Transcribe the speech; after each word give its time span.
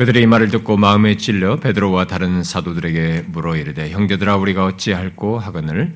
그들의 0.00 0.22
이 0.22 0.26
말을 0.26 0.48
듣고 0.48 0.78
마음에 0.78 1.18
찔려 1.18 1.56
베드로와 1.56 2.06
다른 2.06 2.42
사도들에게 2.42 3.26
물어 3.26 3.56
이르되 3.56 3.90
형제들아 3.90 4.36
우리가 4.36 4.64
어찌할꼬 4.64 5.38
하거늘? 5.38 5.92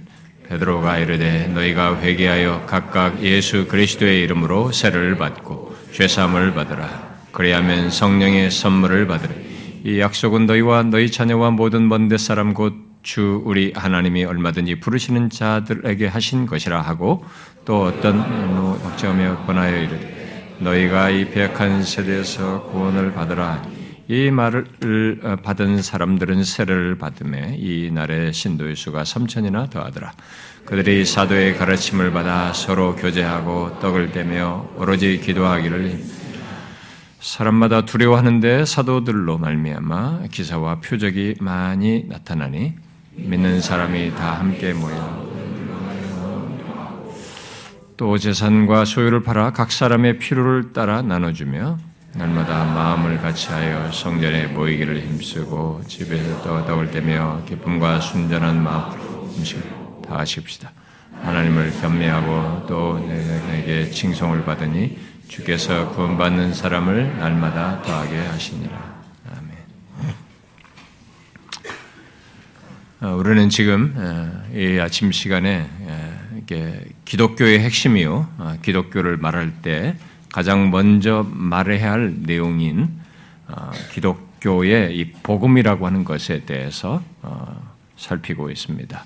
베드로가 0.47 0.99
이르되 0.99 1.47
너희가 1.47 1.99
회개하여 2.03 2.67
각각 2.67 3.23
예수 3.23 3.67
그리스도의 3.67 4.21
이름으로 4.25 4.73
세를 4.73 5.17
받고 5.17 5.75
죄 5.93 6.07
사함을 6.07 6.53
받으라. 6.53 7.15
그리하면 7.33 7.89
성령의 7.89 8.51
선물을 8.51 9.07
받으라 9.07 9.33
이 9.85 9.99
약속은 9.99 10.45
너희와 10.45 10.83
너희 10.83 11.11
자녀와 11.11 11.53
모든 11.53 11.89
먼데 11.89 12.19
사람 12.19 12.53
곧 12.53 12.75
주 13.03 13.43
우리 13.45 13.71
하나님이 13.75 14.25
얼마든지 14.25 14.81
부르시는 14.81 15.29
자들에게 15.29 16.07
하신 16.07 16.47
것이라 16.47 16.81
하고 16.81 17.23
또 17.67 17.83
어떤 17.85 18.19
박제하며 18.83 19.45
권하여 19.47 19.77
이르되 19.77 20.57
너희가 20.59 21.11
이 21.11 21.31
배약한 21.31 21.83
세대에서 21.83 22.63
구원을 22.65 23.13
받으라 23.13 23.63
이 24.07 24.31
말을 24.31 25.21
어, 25.23 25.37
받은 25.37 25.81
사람들은 25.81 26.45
세례를 26.45 26.99
받음에 26.99 27.57
이 27.59 27.91
날의 27.91 28.33
신도의 28.33 28.77
수가 28.77 29.03
3천이나 29.03 29.71
더하더라. 29.71 30.13
그들이 30.67 31.05
사도의 31.05 31.57
가르침을 31.57 32.13
받아 32.13 32.53
서로 32.53 32.97
교제하고 32.97 33.79
떡을 33.81 34.13
떼며 34.13 34.71
오로지 34.77 35.21
기도하기를 35.21 36.01
사람마다 37.21 37.87
두려워하는데 37.87 38.67
사도들로 38.67 39.39
말미암아 39.39 40.25
기사와 40.31 40.81
표적이 40.81 41.37
많이 41.41 42.05
나타나니 42.07 42.75
믿는 43.17 43.61
사람이 43.63 44.15
다 44.15 44.39
함께 44.39 44.75
모여 44.75 45.35
또 47.97 48.19
재산과 48.19 48.85
소유를 48.85 49.23
팔아 49.23 49.53
각 49.53 49.73
사람의 49.73 50.19
필요를 50.19 50.73
따라 50.73 51.01
나눠주며 51.01 51.79
날마다 52.17 52.65
마음을 52.65 53.19
같이하여 53.19 53.91
성전에 53.91 54.47
모이기를 54.47 55.01
힘쓰고 55.01 55.83
집에서 55.89 56.65
떠올 56.65 56.91
때며 56.91 57.43
기쁨과 57.47 58.01
순전한 58.01 58.63
마음 58.63 58.93
음식을 59.37 59.63
다 60.07 60.19
하십시다. 60.19 60.71
하나님을 61.23 61.73
겸매하고 61.81 62.67
또 62.69 62.99
내게 63.01 63.91
칭송을 63.91 64.45
받으니 64.45 64.97
주께서 65.27 65.89
구원받는 65.91 66.55
사람을 66.55 67.19
날마다 67.19 67.83
더하게 67.83 68.19
하시니라. 68.19 69.03
아멘. 69.37 70.15
어, 73.01 73.17
우리는 73.17 73.49
지금 73.49 73.93
어, 73.97 74.57
이 74.57 74.79
아침 74.79 75.11
시간에 75.11 75.69
어, 75.81 76.15
기독교의 77.05 77.59
핵심이요, 77.61 78.61
기독교를 78.63 79.17
말할 79.17 79.53
때 79.63 79.97
가장 80.35 80.73
먼저 80.73 81.25
말해야 81.31 81.93
할 81.93 82.13
내용인 82.23 82.89
어, 83.47 83.71
기독교의 83.93 84.99
이 84.99 85.13
복음이라고 85.23 85.87
하는 85.87 86.03
것에 86.03 86.45
대해서 86.45 87.01
어, 87.23 87.63
살피고 87.97 88.51
있습니다. 88.51 89.05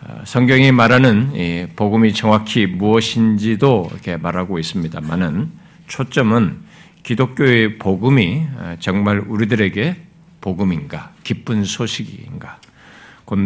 어, 0.00 0.22
성경이 0.24 0.72
말하는 0.72 1.68
복음이 1.76 2.14
정확히 2.14 2.64
무엇인지도 2.64 3.90
이렇게 3.92 4.16
말하고 4.16 4.58
있습니다만은 4.58 5.50
초점은 5.86 6.60
기독교의 7.02 7.76
복음이 7.76 8.46
정말 8.80 9.18
우리들에게 9.18 9.96
복음인가, 10.40 11.12
기쁜 11.24 11.62
소식인가, 11.64 12.58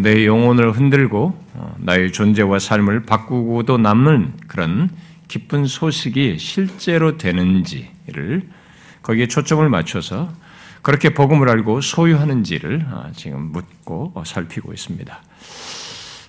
내 0.02 0.24
영혼을 0.24 0.70
흔들고 0.70 1.36
나의 1.78 2.12
존재와 2.12 2.60
삶을 2.60 3.06
바꾸고도 3.06 3.78
남는 3.78 4.34
그런 4.46 4.91
기쁜 5.31 5.64
소식이 5.64 6.39
실제로 6.39 7.17
되는지를 7.17 8.48
거기에 9.00 9.28
초점을 9.28 9.67
맞춰서 9.69 10.28
그렇게 10.83 11.11
복음을 11.11 11.48
알고 11.48 11.83
소유하는지를 11.83 12.84
아, 12.91 13.11
지금 13.14 13.53
묻고 13.53 14.12
살피고 14.27 14.72
있습니다. 14.72 15.22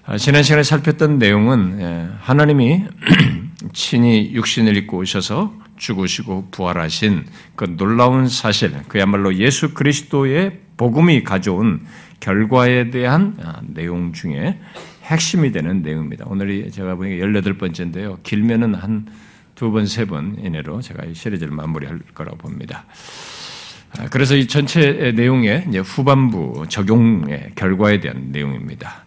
아, 0.06 0.18
지난 0.20 0.44
시간에 0.44 0.62
살폈던 0.62 1.18
내용은 1.18 1.81
예, 1.81 2.09
하나님이 2.20 2.84
친히 3.74 4.34
육신을 4.34 4.78
입고 4.78 5.00
오셔서 5.00 5.52
죽으시고 5.78 6.50
부활하신 6.52 7.25
그 7.56 7.75
놀라운 7.75 8.28
사실, 8.28 8.72
그야말로 8.88 9.36
예수 9.36 9.74
그리스도의 9.74 10.59
복음이 10.78 11.24
가져온 11.24 11.88
결과에 12.20 12.92
대한 12.92 13.36
아, 13.44 13.62
내용 13.64 14.14
중에 14.14 14.59
핵심이 15.03 15.51
되는 15.51 15.81
내용입니다. 15.81 16.25
오늘이 16.28 16.72
제가 16.72 16.95
보니까 16.95 17.25
18번째인데요. 17.25 18.22
길면은 18.23 18.75
한 18.75 19.06
두 19.56 19.72
번, 19.72 19.85
세 19.85 20.06
번 20.06 20.38
이내로 20.44 20.81
제가 20.81 21.06
이 21.06 21.13
시리즈를 21.13 21.53
마무리할 21.53 22.00
거라고 22.16 22.38
봅니다. 22.38 22.85
아, 24.00 24.07
그래서 24.09 24.35
이 24.35 24.47
전체 24.47 25.12
내용의 25.16 25.67
후반부 25.84 26.66
적용의 26.67 27.51
결과에 27.53 28.00
대한 28.00 28.31
내용입니다. 28.31 29.06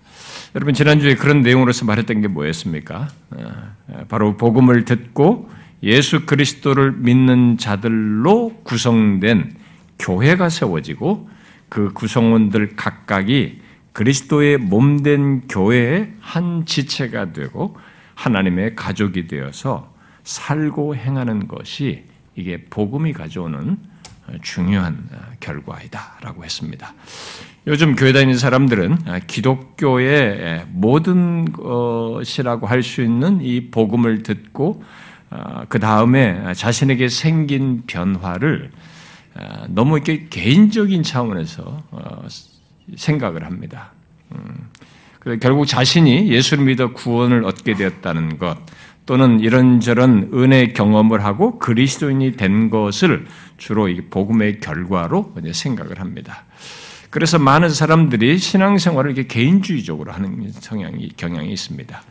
여러분, 0.55 0.73
지난주에 0.75 1.17
그런 1.17 1.41
내용으로서 1.41 1.85
말했던 1.85 2.21
게 2.21 2.29
뭐였습니까? 2.29 3.09
아, 3.31 3.73
바로 4.09 4.37
복음을 4.37 4.85
듣고 4.85 5.51
예수 5.83 6.25
그리스도를 6.25 6.93
믿는 6.93 7.59
자들로 7.59 8.61
구성된 8.63 9.57
교회가 9.99 10.51
세워지고 10.51 11.29
그 11.69 11.93
구성원들 11.93 12.77
각각이 12.77 13.61
그리스도의 13.95 14.59
몸된 14.59 15.49
교회의 15.49 16.13
한 16.21 16.67
지체가 16.67 17.33
되고 17.33 17.77
하나님의 18.15 18.75
가족이 18.75 19.27
되어서 19.29 19.95
살고 20.25 20.97
행하는 20.97 21.49
것이 21.49 22.05
이게 22.35 22.65
복음이 22.65 23.13
가져오는 23.13 23.79
중요한 24.43 25.09
결과이다라고 25.41 26.45
했습니다. 26.45 26.93
요즘 27.67 27.95
교회 27.95 28.13
다니는 28.13 28.37
사람들은 28.37 28.99
기독교의 29.27 30.67
모든 30.71 31.53
것이라고 31.53 32.67
할 32.67 32.83
수 32.83 33.01
있는 33.01 33.41
이 33.43 33.71
복음을 33.71 34.23
듣고 34.23 34.83
그 35.69 35.79
다음에 35.79 36.53
자신에게 36.55 37.09
생긴 37.09 37.85
변화를 37.87 38.71
너무 39.69 39.97
이렇게 39.97 40.27
개인적인 40.29 41.05
차원에서 41.05 41.83
생각을 42.97 43.45
합니다. 43.45 43.93
음, 44.33 44.69
결국 45.41 45.67
자신이 45.67 46.31
예수를 46.31 46.65
믿어 46.65 46.93
구원을 46.93 47.45
얻게 47.45 47.75
되었다는 47.75 48.39
것, 48.39 48.59
또는 49.07 49.41
이런저런 49.41 50.31
은혜 50.33 50.69
경험을 50.69 51.25
하고 51.25 51.59
그리스도인이 51.59 52.33
된 52.33 52.71
것을 52.71 53.27
주로 53.59 53.89
이 53.89 54.01
복음의 54.09 54.61
결과로 54.61 55.35
생각을 55.53 56.01
합니다. 56.01 56.45
그래서 57.11 57.39
많은 57.39 57.69
사람들이 57.69 58.39
신앙생활을 58.39 59.13
이렇게 59.13 59.29
개인주의적으로 59.29 60.11
하는 60.11 60.51
성향이 60.51 61.11
경향이 61.17 61.53
있습니다. 61.53 62.03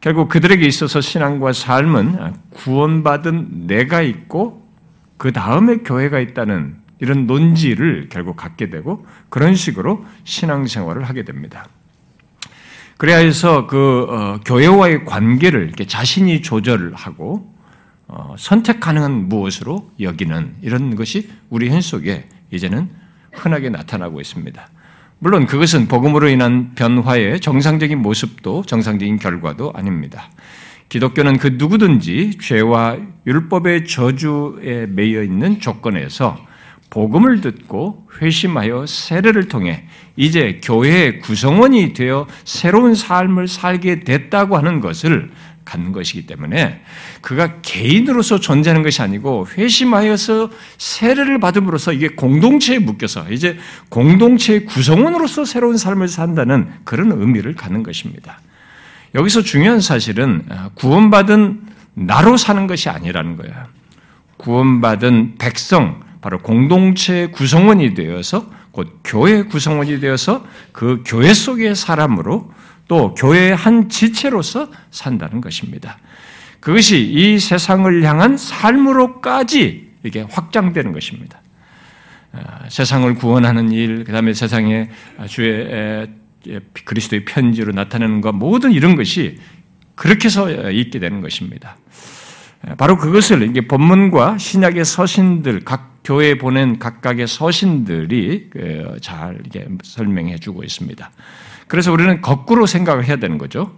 결국 0.00 0.28
그들에게 0.28 0.66
있어서 0.66 1.00
신앙과 1.00 1.52
삶은 1.52 2.34
구원받은 2.50 3.66
내가 3.66 4.02
있고 4.02 4.62
그 5.16 5.32
다음에 5.32 5.78
교회가 5.78 6.18
있다는 6.20 6.76
이런 7.04 7.26
논지를 7.26 8.08
결국 8.10 8.36
갖게 8.36 8.70
되고 8.70 9.06
그런 9.28 9.54
식으로 9.54 10.06
신앙생활을 10.24 11.04
하게 11.04 11.22
됩니다. 11.22 11.66
그래야 12.96 13.18
해서 13.18 13.66
그 13.66 14.06
어, 14.08 14.40
교회와의 14.46 15.04
관계를 15.04 15.72
자신이 15.72 16.40
조절을 16.40 16.94
하고 16.94 17.52
어, 18.08 18.34
선택 18.38 18.80
가능한 18.80 19.28
무엇으로 19.28 19.90
여기는 20.00 20.56
이런 20.62 20.96
것이 20.96 21.28
우리 21.50 21.68
현 21.68 21.82
속에 21.82 22.26
이제는 22.50 22.88
흔하게 23.32 23.68
나타나고 23.68 24.22
있습니다. 24.22 24.68
물론 25.18 25.44
그것은 25.44 25.88
복음으로 25.88 26.28
인한 26.28 26.74
변화의 26.74 27.40
정상적인 27.40 28.00
모습도 28.00 28.62
정상적인 28.66 29.18
결과도 29.18 29.72
아닙니다. 29.74 30.30
기독교는 30.88 31.36
그 31.36 31.56
누구든지 31.58 32.38
죄와 32.40 32.96
율법의 33.26 33.86
저주에 33.86 34.86
매여 34.86 35.22
있는 35.22 35.60
조건에서 35.60 36.38
복음을 36.90 37.40
듣고 37.40 38.06
회심하여 38.20 38.86
세례를 38.86 39.48
통해 39.48 39.84
이제 40.16 40.60
교회의 40.62 41.18
구성원이 41.20 41.92
되어 41.92 42.26
새로운 42.44 42.94
삶을 42.94 43.48
살게 43.48 44.00
됐다고 44.00 44.56
하는 44.56 44.80
것을 44.80 45.30
갖는 45.64 45.92
것이기 45.92 46.26
때문에 46.26 46.82
그가 47.20 47.60
개인으로서 47.62 48.38
존재하는 48.38 48.82
것이 48.82 49.02
아니고 49.02 49.48
회심하여서 49.56 50.50
세례를 50.78 51.40
받음으로써 51.40 51.92
이게 51.92 52.08
공동체에 52.08 52.78
묶여서 52.78 53.30
이제 53.30 53.58
공동체의 53.88 54.66
구성원으로서 54.66 55.44
새로운 55.44 55.76
삶을 55.76 56.08
산다는 56.08 56.70
그런 56.84 57.12
의미를 57.12 57.54
갖는 57.54 57.82
것입니다. 57.82 58.40
여기서 59.14 59.42
중요한 59.42 59.80
사실은 59.80 60.44
구원받은 60.74 61.62
나로 61.94 62.36
사는 62.36 62.66
것이 62.66 62.88
아니라는 62.88 63.36
거예요. 63.36 63.54
구원받은 64.36 65.36
백성, 65.38 66.03
바로 66.24 66.38
공동체 66.38 67.26
구성원이 67.26 67.92
되어서 67.92 68.50
곧 68.70 69.00
교회 69.04 69.42
구성원이 69.42 70.00
되어서 70.00 70.42
그 70.72 71.02
교회 71.06 71.34
속의 71.34 71.76
사람으로 71.76 72.50
또 72.88 73.12
교회의 73.12 73.54
한 73.54 73.90
지체로서 73.90 74.70
산다는 74.90 75.42
것입니다. 75.42 75.98
그것이 76.60 77.02
이 77.02 77.38
세상을 77.38 78.02
향한 78.04 78.38
삶으로까지 78.38 79.90
이게 80.02 80.22
확장되는 80.22 80.92
것입니다. 80.92 81.42
세상을 82.70 83.14
구원하는 83.16 83.70
일, 83.70 84.04
그 84.04 84.12
다음에 84.12 84.32
세상에 84.32 84.88
주의 85.28 86.08
그리스도의 86.86 87.26
편지로 87.26 87.72
나타내는 87.72 88.22
것, 88.22 88.32
모든 88.32 88.72
이런 88.72 88.96
것이 88.96 89.36
그렇게 89.94 90.28
해서 90.28 90.70
있게 90.70 91.00
되는 91.00 91.20
것입니다. 91.20 91.76
바로 92.78 92.96
그것을 92.96 93.42
이게 93.42 93.66
본문과 93.66 94.38
신약의 94.38 94.84
서신들, 94.84 95.60
각 95.64 95.94
교회에 96.04 96.36
보낸 96.36 96.78
각각의 96.78 97.26
서신들이 97.26 98.50
그잘 98.50 99.40
이게 99.46 99.66
설명해 99.82 100.38
주고 100.38 100.62
있습니다. 100.62 101.10
그래서 101.66 101.92
우리는 101.92 102.20
거꾸로 102.20 102.66
생각을 102.66 103.04
해야 103.04 103.16
되는 103.16 103.38
거죠. 103.38 103.72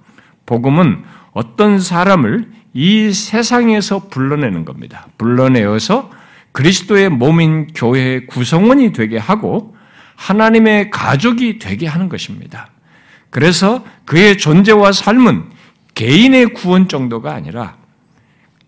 복음은 0.44 1.04
어떤 1.32 1.78
사람을 1.80 2.50
이 2.72 3.12
세상에서 3.12 4.08
불러내는 4.08 4.64
겁니다. 4.64 5.06
불러내어서 5.18 6.10
그리스도의 6.52 7.10
몸인 7.10 7.68
교회의 7.74 8.26
구성원이 8.26 8.92
되게 8.92 9.18
하고 9.18 9.76
하나님의 10.16 10.90
가족이 10.90 11.58
되게 11.58 11.86
하는 11.86 12.08
것입니다. 12.08 12.70
그래서 13.30 13.84
그의 14.04 14.38
존재와 14.38 14.92
삶은 14.92 15.44
개인의 15.94 16.54
구원 16.54 16.88
정도가 16.88 17.34
아니라 17.34 17.76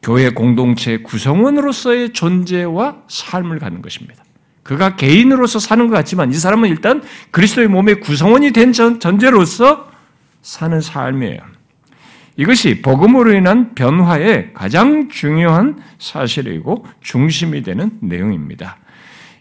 교회 0.02 0.30
공동체 0.30 0.98
구성원으로서의 0.98 2.12
존재와 2.12 3.02
삶을 3.08 3.58
갖는 3.58 3.82
것입니다. 3.82 4.24
그가 4.62 4.96
개인으로서 4.96 5.58
사는 5.58 5.88
것 5.88 5.94
같지만 5.94 6.30
이 6.30 6.34
사람은 6.34 6.68
일단 6.68 7.02
그리스도의 7.30 7.68
몸의 7.68 8.00
구성원이 8.00 8.52
된 8.52 8.72
전제로서 8.72 9.90
사는 10.42 10.80
삶이에요. 10.80 11.38
이것이 12.36 12.82
복음으로 12.82 13.34
인한 13.34 13.74
변화의 13.74 14.52
가장 14.54 15.08
중요한 15.08 15.82
사실이고 15.98 16.86
중심이 17.00 17.62
되는 17.62 17.90
내용입니다. 18.00 18.76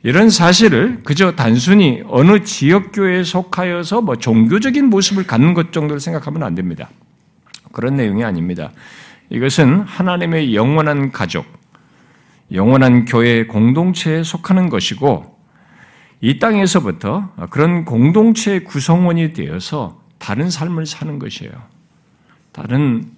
이런 0.01 0.29
사실을 0.29 1.01
그저 1.03 1.35
단순히 1.35 2.01
어느 2.07 2.43
지역교회에 2.43 3.23
속하여서 3.23 4.01
뭐 4.01 4.15
종교적인 4.15 4.85
모습을 4.85 5.27
갖는 5.27 5.53
것 5.53 5.71
정도로 5.71 5.99
생각하면 5.99 6.43
안 6.43 6.55
됩니다. 6.55 6.89
그런 7.71 7.97
내용이 7.97 8.23
아닙니다. 8.23 8.71
이것은 9.29 9.81
하나님의 9.81 10.55
영원한 10.55 11.11
가족, 11.11 11.45
영원한 12.51 13.05
교회 13.05 13.45
공동체에 13.45 14.23
속하는 14.23 14.69
것이고 14.69 15.37
이 16.21 16.39
땅에서부터 16.39 17.33
그런 17.49 17.85
공동체의 17.85 18.63
구성원이 18.63 19.33
되어서 19.33 20.01
다른 20.17 20.49
삶을 20.49 20.85
사는 20.85 21.19
것이에요. 21.19 21.51
다른 22.51 23.11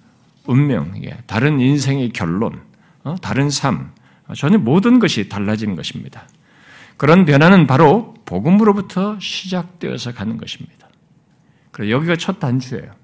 운명, 0.46 0.92
다른 1.26 1.60
인생의 1.60 2.10
결론, 2.10 2.60
어, 3.04 3.14
다른 3.22 3.48
삶, 3.48 3.92
전혀 4.36 4.58
모든 4.58 4.98
것이 4.98 5.28
달라지는 5.28 5.76
것입니다. 5.76 6.26
그런 6.96 7.24
변화는 7.24 7.66
바로 7.66 8.14
복음으로부터 8.26 9.18
시작되어서 9.18 10.12
가는 10.12 10.36
것입니다. 10.36 10.88
그래서 11.70 11.90
여기가 11.90 12.16
첫 12.16 12.38
단추예요. 12.38 12.99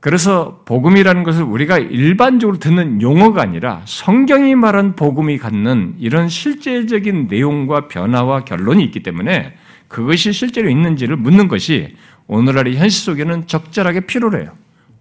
그래서 0.00 0.62
복음이라는 0.64 1.24
것을 1.24 1.42
우리가 1.42 1.78
일반적으로 1.78 2.58
듣는 2.58 3.02
용어가 3.02 3.42
아니라 3.42 3.82
성경이 3.84 4.54
말한 4.54 4.94
복음이 4.94 5.38
갖는 5.38 5.96
이런 5.98 6.28
실제적인 6.28 7.26
내용과 7.28 7.88
변화와 7.88 8.44
결론이 8.44 8.84
있기 8.84 9.02
때문에 9.02 9.54
그것이 9.88 10.32
실제로 10.32 10.70
있는지를 10.70 11.16
묻는 11.16 11.48
것이 11.48 11.96
오늘날의 12.28 12.76
현실 12.76 13.04
속에는 13.04 13.46
적절하게 13.48 14.00
필요해요. 14.00 14.52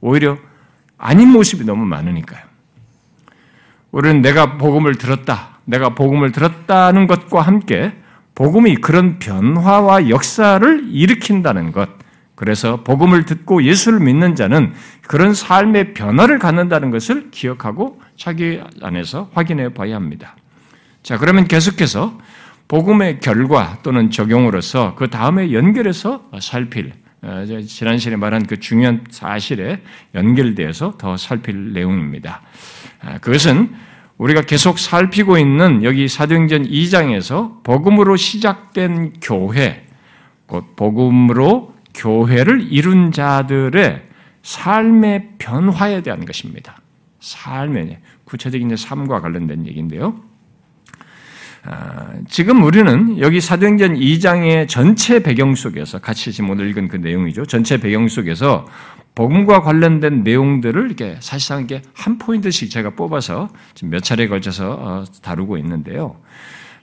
오히려 0.02 0.38
아닌 0.98 1.30
모습이 1.30 1.64
너무 1.64 1.86
많으니까요. 1.86 2.42
우리는 3.92 4.22
내가 4.22 4.58
복음을 4.58 4.96
들었다, 4.96 5.60
내가 5.66 5.90
복음을 5.90 6.32
들었다는 6.32 7.08
것과 7.08 7.42
함께 7.42 7.94
복음이 8.34 8.78
그런 8.78 9.20
변화와 9.20 10.10
역사를 10.10 10.88
일으킨다는 10.90 11.72
것, 11.72 11.90
그래서 12.38 12.84
복음을 12.84 13.26
듣고 13.26 13.64
예수를 13.64 14.00
믿는 14.00 14.36
자는 14.36 14.72
그런 15.08 15.34
삶의 15.34 15.96
변화를 15.96 16.38
갖는다는 16.38 16.92
것을 16.92 17.32
기억하고 17.32 18.00
자기 18.16 18.62
안에서 18.80 19.32
확인해 19.34 19.74
봐야 19.74 19.96
합니다. 19.96 20.36
자, 21.02 21.18
그러면 21.18 21.48
계속해서 21.48 22.20
복음의 22.68 23.22
결과 23.22 23.80
또는 23.82 24.12
적용으로서 24.12 24.94
그 24.96 25.10
다음에 25.10 25.52
연결해서 25.52 26.30
살필, 26.40 26.94
어, 27.24 27.44
지난 27.66 27.98
시간에 27.98 28.18
말한 28.18 28.46
그 28.46 28.60
중요한 28.60 29.04
사실에 29.10 29.82
연결되어서 30.14 31.00
더 31.00 31.18
살필 31.18 31.74
내용입니다. 31.74 32.44
아, 33.02 33.18
그것은 33.18 33.74
우리가 34.20 34.42
계속 34.42 34.78
살피고 34.78 35.40
있는 35.40 35.84
여기 35.84 36.08
사도행전 36.08 36.68
2장에서 36.68 37.64
복음으로 37.64 38.16
시작된 38.16 39.14
교회, 39.22 39.88
곧 40.46 40.76
복음으로 40.76 41.77
교회를 41.98 42.72
이룬 42.72 43.12
자들의 43.12 44.04
삶의 44.44 45.32
변화에 45.38 46.02
대한 46.02 46.24
것입니다. 46.24 46.78
삶의 47.20 48.00
구체적인 48.24 48.76
삶과 48.78 49.20
관련된 49.20 49.68
얘기인데요. 49.68 50.22
아, 51.64 52.14
지금 52.30 52.64
우리는 52.64 53.20
여기 53.20 53.42
사도행전 53.42 53.96
2장의 53.96 54.70
전체 54.70 55.22
배경 55.22 55.54
속에서 55.54 56.00
같이 56.00 56.32
지금 56.32 56.52
오늘 56.52 56.70
읽은 56.70 56.88
그 56.88 56.96
내용이죠. 56.96 57.46
전체 57.46 57.78
배경 57.78 58.08
속에서 58.08 58.66
복음과 59.16 59.62
관련된 59.62 60.24
내용들을 60.24 60.86
이렇게 60.86 61.18
사실상 61.20 61.64
이게 61.64 61.82
한 61.94 62.18
포인트씩 62.18 62.70
제가 62.70 62.92
뽑아서 62.92 63.50
지금 63.74 63.90
몇 63.90 64.02
차례에 64.02 64.28
걸쳐서 64.28 64.78
어, 64.80 65.04
다루고 65.22 65.58
있는데요. 65.58 66.16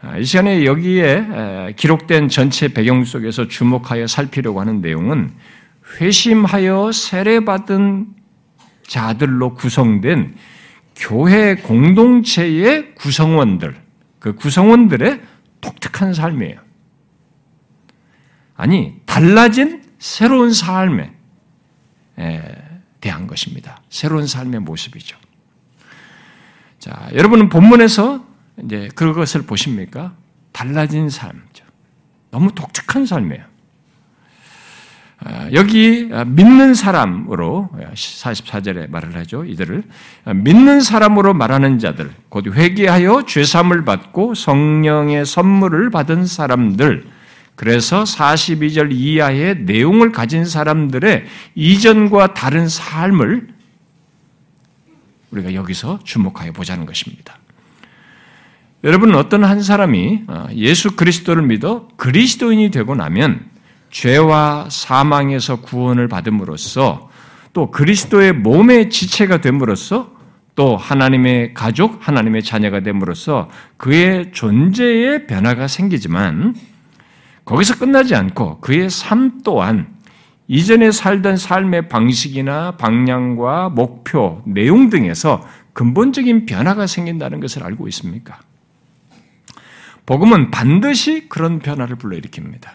아, 0.06 0.18
이 0.18 0.24
시간에 0.24 0.66
여기에 0.66 1.74
기록된 1.76 2.28
전체 2.28 2.68
배경 2.68 3.04
속에서 3.04 3.48
주목하여 3.48 4.06
살피려고 4.06 4.60
하는 4.60 4.82
내용은 4.82 5.32
회심하여 5.98 6.92
세례받은 6.92 8.08
자들로 8.86 9.54
구성된 9.54 10.34
교회 10.94 11.54
공동체의 11.54 12.94
구성원들, 12.96 13.74
그 14.18 14.34
구성원들의 14.34 15.22
독특한 15.62 16.12
삶이에요. 16.12 16.60
아니, 18.56 19.00
달라진 19.06 19.82
새로운 19.98 20.52
삶에 20.52 21.12
대한 23.00 23.26
것입니다. 23.26 23.80
새로운 23.88 24.26
삶의 24.26 24.60
모습이죠. 24.60 25.16
자, 26.78 27.08
여러분은 27.14 27.48
본문에서 27.48 28.33
이제 28.62 28.88
그것을 28.94 29.42
보십니까? 29.42 30.14
달라진 30.52 31.08
삶이죠. 31.08 31.64
너무 32.30 32.52
독특한 32.54 33.06
삶이에요. 33.06 33.42
아, 35.26 35.48
여기 35.52 36.10
믿는 36.26 36.74
사람으로 36.74 37.70
44절에 37.94 38.90
말을 38.90 39.16
하죠. 39.16 39.44
이들을 39.44 39.82
믿는 40.34 40.80
사람으로 40.80 41.32
말하는 41.32 41.78
자들, 41.78 42.12
곧 42.28 42.46
회개하여 42.54 43.24
죄 43.26 43.42
사함을 43.44 43.84
받고 43.84 44.34
성령의 44.34 45.24
선물을 45.24 45.90
받은 45.90 46.26
사람들, 46.26 47.06
그래서 47.56 48.02
42절 48.02 48.92
이하의 48.92 49.60
내용을 49.60 50.12
가진 50.12 50.44
사람들의 50.44 51.24
이전과 51.54 52.34
다른 52.34 52.68
삶을 52.68 53.48
우리가 55.30 55.54
여기서 55.54 56.00
주목하여 56.04 56.52
보자는 56.52 56.84
것입니다. 56.84 57.38
여러분 58.84 59.14
어떤 59.14 59.44
한 59.44 59.62
사람이 59.62 60.24
어, 60.28 60.46
예수 60.52 60.94
그리스도를 60.94 61.42
믿어 61.42 61.88
그리스도인이 61.96 62.70
되고 62.70 62.94
나면 62.94 63.46
죄와 63.88 64.68
사망에서 64.70 65.62
구원을 65.62 66.06
받음으로써 66.08 67.08
또 67.54 67.70
그리스도의 67.70 68.34
몸의 68.34 68.90
지체가 68.90 69.40
됨으로써 69.40 70.12
또 70.54 70.76
하나님의 70.76 71.54
가족, 71.54 72.06
하나님의 72.06 72.42
자녀가 72.42 72.80
됨으로써 72.80 73.48
그의 73.78 74.32
존재에 74.32 75.26
변화가 75.26 75.66
생기지만 75.66 76.54
거기서 77.46 77.78
끝나지 77.78 78.14
않고 78.14 78.60
그의 78.60 78.90
삶 78.90 79.40
또한 79.42 79.94
이전에 80.46 80.90
살던 80.90 81.38
삶의 81.38 81.88
방식이나 81.88 82.72
방향과 82.72 83.70
목표, 83.70 84.42
내용 84.44 84.90
등에서 84.90 85.42
근본적인 85.72 86.44
변화가 86.44 86.86
생긴다는 86.86 87.40
것을 87.40 87.64
알고 87.64 87.88
있습니까? 87.88 88.40
복음은 90.06 90.50
반드시 90.50 91.28
그런 91.28 91.58
변화를 91.60 91.96
불러일으킵니다. 91.96 92.68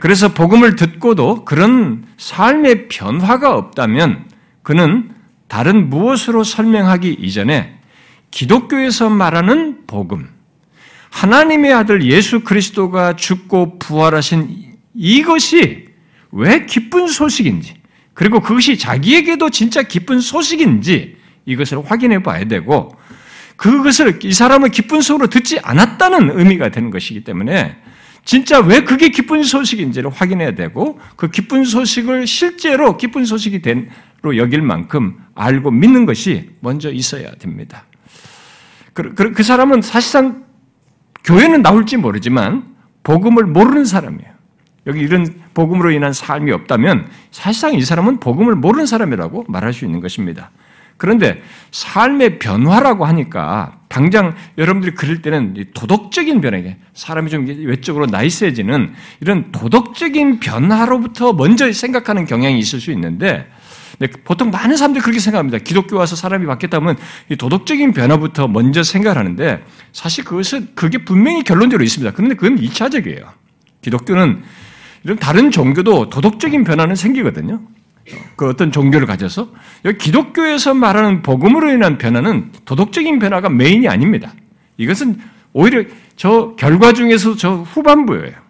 그래서 0.00 0.34
복음을 0.34 0.74
듣고도 0.74 1.44
그런 1.44 2.06
삶의 2.16 2.88
변화가 2.88 3.54
없다면 3.54 4.28
그는 4.62 5.10
다른 5.46 5.88
무엇으로 5.88 6.42
설명하기 6.42 7.18
이전에 7.20 7.78
기독교에서 8.32 9.08
말하는 9.08 9.86
복음, 9.86 10.28
하나님의 11.10 11.72
아들 11.72 12.02
예수 12.04 12.40
그리스도가 12.40 13.14
죽고 13.14 13.78
부활하신 13.78 14.76
이것이 14.94 15.86
왜 16.32 16.66
기쁜 16.66 17.06
소식인지, 17.06 17.74
그리고 18.12 18.40
그것이 18.40 18.76
자기에게도 18.76 19.50
진짜 19.50 19.82
기쁜 19.82 20.20
소식인지 20.20 21.16
이것을 21.46 21.88
확인해 21.88 22.22
봐야 22.22 22.44
되고, 22.44 22.96
그것을 23.56 24.18
이 24.22 24.32
사람은 24.32 24.70
기쁜 24.70 25.00
소식으로 25.00 25.28
듣지 25.28 25.58
않았다는 25.60 26.38
의미가 26.38 26.70
되는 26.70 26.90
것이기 26.90 27.24
때문에 27.24 27.76
진짜 28.24 28.60
왜 28.60 28.82
그게 28.82 29.08
기쁜 29.08 29.44
소식인지를 29.44 30.10
확인해야 30.10 30.54
되고 30.54 30.98
그 31.14 31.30
기쁜 31.30 31.64
소식을 31.64 32.26
실제로 32.26 32.96
기쁜 32.96 33.24
소식이 33.24 33.62
된로 33.62 34.36
여길 34.36 34.62
만큼 34.62 35.16
알고 35.34 35.70
믿는 35.70 36.06
것이 36.06 36.50
먼저 36.60 36.90
있어야 36.90 37.30
됩니다. 37.36 37.84
그, 38.92 39.14
그, 39.14 39.32
그 39.32 39.42
사람은 39.42 39.82
사실상 39.82 40.44
교회는 41.24 41.62
나올지 41.62 41.96
모르지만 41.96 42.74
복음을 43.04 43.44
모르는 43.44 43.84
사람이에요. 43.84 44.36
여기 44.88 45.00
이런 45.00 45.26
복음으로 45.54 45.90
인한 45.90 46.12
삶이 46.12 46.50
없다면 46.52 47.08
사실상 47.30 47.74
이 47.74 47.82
사람은 47.82 48.20
복음을 48.20 48.54
모르는 48.54 48.86
사람이라고 48.86 49.44
말할 49.48 49.72
수 49.72 49.84
있는 49.84 50.00
것입니다. 50.00 50.50
그런데 50.96 51.42
삶의 51.72 52.38
변화라고 52.38 53.04
하니까 53.04 53.78
당장 53.88 54.34
여러분들이 54.58 54.94
그릴 54.94 55.22
때는 55.22 55.54
도덕적인 55.74 56.40
변화게 56.40 56.76
사람이 56.94 57.30
좀 57.30 57.46
외적으로 57.46 58.06
나이스해지는 58.06 58.94
이런 59.20 59.52
도덕적인 59.52 60.40
변화로부터 60.40 61.32
먼저 61.32 61.70
생각하는 61.70 62.24
경향이 62.24 62.58
있을 62.58 62.80
수 62.80 62.90
있는데 62.92 63.46
보통 64.24 64.50
많은 64.50 64.76
사람들이 64.76 65.02
그렇게 65.02 65.20
생각합니다. 65.20 65.58
기독교 65.58 65.96
와서 65.96 66.16
사람이 66.16 66.46
바뀌었다면 66.46 66.96
도덕적인 67.38 67.92
변화부터 67.92 68.48
먼저 68.48 68.82
생각하는데 68.82 69.64
사실 69.92 70.24
그것은 70.24 70.68
그게 70.74 70.98
분명히 70.98 71.42
결론적으로 71.42 71.84
있습니다. 71.84 72.12
그런데 72.14 72.34
그건 72.34 72.58
2차적이에요. 72.58 73.24
기독교는 73.80 74.42
이런 75.04 75.18
다른 75.18 75.50
종교도 75.50 76.10
도덕적인 76.10 76.64
변화는 76.64 76.94
생기거든요. 76.96 77.60
그 78.36 78.48
어떤 78.48 78.70
종교를 78.70 79.06
가져서 79.06 79.50
여기 79.84 79.98
기독교에서 79.98 80.74
말하는 80.74 81.22
복음으로 81.22 81.70
인한 81.70 81.98
변화는 81.98 82.52
도덕적인 82.64 83.18
변화가 83.18 83.48
메인이 83.48 83.88
아닙니다. 83.88 84.32
이것은 84.76 85.18
오히려 85.52 85.84
저 86.16 86.54
결과 86.56 86.92
중에서 86.92 87.36
저 87.36 87.56
후반부예요. 87.56 88.46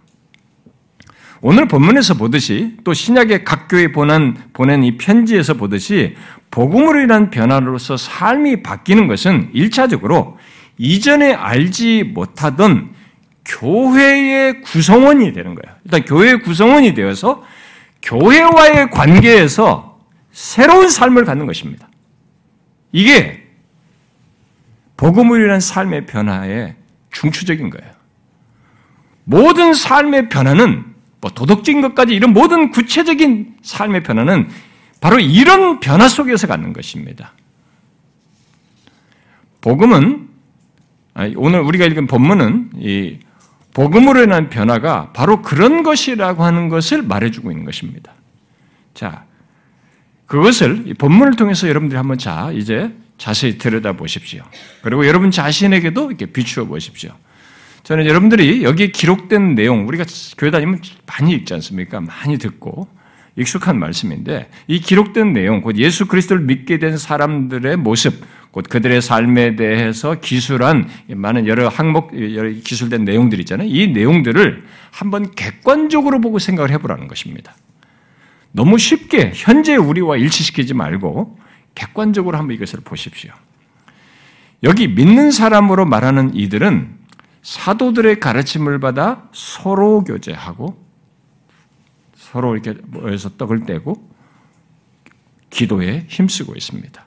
오늘 1.40 1.68
본문에서 1.68 2.14
보듯이 2.14 2.76
또 2.82 2.92
신약의 2.92 3.44
각 3.44 3.68
교회 3.68 3.92
보낸, 3.92 4.36
보낸 4.52 4.82
이 4.82 4.96
편지에서 4.96 5.54
보듯이 5.54 6.16
복음으로 6.50 7.00
인한 7.00 7.30
변화로서 7.30 7.96
삶이 7.96 8.62
바뀌는 8.62 9.06
것은 9.06 9.50
일차적으로 9.52 10.38
이전에 10.78 11.32
알지 11.32 12.04
못하던 12.14 12.90
교회의 13.44 14.62
구성원이 14.62 15.32
되는 15.32 15.54
거예요. 15.54 15.76
일단 15.84 16.04
교회의 16.04 16.42
구성원이 16.42 16.94
되어서 16.94 17.44
교회와의 18.06 18.90
관계에서 18.90 19.98
새로운 20.30 20.88
삶을 20.88 21.24
갖는 21.24 21.46
것입니다. 21.46 21.88
이게 22.92 23.44
복음을 24.96 25.44
위한 25.44 25.60
삶의 25.60 26.06
변화의 26.06 26.76
중추적인 27.10 27.68
거예요. 27.70 27.92
모든 29.24 29.74
삶의 29.74 30.28
변화는 30.28 30.84
뭐 31.20 31.30
도덕적인 31.32 31.80
것까지 31.80 32.14
이런 32.14 32.32
모든 32.32 32.70
구체적인 32.70 33.56
삶의 33.62 34.04
변화는 34.04 34.48
바로 35.00 35.18
이런 35.18 35.80
변화 35.80 36.06
속에서 36.06 36.46
갖는 36.46 36.72
것입니다. 36.72 37.32
복음은 39.62 40.28
오늘 41.36 41.60
우리가 41.60 41.86
읽은 41.86 42.06
본문은 42.06 42.70
이 42.76 43.18
복음으로 43.76 44.22
인한 44.22 44.48
변화가 44.48 45.10
바로 45.12 45.42
그런 45.42 45.82
것이라고 45.82 46.42
하는 46.42 46.70
것을 46.70 47.02
말해주고 47.02 47.50
있는 47.50 47.66
것입니다. 47.66 48.14
자, 48.94 49.26
그것을 50.24 50.94
본문을 50.96 51.36
통해서 51.36 51.68
여러분들이 51.68 51.98
한번 51.98 52.16
자, 52.16 52.50
이제 52.54 52.90
자세히 53.18 53.58
들여다 53.58 53.92
보십시오. 53.92 54.42
그리고 54.80 55.06
여러분 55.06 55.30
자신에게도 55.30 56.06
이렇게 56.06 56.24
비추어 56.24 56.64
보십시오. 56.64 57.10
저는 57.82 58.06
여러분들이 58.06 58.64
여기 58.64 58.92
기록된 58.92 59.54
내용, 59.54 59.86
우리가 59.86 60.06
교회 60.38 60.50
다니면 60.50 60.80
많이 61.04 61.34
읽지 61.34 61.52
않습니까? 61.52 62.00
많이 62.00 62.38
듣고 62.38 62.88
익숙한 63.36 63.78
말씀인데, 63.78 64.48
이 64.68 64.80
기록된 64.80 65.34
내용, 65.34 65.60
곧 65.60 65.76
예수 65.76 66.06
그리스도를 66.06 66.42
믿게 66.44 66.78
된 66.78 66.96
사람들의 66.96 67.76
모습, 67.76 68.24
곧 68.56 68.64
그들의 68.70 69.02
삶에 69.02 69.54
대해서 69.54 70.18
기술한 70.18 70.88
많은 71.08 71.46
여러 71.46 71.68
항목, 71.68 72.14
여러 72.34 72.48
기술된 72.48 73.04
내용들 73.04 73.38
있잖아요. 73.40 73.68
이 73.68 73.88
내용들을 73.88 74.64
한번 74.92 75.30
객관적으로 75.34 76.22
보고 76.22 76.38
생각을 76.38 76.70
해보라는 76.70 77.06
것입니다. 77.06 77.54
너무 78.52 78.78
쉽게 78.78 79.32
현재 79.34 79.76
우리와 79.76 80.16
일치시키지 80.16 80.72
말고 80.72 81.38
객관적으로 81.74 82.38
한번 82.38 82.56
이것을 82.56 82.80
보십시오. 82.80 83.30
여기 84.62 84.88
믿는 84.88 85.32
사람으로 85.32 85.84
말하는 85.84 86.34
이들은 86.34 86.96
사도들의 87.42 88.20
가르침을 88.20 88.80
받아 88.80 89.28
서로 89.34 90.02
교제하고 90.02 90.82
서로 92.14 92.56
이렇게 92.56 92.80
모여서 92.86 93.36
떡을 93.36 93.66
떼고 93.66 94.10
기도에 95.50 96.06
힘쓰고 96.08 96.54
있습니다. 96.56 97.05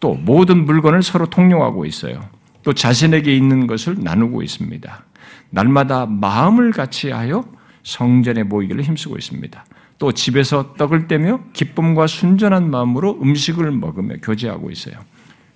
또 0.00 0.14
모든 0.14 0.64
물건을 0.64 1.02
서로 1.02 1.26
통용하고 1.26 1.84
있어요. 1.84 2.20
또 2.62 2.72
자신에게 2.72 3.34
있는 3.34 3.66
것을 3.66 3.96
나누고 3.98 4.42
있습니다. 4.42 5.04
날마다 5.50 6.06
마음을 6.06 6.72
같이 6.72 7.10
하여 7.10 7.44
성전에 7.82 8.42
모이기를 8.42 8.82
힘쓰고 8.82 9.16
있습니다. 9.16 9.64
또 9.98 10.12
집에서 10.12 10.74
떡을 10.74 11.08
떼며 11.08 11.40
기쁨과 11.52 12.06
순전한 12.06 12.70
마음으로 12.70 13.20
음식을 13.20 13.70
먹으며 13.72 14.16
교제하고 14.22 14.70
있어요. 14.70 14.96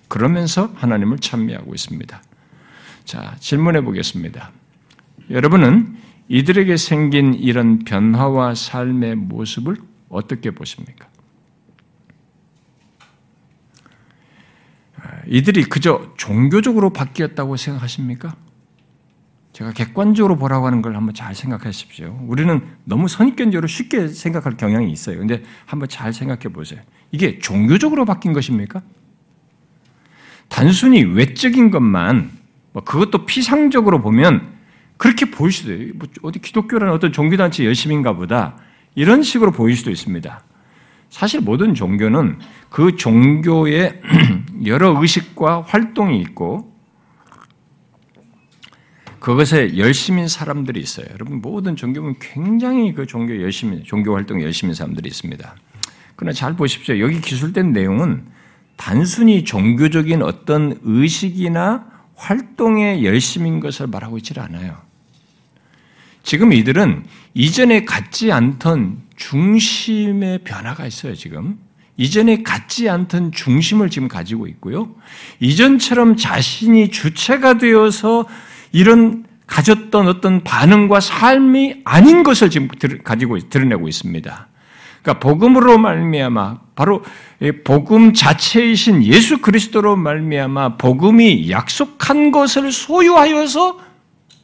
그러면서 0.07 0.71
하나님을 0.75 1.19
찬미하고 1.19 1.73
있습니다. 1.73 2.21
자, 3.05 3.35
질문해 3.39 3.81
보겠습니다. 3.81 4.51
여러분은 5.29 5.95
이들에게 6.27 6.75
생긴 6.77 7.33
이런 7.33 7.79
변화와 7.79 8.55
삶의 8.55 9.15
모습을 9.15 9.77
어떻게 10.09 10.51
보십니까? 10.51 11.07
이들이 15.27 15.63
그저 15.65 16.13
종교적으로 16.17 16.91
바뀌었다고 16.91 17.57
생각하십니까? 17.57 18.35
제가 19.53 19.71
객관적으로 19.71 20.35
보라고 20.35 20.65
하는 20.65 20.81
걸 20.81 20.95
한번 20.95 21.13
잘 21.13 21.35
생각하십시오. 21.35 22.25
우리는 22.27 22.61
너무 22.85 23.07
선입견적으로 23.07 23.67
쉽게 23.67 24.07
생각할 24.07 24.57
경향이 24.57 24.91
있어요. 24.91 25.19
근데 25.19 25.43
한번 25.65 25.87
잘 25.89 26.11
생각해 26.11 26.49
보세요. 26.51 26.81
이게 27.11 27.37
종교적으로 27.37 28.05
바뀐 28.05 28.33
것입니까? 28.33 28.81
단순히 30.49 31.03
외적인 31.03 31.69
것만, 31.69 32.31
뭐 32.73 32.83
그것도 32.83 33.25
피상적으로 33.25 34.01
보면 34.01 34.53
그렇게 34.97 35.29
보일 35.29 35.51
수도 35.51 35.73
있어요. 35.73 35.93
뭐 35.95 36.07
어디 36.23 36.39
기독교라는 36.39 36.93
어떤 36.93 37.11
종교단체 37.11 37.63
열심인가 37.65 38.13
보다. 38.13 38.57
이런 38.95 39.21
식으로 39.21 39.51
보일 39.51 39.75
수도 39.75 39.91
있습니다. 39.91 40.43
사실 41.13 41.41
모든 41.41 41.75
종교는 41.75 42.39
그 42.71 42.95
종교의 42.95 44.01
여러 44.65 44.99
의식과 44.99 45.61
활동이 45.61 46.19
있고 46.21 46.73
그것에 49.19 49.77
열심인 49.77 50.27
사람들이 50.27 50.79
있어요. 50.79 51.05
여러분 51.13 51.39
모든 51.39 51.75
종교는 51.75 52.15
굉장히 52.19 52.95
그 52.95 53.05
종교 53.05 53.39
열심히 53.39 53.83
종교 53.83 54.15
활동 54.15 54.41
열심인 54.41 54.73
사람들이 54.73 55.07
있습니다. 55.07 55.55
그러나 56.15 56.33
잘 56.33 56.55
보십시오. 56.55 56.97
여기 56.97 57.21
기술된 57.21 57.73
내용은 57.73 58.25
단순히 58.75 59.43
종교적인 59.43 60.23
어떤 60.23 60.79
의식이나 60.81 61.85
활동에 62.15 63.03
열심인 63.03 63.59
것을 63.59 63.85
말하고 63.85 64.17
있지 64.17 64.33
않아요. 64.39 64.77
지금 66.23 66.53
이들은 66.53 67.05
이전에 67.33 67.85
갖지 67.85 68.31
않던 68.31 69.01
중심의 69.15 70.39
변화가 70.39 70.85
있어요, 70.85 71.15
지금. 71.15 71.57
이전에 71.97 72.43
갖지 72.43 72.89
않던 72.89 73.31
중심을 73.31 73.89
지금 73.89 74.07
가지고 74.07 74.47
있고요. 74.47 74.95
이전처럼 75.39 76.15
자신이 76.15 76.89
주체가 76.89 77.57
되어서 77.57 78.25
이런 78.71 79.25
가졌던 79.45 80.07
어떤 80.07 80.43
반응과 80.43 80.99
삶이 80.99 81.81
아닌 81.83 82.23
것을 82.23 82.49
지금 82.49 82.67
가지고 83.03 83.37
드러내고 83.37 83.87
있습니다. 83.87 84.47
그러니까 85.03 85.19
복음으로 85.19 85.77
말미암아 85.77 86.61
바로 86.75 87.03
복음 87.63 88.13
자체이신 88.13 89.03
예수 89.03 89.39
그리스도로 89.39 89.95
말미암아 89.95 90.77
복음이 90.77 91.51
약속한 91.51 92.31
것을 92.31 92.71
소유하여서 92.71 93.92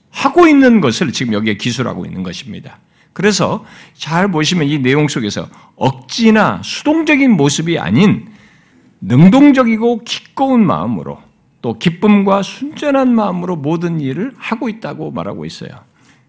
하고 0.09 0.47
있는 0.47 0.81
것을 0.81 1.11
지금 1.11 1.33
여기에 1.33 1.55
기술하고 1.55 2.05
있는 2.05 2.23
것입니다. 2.23 2.79
그래서 3.13 3.65
잘 3.93 4.31
보시면 4.31 4.67
이 4.67 4.79
내용 4.79 5.07
속에서 5.07 5.49
억지나 5.75 6.61
수동적인 6.63 7.31
모습이 7.31 7.79
아닌 7.79 8.27
능동적이고 9.01 10.03
기꺼운 10.03 10.65
마음으로 10.65 11.21
또 11.61 11.77
기쁨과 11.77 12.43
순전한 12.43 13.13
마음으로 13.13 13.55
모든 13.55 13.99
일을 13.99 14.33
하고 14.37 14.69
있다고 14.69 15.11
말하고 15.11 15.45
있어요. 15.45 15.69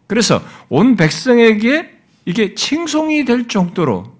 그래서 0.06 0.42
온 0.68 0.96
백성에게 0.96 1.98
이게 2.24 2.54
칭송이 2.54 3.24
될 3.24 3.46
정도로 3.46 4.18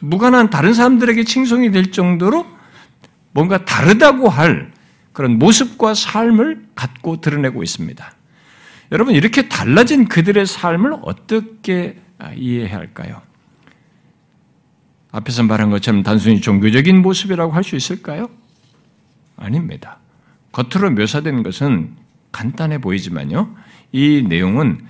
무관한 0.00 0.50
다른 0.50 0.74
사람들에게 0.74 1.24
칭송이 1.24 1.70
될 1.70 1.92
정도로 1.92 2.46
뭔가 3.32 3.64
다르다고 3.64 4.28
할 4.28 4.72
그런 5.12 5.38
모습과 5.38 5.94
삶을 5.94 6.66
갖고 6.74 7.20
드러내고 7.20 7.62
있습니다. 7.62 8.12
여러분, 8.92 9.14
이렇게 9.14 9.48
달라진 9.48 10.08
그들의 10.08 10.46
삶을 10.46 10.96
어떻게 11.02 11.96
이해해야 12.34 12.76
할까요? 12.76 13.22
앞에서 15.12 15.42
말한 15.42 15.70
것처럼 15.70 16.02
단순히 16.02 16.40
종교적인 16.40 17.00
모습이라고 17.02 17.52
할 17.52 17.64
수 17.64 17.76
있을까요? 17.76 18.28
아닙니다. 19.36 19.98
겉으로 20.52 20.90
묘사되는 20.90 21.42
것은 21.42 21.96
간단해 22.32 22.78
보이지만요. 22.78 23.54
이 23.92 24.24
내용은 24.26 24.86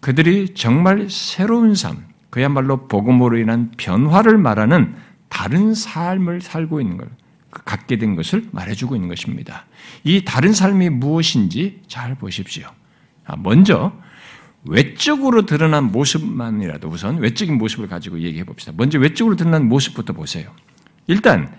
그들이 0.00 0.54
정말 0.54 1.08
새로운 1.10 1.74
삶, 1.74 2.04
그야말로 2.30 2.86
복음으로 2.88 3.38
인한 3.38 3.70
변화를 3.76 4.38
말하는 4.38 4.94
다른 5.28 5.74
삶을 5.74 6.40
살고 6.40 6.80
있는 6.80 6.96
걸 6.96 7.08
갖게 7.50 7.98
된 7.98 8.16
것을 8.16 8.48
말해주고 8.52 8.94
있는 8.96 9.08
것입니다. 9.08 9.66
이 10.04 10.24
다른 10.24 10.52
삶이 10.52 10.88
무엇인지 10.90 11.82
잘 11.88 12.14
보십시오. 12.14 12.68
아, 13.32 13.36
먼저 13.36 13.92
외적으로 14.64 15.46
드러난 15.46 15.84
모습만이라도 15.84 16.88
우선 16.88 17.16
외적인 17.18 17.56
모습을 17.56 17.88
가지고 17.88 18.20
얘기해 18.20 18.44
봅시다. 18.44 18.72
먼저 18.76 18.98
외적으로 18.98 19.36
드러난 19.36 19.68
모습부터 19.68 20.12
보세요. 20.12 20.52
일단 21.06 21.52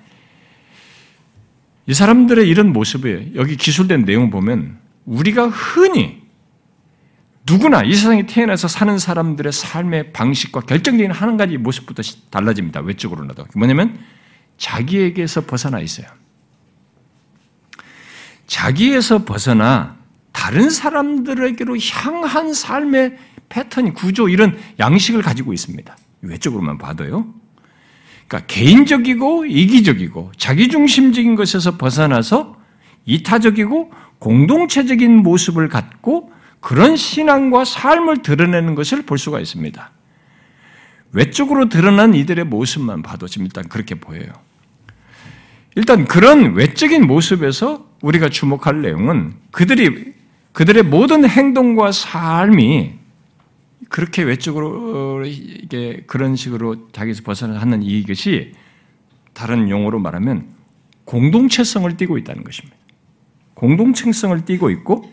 이 1.86 1.94
사람들의 1.94 2.48
이런 2.48 2.72
모습에 2.72 3.32
여기 3.36 3.58
기술된 3.58 4.06
내용 4.06 4.30
보면 4.30 4.78
우리가 5.06 5.48
흔히 5.50 6.22
누구나 7.46 7.84
이 7.84 7.94
세상에 7.94 8.26
태어나서 8.26 8.70
사는 8.70 8.98
사람들의 8.98 9.52
삶의 9.52 10.14
방식과 10.14 10.62
결정적인 10.62 11.12
한 11.12 11.36
가지 11.36 11.58
모습부터 11.58 12.04
달라집니다. 12.30 12.80
외적으로나도. 12.82 13.48
뭐냐면 13.56 14.00
자기에게서 14.58 15.42
벗어나 15.42 15.82
있어요. 15.82 16.08
자기에서 18.48 19.26
벗어나 19.26 20.03
다른 20.34 20.70
사람들에게로 20.70 21.78
향한 21.78 22.54
삶의 22.54 23.18
패턴, 23.48 23.94
구조, 23.94 24.28
이런 24.28 24.58
양식을 24.80 25.22
가지고 25.22 25.54
있습니다. 25.54 25.96
외적으로만 26.22 26.78
봐도요. 26.78 27.34
그러니까 28.28 28.48
개인적이고 28.48 29.46
이기적이고 29.46 30.32
자기중심적인 30.38 31.36
것에서 31.36 31.78
벗어나서 31.78 32.58
이타적이고 33.06 33.92
공동체적인 34.20 35.18
모습을 35.18 35.70
갖고 35.70 36.32
그런 36.60 36.96
신앙과 36.96 37.66
삶을 37.66 38.22
드러내는 38.22 38.74
것을 38.76 39.04
볼 39.04 39.18
수가 39.18 39.40
있습니다. 39.40 39.92
외적으로 41.12 41.70
드러난 41.70 42.16
이들의 42.16 42.46
모습만 42.46 43.04
봐도 43.04 43.28
지금 43.28 43.46
일단 43.46 43.68
그렇게 43.68 43.96
보여요. 43.96 44.32
일단 45.76 46.06
그런 46.06 46.56
외적인 46.56 47.06
모습에서 47.06 47.86
우리가 48.02 48.30
주목할 48.30 48.82
내용은 48.82 49.34
그들이 49.52 50.14
그들의 50.54 50.84
모든 50.84 51.28
행동과 51.28 51.92
삶이 51.92 52.94
그렇게 53.90 54.24
외적으로 54.24 55.20
어, 55.20 55.24
이게 55.26 56.04
그런 56.08 56.36
식으로 56.36 56.92
자기에서 56.92 57.24
벗어나는 57.24 57.84
이것이 57.84 58.54
다른 59.34 59.70
용어로 59.70 60.00
말하면 60.00 60.48
공동체성을 61.06 61.96
띠고 61.98 62.18
있다는 62.18 62.44
것입니다. 62.44 62.78
공동체성을 63.56 64.46
띠고 64.46 64.70
있고 64.72 65.12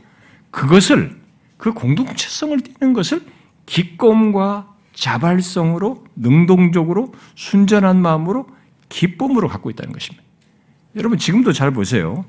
그것을 0.51 1.19
그 1.57 1.73
공동체성을 1.73 2.59
띠는 2.61 2.93
것을 2.93 3.23
기쁨과 3.67 4.75
자발성으로 4.95 6.05
능동적으로 6.17 7.13
순전한 7.35 8.01
마음으로 8.01 8.47
기쁨으로 8.89 9.49
갖고 9.49 9.71
있다는 9.71 9.93
것입니다. 9.93 10.25
여러분 10.97 11.19
지금도 11.19 11.53
잘 11.53 11.71
보세요. 11.71 12.25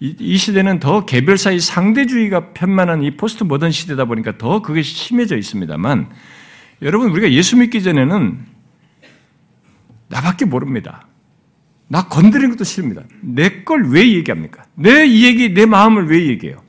이, 0.00 0.14
이 0.18 0.36
시대는 0.36 0.78
더 0.78 1.04
개별 1.06 1.38
사이 1.38 1.58
상대주의가 1.58 2.52
편만한 2.52 3.02
이 3.02 3.16
포스트 3.16 3.44
모던 3.44 3.70
시대다 3.70 4.04
보니까 4.04 4.36
더 4.38 4.60
그게 4.60 4.82
심해져 4.82 5.36
있습니다만 5.36 6.10
여러분 6.82 7.10
우리가 7.10 7.32
예수 7.32 7.56
믿기 7.56 7.82
전에는 7.82 8.38
나밖에 10.08 10.44
모릅니다. 10.44 11.06
나 11.88 12.08
건드리는 12.08 12.50
것도 12.50 12.64
싫습니다. 12.64 13.02
내 13.22 13.64
걸 13.64 13.88
왜 13.90 14.12
얘기합니까? 14.14 14.64
내 14.74 15.08
얘기, 15.08 15.54
내 15.54 15.66
마음을 15.66 16.08
왜 16.08 16.26
얘기해요? 16.26 16.62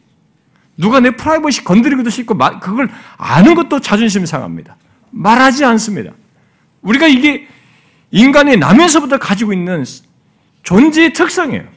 누가 0.78 1.00
내 1.00 1.12
프라이버시 1.12 1.64
건드리기도 1.64 2.10
싫고 2.10 2.38
그걸 2.62 2.90
아는 3.18 3.56
것도 3.56 3.80
자존심 3.80 4.26
상합니다. 4.26 4.78
말하지 5.10 5.66
않습니다. 5.66 6.12
우리가 6.82 7.08
이게 7.08 7.48
인간의 8.12 8.58
남에서부터 8.58 9.18
가지고 9.18 9.54
있는 9.54 9.84
존재의 10.64 11.14
특성이에요. 11.14 11.77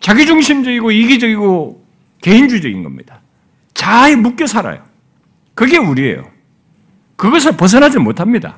자기중심적이고 0.00 0.90
이기적이고 0.90 1.86
개인주의적인 2.22 2.82
겁니다. 2.82 3.20
자아에 3.74 4.16
묶여 4.16 4.46
살아요. 4.46 4.82
그게 5.54 5.78
우리예요. 5.78 6.24
그것을 7.16 7.56
벗어나지 7.56 7.98
못합니다. 7.98 8.56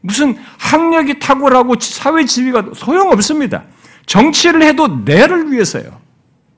무슨 0.00 0.36
학력이 0.58 1.18
탁월하고 1.20 1.76
사회 1.80 2.24
지위가 2.24 2.70
소용없습니다. 2.74 3.64
정치를 4.06 4.62
해도 4.62 4.88
내를 5.04 5.52
위해서요. 5.52 6.00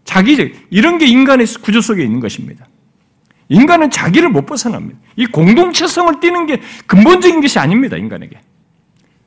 자기적 0.05 0.49
이런 0.71 0.99
게 0.99 1.07
인간의 1.07 1.47
구조 1.63 1.81
속에 1.81 2.03
있는 2.03 2.21
것입니다. 2.21 2.67
인간은 3.49 3.91
자기를 3.91 4.31
못 4.31 4.47
벗어납니다. 4.47 4.99
이 5.17 5.27
공동체성을 5.27 6.21
띠는 6.21 6.47
게 6.47 6.61
근본적인 6.87 7.41
것이 7.43 7.59
아닙니다, 7.59 7.97
인간에게. 7.97 8.41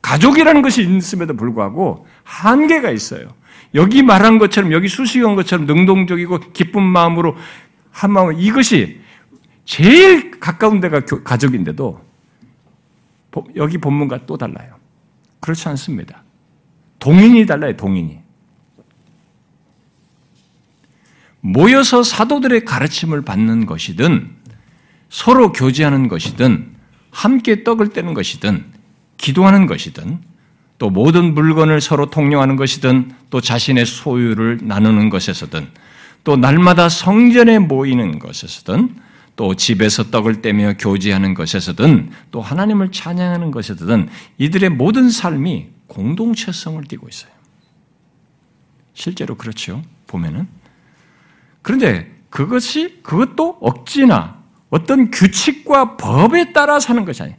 가족이라는 0.01 0.61
것이 0.61 0.83
있음에도 0.83 1.35
불구하고 1.35 2.07
한계가 2.23 2.91
있어요. 2.91 3.27
여기 3.73 4.01
말한 4.03 4.37
것처럼, 4.37 4.71
여기 4.71 4.87
수식한 4.87 5.35
것처럼 5.35 5.65
능동적이고 5.65 6.39
기쁜 6.53 6.83
마음으로 6.83 7.35
한 7.91 8.11
마음, 8.11 8.33
이것이 8.39 9.01
제일 9.65 10.31
가까운 10.39 10.79
데가 10.79 11.01
가족인데도 11.01 12.01
여기 13.55 13.77
본문과 13.77 14.25
또 14.25 14.37
달라요. 14.37 14.75
그렇지 15.39 15.67
않습니다. 15.69 16.23
동인이 16.99 17.45
달라요, 17.45 17.75
동인이. 17.75 18.19
모여서 21.41 22.03
사도들의 22.03 22.65
가르침을 22.65 23.21
받는 23.21 23.65
것이든 23.65 24.35
서로 25.09 25.51
교제하는 25.51 26.07
것이든 26.07 26.75
함께 27.11 27.63
떡을 27.63 27.89
떼는 27.89 28.13
것이든 28.13 28.76
기도하는 29.17 29.65
것이든 29.65 30.21
또 30.77 30.89
모든 30.89 31.33
물건을 31.33 31.81
서로 31.81 32.09
통용하는 32.09 32.55
것이든 32.55 33.11
또 33.29 33.41
자신의 33.41 33.85
소유를 33.85 34.59
나누는 34.61 35.09
것에서든 35.09 35.67
또 36.23 36.37
날마다 36.37 36.89
성전에 36.89 37.59
모이는 37.59 38.19
것에서든 38.19 38.95
또 39.35 39.55
집에서 39.55 40.09
떡을 40.09 40.41
떼며 40.41 40.73
교제하는 40.79 41.33
것에서든 41.33 42.11
또 42.31 42.41
하나님을 42.41 42.91
찬양하는 42.91 43.51
것에서든 43.51 44.09
이들의 44.37 44.69
모든 44.71 45.09
삶이 45.09 45.67
공동체성을 45.87 46.83
띠고 46.83 47.07
있어요. 47.07 47.31
실제로 48.93 49.35
그렇죠. 49.35 49.81
보면은 50.07 50.47
그런데 51.61 52.11
그것이 52.29 52.99
그것도 53.03 53.59
억지나 53.61 54.37
어떤 54.69 55.11
규칙과 55.11 55.97
법에 55.97 56.51
따라 56.51 56.79
사는 56.79 57.05
것이 57.05 57.23
아니에요. 57.23 57.37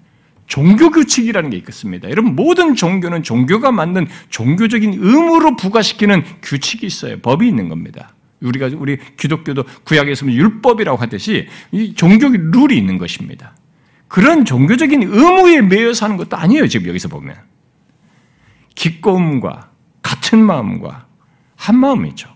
종교 0.48 0.90
규칙이라는 0.90 1.50
게 1.50 1.58
있겠습니다. 1.58 2.10
여러분 2.10 2.34
모든 2.34 2.74
종교는 2.74 3.22
종교가 3.22 3.70
만든 3.70 4.06
종교적인 4.30 4.94
의무로 4.94 5.56
부과시키는 5.56 6.24
규칙이 6.42 6.86
있어요. 6.86 7.18
법이 7.20 7.46
있는 7.46 7.68
겁니다. 7.68 8.14
우리가 8.40 8.70
우리 8.76 8.98
기독교도 9.16 9.64
구약에서 9.84 10.26
율법이라고 10.26 10.98
하듯이 10.98 11.46
이 11.70 11.94
종교의 11.94 12.50
룰이 12.52 12.76
있는 12.76 12.98
것입니다. 12.98 13.54
그런 14.08 14.44
종교적인 14.44 15.02
의무에 15.02 15.60
매여 15.60 15.92
사는 15.92 16.16
것도 16.16 16.36
아니에요. 16.36 16.66
지금 16.66 16.88
여기서 16.88 17.08
보면 17.08 17.36
기꺼움과 18.74 19.70
같은 20.00 20.38
마음과 20.38 21.06
한 21.56 21.76
마음이죠. 21.76 22.30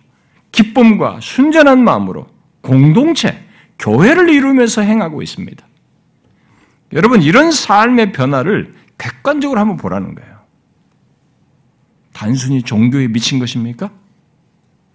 기쁨과 0.50 1.20
순전한 1.22 1.82
마음으로 1.82 2.28
공동체, 2.60 3.42
교회를 3.78 4.28
이루면서 4.28 4.82
행하고 4.82 5.22
있습니다. 5.22 5.66
여러분, 6.92 7.22
이런 7.22 7.50
삶의 7.50 8.12
변화를 8.12 8.74
객관적으로 8.98 9.60
한번 9.60 9.76
보라는 9.76 10.14
거예요. 10.14 10.32
단순히 12.12 12.62
종교에 12.62 13.08
미친 13.08 13.38
것입니까? 13.38 13.90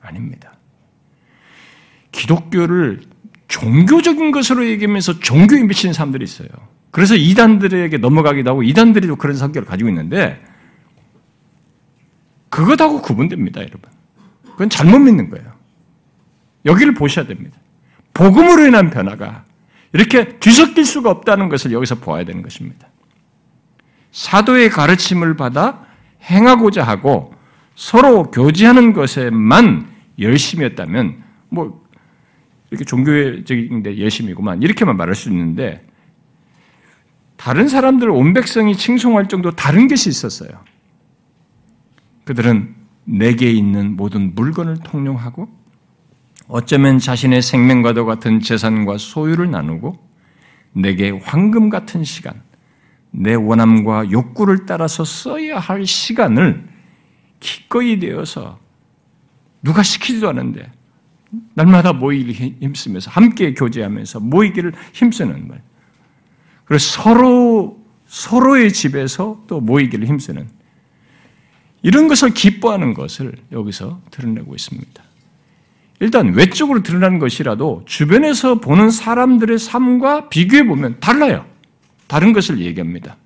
아닙니다. 0.02 0.54
기독교를 2.12 3.02
종교적인 3.48 4.32
것으로 4.32 4.68
얘기하면서 4.68 5.20
종교에 5.20 5.64
미친 5.64 5.94
사람들이 5.94 6.24
있어요. 6.24 6.48
그래서 6.92 7.16
이단들에게 7.16 7.98
넘어가기도 7.98 8.50
하고 8.50 8.64
이단들이 8.64 9.08
그런 9.18 9.36
성격을 9.36 9.68
가지고 9.68 9.90
있는데 9.90 10.42
그것하고 12.50 13.02
구분됩니다, 13.02 13.62
여러분. 13.62 13.82
그건 14.44 14.70
잘못 14.70 15.00
믿는 15.00 15.30
거예요. 15.30 15.52
여기를 16.66 16.94
보셔야 16.94 17.28
됩니다. 17.28 17.58
복음으로 18.14 18.66
인한 18.66 18.90
변화가 18.90 19.46
이렇게 19.94 20.38
뒤섞일 20.40 20.86
수가 20.86 21.10
없다는 21.10 21.50
것을 21.50 21.72
여기서 21.72 21.96
보아야 21.96 22.24
되는 22.24 22.42
것입니다. 22.42 22.88
사도의 24.12 24.70
가르침을 24.70 25.36
받아 25.36 25.86
행하고자 26.24 26.84
하고 26.84 27.34
서로 27.76 28.24
교제하는 28.32 28.94
것에만 28.94 29.88
열심이었다면 30.20 31.24
뭐 31.50 31.86
이렇게 32.70 32.84
종교적인데 32.84 34.00
열심이구만 34.00 34.62
이렇게만 34.62 34.98
말할 34.98 35.16
수 35.16 35.30
있는데 35.30 35.86
다른 37.38 37.68
사람들 37.68 38.10
온 38.10 38.34
백성이 38.34 38.76
칭송할 38.76 39.28
정도 39.30 39.52
다른 39.52 39.88
것이 39.88 40.10
있었어요. 40.10 40.50
그들은 42.26 42.76
내게 43.06 43.50
있는 43.52 43.96
모든 43.96 44.36
물건을 44.36 44.80
통용하고 44.84 45.48
어쩌면 46.48 47.00
자신의 47.00 47.42
생명과도 47.42 48.06
같은 48.06 48.40
재산과 48.40 48.98
소유를 48.98 49.52
나누고 49.52 49.98
내게 50.74 51.10
황금 51.10 51.70
같은 51.70 52.04
시간, 52.04 52.42
내 53.12 53.34
원함과 53.34 54.12
욕구를 54.12 54.66
따라서 54.66 55.04
써야 55.04 55.60
할 55.60 55.86
시간을 55.86 56.68
기꺼이 57.40 58.00
되어서 58.00 58.60
누가 59.62 59.84
시키지도 59.84 60.30
않은데 60.30 60.72
날마다 61.56 61.94
모이기 61.94 62.58
힘쓰면서 62.62 63.12
함께 63.12 63.54
교제하면서 63.54 64.22
모이기를 64.22 64.74
힘쓰는 64.94 65.48
말. 65.48 65.62
그리고 66.66 66.80
서로 66.80 67.86
서로의 68.06 68.72
집에서 68.72 69.44
또 69.48 69.60
모이기를 69.60 70.08
힘쓰는 70.08 70.48
이런 71.82 72.08
것을 72.08 72.34
기뻐하는 72.34 72.94
것을 72.94 73.34
여기서 73.52 74.02
드러내고 74.12 74.56
있습니다. 74.56 75.07
일단 76.00 76.34
외적으로 76.34 76.84
드러나는 76.84 77.20
것이라도 77.20 77.84
주변에서 77.86 78.56
보는 78.56 78.92
사람들의 78.92 79.58
삶과 79.58 80.30
비교해 80.30 80.66
보면 80.66 80.98
달라요. 81.00 81.46
다른 82.08 82.34
것을 82.34 82.60
얘기합니다. 82.60 83.18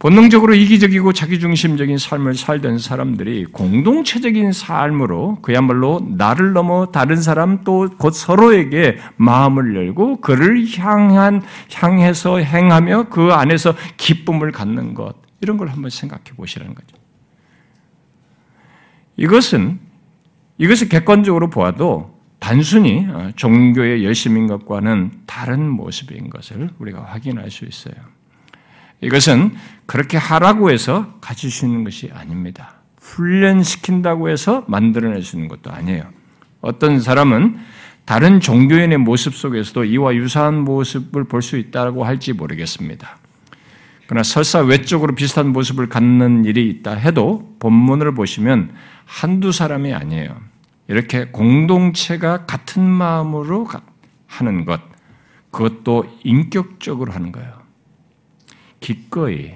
본능적으로 0.00 0.54
이기적이고 0.54 1.14
자기중심적인 1.14 1.96
삶을 1.96 2.34
살던 2.34 2.78
사람들이 2.78 3.46
공동체적인 3.46 4.52
삶으로 4.52 5.38
그야말로 5.40 6.06
나를 6.18 6.52
넘어 6.52 6.86
다른 6.92 7.22
사람 7.22 7.64
또 7.64 7.88
곧 7.96 8.10
서로에게 8.10 8.98
마음을 9.16 9.74
열고 9.74 10.20
그를 10.20 10.66
향한 10.76 11.40
향해서 11.72 12.36
행하며 12.36 13.04
그 13.08 13.32
안에서 13.32 13.74
기쁨을 13.96 14.52
갖는 14.52 14.92
것 14.92 15.14
이런 15.40 15.56
걸 15.56 15.68
한번 15.68 15.88
생각해 15.88 16.24
보시라는 16.36 16.74
거죠. 16.74 16.98
이것은 19.16 19.78
이것을 20.58 20.88
객관적으로 20.88 21.50
보아도 21.50 22.18
단순히 22.38 23.06
종교의 23.36 24.04
열심인 24.04 24.46
것과는 24.46 25.10
다른 25.26 25.68
모습인 25.68 26.30
것을 26.30 26.70
우리가 26.78 27.02
확인할 27.02 27.50
수 27.50 27.64
있어요. 27.64 27.94
이것은 29.00 29.54
그렇게 29.86 30.16
하라고 30.16 30.70
해서 30.70 31.14
가질 31.20 31.50
수 31.50 31.66
있는 31.66 31.84
것이 31.84 32.10
아닙니다. 32.12 32.74
훈련시킨다고 33.00 34.28
해서 34.28 34.64
만들어낼 34.68 35.22
수 35.22 35.36
있는 35.36 35.48
것도 35.48 35.70
아니에요. 35.70 36.04
어떤 36.60 37.00
사람은 37.00 37.58
다른 38.04 38.40
종교인의 38.40 38.98
모습 38.98 39.34
속에서도 39.34 39.84
이와 39.84 40.14
유사한 40.14 40.60
모습을 40.60 41.24
볼 41.24 41.40
수 41.42 41.56
있다고 41.56 42.04
할지 42.04 42.32
모르겠습니다. 42.32 43.18
그러나 44.06 44.22
설사 44.22 44.60
외적으로 44.60 45.14
비슷한 45.14 45.52
모습을 45.52 45.88
갖는 45.88 46.44
일이 46.44 46.68
있다 46.68 46.94
해도 46.94 47.56
본문을 47.58 48.14
보시면 48.14 48.74
한두 49.04 49.52
사람이 49.52 49.94
아니에요. 49.94 50.36
이렇게 50.88 51.26
공동체가 51.26 52.44
같은 52.44 52.82
마음으로 52.82 53.66
하는 54.26 54.64
것, 54.64 54.80
그것도 55.50 56.18
인격적으로 56.24 57.12
하는 57.12 57.32
거예요. 57.32 57.62
기꺼이 58.80 59.54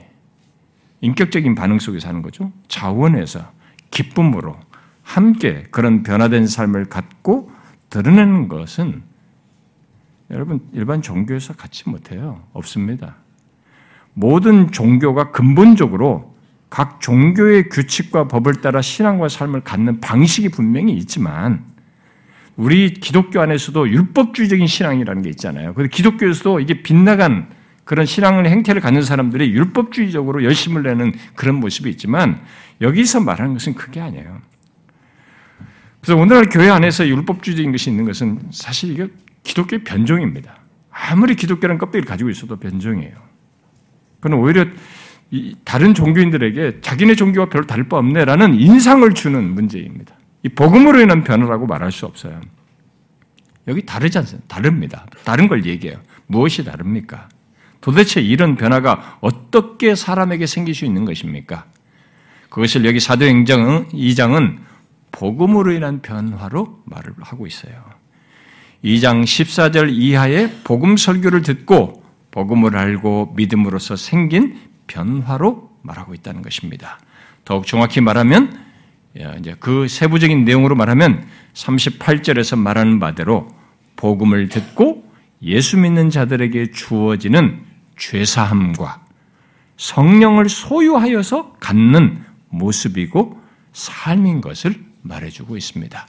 인격적인 1.00 1.54
반응 1.54 1.78
속에서 1.78 2.08
하는 2.08 2.22
거죠. 2.22 2.52
자원에서 2.68 3.52
기쁨으로 3.90 4.58
함께 5.02 5.64
그런 5.70 6.02
변화된 6.02 6.46
삶을 6.46 6.87
갖고 6.87 7.50
드러내는 7.90 8.48
것은 8.48 9.02
여러분 10.30 10.61
일반 10.72 11.02
종교에서 11.02 11.54
갖지 11.54 11.88
못해요. 11.88 12.42
없습니다. 12.52 13.16
모든 14.18 14.72
종교가 14.72 15.31
근본적으로 15.31 16.35
각 16.70 17.00
종교의 17.00 17.68
규칙과 17.68 18.26
법을 18.26 18.54
따라 18.54 18.83
신앙과 18.83 19.28
삶을 19.28 19.61
갖는 19.61 20.00
방식이 20.00 20.48
분명히 20.48 20.92
있지만 20.94 21.64
우리 22.57 22.94
기독교 22.94 23.40
안에서도 23.40 23.88
율법주의적인 23.88 24.66
신앙이라는 24.66 25.22
게 25.22 25.31
있잖아요. 25.31 25.72
그런데 25.72 25.94
기독교에서도 25.94 26.59
이게 26.59 26.83
빗나간 26.83 27.48
그런 27.85 28.07
신앙의 28.07 28.50
행태를 28.50 28.83
갖는 28.83 29.02
사람들이 29.02 29.52
율법주의적으로 29.52 30.42
열심을 30.42 30.83
내는 30.83 31.12
그런 31.37 31.54
모습이 31.54 31.88
있지만 31.90 32.40
여기서 32.81 33.20
말하는 33.20 33.52
것은 33.52 33.74
그게 33.74 34.00
아니에요. 34.00 34.40
그래서 36.00 36.20
오늘날 36.20 36.48
교회 36.48 36.70
안에서 36.70 37.07
율법주의적인 37.07 37.70
것이 37.70 37.88
있는 37.88 38.04
것은 38.04 38.40
사실 38.50 38.90
이게 38.90 39.07
기독교의 39.44 39.85
변종입니다. 39.85 40.59
아무리 40.90 41.37
기독교라는 41.37 41.78
껍데기를 41.78 42.09
가지고 42.09 42.31
있어도 42.31 42.57
변종이에요. 42.57 43.27
그는 44.20 44.38
오히려 44.38 44.66
다른 45.64 45.94
종교인들에게 45.94 46.81
자기네 46.81 47.14
종교와 47.14 47.48
별로 47.48 47.66
다를 47.66 47.88
바 47.88 47.98
없네라는 47.98 48.59
인상을 48.59 49.12
주는 49.14 49.54
문제입니다. 49.54 50.14
이 50.42 50.48
복음으로 50.48 51.00
인한 51.00 51.24
변화라고 51.24 51.66
말할 51.66 51.92
수 51.92 52.07
없어요. 52.07 52.40
여기 53.66 53.85
다르지 53.85 54.18
않습니다. 54.18 54.48
다릅니다. 54.48 55.07
다른 55.24 55.48
걸 55.48 55.66
얘기해요. 55.66 56.00
무엇이 56.26 56.64
다릅니까? 56.64 57.28
도대체 57.81 58.20
이런 58.20 58.57
변화가 58.57 59.18
어떻게 59.20 59.94
사람에게 59.94 60.46
생길 60.46 60.74
수 60.74 60.85
있는 60.85 61.04
것입니까? 61.04 61.66
그것을 62.48 62.87
여기 62.87 62.98
사도행전 62.98 63.88
2장은 63.90 64.59
복음으로 65.12 65.72
인한 65.72 66.00
변화로 66.00 66.83
말을 66.87 67.14
하고 67.20 67.46
있어요. 67.46 67.72
2장 68.85 69.24
14절 69.24 69.92
이하의 69.92 70.61
복음 70.64 70.96
설교를 70.96 71.42
듣고 71.42 71.97
복음을 72.38 72.77
알고 72.77 73.33
믿음으로써 73.35 73.96
생긴 73.96 74.61
변화로 74.87 75.72
말하고 75.83 76.14
있다는 76.14 76.40
것입니다. 76.40 77.01
더욱 77.44 77.66
정확히 77.66 78.01
말하면 78.01 78.64
이제 79.40 79.57
그 79.59 79.88
세부적인 79.88 80.44
내용으로 80.44 80.77
말하면 80.77 81.27
38절에서 81.55 82.57
말하는 82.57 83.01
바대로 83.01 83.48
복음을 83.96 84.48
듣고 84.48 85.11
예수 85.42 85.79
믿는 85.79 86.11
자들에게 86.11 86.70
주어지는 86.70 87.64
죄사함과 87.96 89.05
성령을 89.77 90.48
소유하여서 90.48 91.55
갖는 91.55 92.22
모습이고 92.51 93.42
삶인 93.72 94.40
것을 94.40 94.77
말해주고 95.03 95.57
있습니다. 95.57 96.07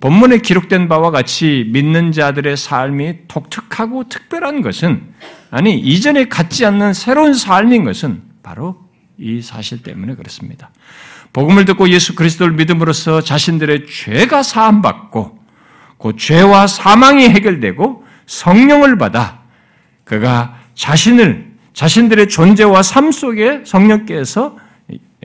본문에 0.00 0.38
기록된 0.38 0.88
바와 0.88 1.10
같이 1.10 1.68
믿는 1.72 2.12
자들의 2.12 2.56
삶이 2.56 3.28
독특하고 3.28 4.08
특별한 4.08 4.62
것은 4.62 5.02
아니 5.50 5.78
이전에 5.78 6.26
갖지 6.28 6.64
않는 6.64 6.92
새로운 6.92 7.34
삶인 7.34 7.84
것은 7.84 8.22
바로 8.42 8.78
이 9.18 9.42
사실 9.42 9.82
때문에 9.82 10.14
그렇습니다. 10.14 10.70
복음을 11.32 11.64
듣고 11.64 11.88
예수 11.90 12.14
그리스도를 12.14 12.54
믿음으로써 12.54 13.20
자신들의 13.20 13.86
죄가 13.86 14.42
사함 14.42 14.82
받고 14.82 15.38
그 15.98 16.16
죄와 16.16 16.68
사망이 16.68 17.28
해결되고 17.28 18.04
성령을 18.26 18.98
받아 18.98 19.40
그가 20.04 20.58
자신을 20.74 21.48
자신들의 21.72 22.28
존재와 22.28 22.82
삶 22.82 23.10
속에 23.10 23.62
성령께서 23.64 24.56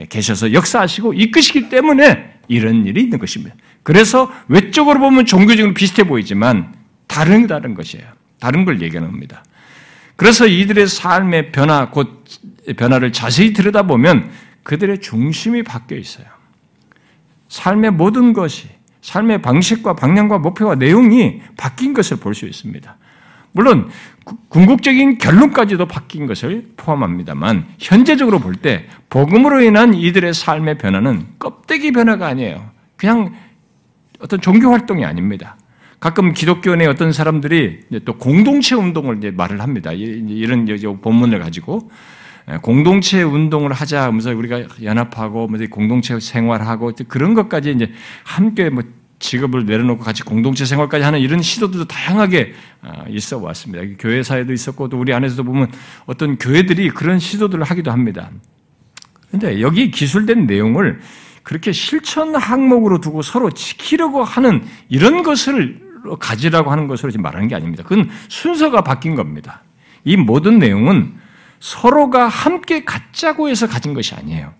계셔서 0.08 0.52
역사하시고 0.52 1.14
이끄시기 1.14 1.68
때문에 1.68 2.33
이런 2.48 2.86
일이 2.86 3.02
있는 3.02 3.18
것입니다. 3.18 3.54
그래서 3.82 4.32
외적으로 4.48 5.00
보면 5.00 5.26
종교적으로 5.26 5.74
비슷해 5.74 6.04
보이지만 6.04 6.74
다른 7.06 7.46
다른 7.46 7.74
것이에요. 7.74 8.06
다른 8.40 8.64
걸 8.64 8.82
얘기하는 8.82 9.10
겁니다. 9.10 9.44
그래서 10.16 10.46
이들의 10.46 10.86
삶의 10.86 11.52
변화, 11.52 11.90
곧 11.90 12.24
변화를 12.76 13.12
자세히 13.12 13.52
들여다보면 13.52 14.30
그들의 14.62 15.00
중심이 15.00 15.62
바뀌어 15.62 15.98
있어요. 15.98 16.26
삶의 17.48 17.92
모든 17.92 18.32
것이, 18.32 18.68
삶의 19.02 19.42
방식과 19.42 19.94
방향과 19.94 20.38
목표와 20.38 20.76
내용이 20.76 21.42
바뀐 21.56 21.92
것을 21.92 22.16
볼 22.18 22.34
수 22.34 22.46
있습니다. 22.46 22.96
물론 23.52 23.88
궁극적인 24.48 25.18
결론까지도 25.18 25.86
바뀐 25.86 26.26
것을 26.26 26.72
포함합니다만 26.76 27.66
현재적으로 27.78 28.38
볼 28.38 28.56
때 28.56 28.86
복음으로 29.10 29.60
인한 29.60 29.94
이들의 29.94 30.32
삶의 30.32 30.78
변화는 30.78 31.26
껍데기 31.38 31.92
변화가 31.92 32.26
아니에요. 32.26 32.70
그냥 32.96 33.34
어떤 34.20 34.40
종교 34.40 34.70
활동이 34.70 35.04
아닙니다. 35.04 35.56
가끔 36.00 36.32
기독교 36.32 36.74
내 36.76 36.86
어떤 36.86 37.12
사람들이 37.12 37.80
또 38.04 38.16
공동체 38.16 38.74
운동을 38.74 39.18
이제 39.18 39.30
말을 39.30 39.60
합니다. 39.60 39.92
이런 39.92 40.66
본문을 41.00 41.38
가지고 41.40 41.90
공동체 42.62 43.22
운동을 43.22 43.72
하자 43.72 44.04
하면서 44.04 44.30
우리가 44.30 44.64
연합하고 44.82 45.48
공동체 45.70 46.18
생활하고 46.20 46.92
그런 47.08 47.34
것까지 47.34 47.72
이제 47.72 47.90
함께 48.22 48.70
뭐 48.70 48.82
직업을 49.18 49.64
내려놓고 49.64 50.02
같이 50.02 50.22
공동체 50.22 50.64
생활까지 50.64 51.04
하는 51.04 51.20
이런 51.20 51.40
시도들도 51.40 51.86
다양하게 51.86 52.54
아, 52.82 53.04
있어 53.08 53.38
왔습니다. 53.38 53.84
교회 53.98 54.22
사회도 54.22 54.52
있었고 54.52 54.88
또 54.88 54.98
우리 54.98 55.14
안에서도 55.14 55.44
보면 55.44 55.70
어떤 56.06 56.36
교회들이 56.36 56.90
그런 56.90 57.18
시도들을 57.18 57.64
하기도 57.64 57.90
합니다. 57.90 58.30
근데 59.30 59.60
여기 59.60 59.90
기술된 59.90 60.46
내용을 60.46 61.00
그렇게 61.42 61.72
실천 61.72 62.34
항목으로 62.34 63.00
두고 63.00 63.22
서로 63.22 63.50
지키려고 63.50 64.24
하는 64.24 64.64
이런 64.88 65.22
것을 65.22 65.80
가지라고 66.18 66.70
하는 66.70 66.86
것으로 66.86 67.10
지금 67.10 67.22
말하는 67.22 67.48
게 67.48 67.54
아닙니다. 67.54 67.82
그건 67.82 68.10
순서가 68.28 68.82
바뀐 68.82 69.14
겁니다. 69.14 69.62
이 70.04 70.16
모든 70.16 70.58
내용은 70.58 71.14
서로가 71.60 72.28
함께 72.28 72.84
갖자고 72.84 73.48
해서 73.48 73.66
가진 73.66 73.94
것이 73.94 74.14
아니에요. 74.14 74.52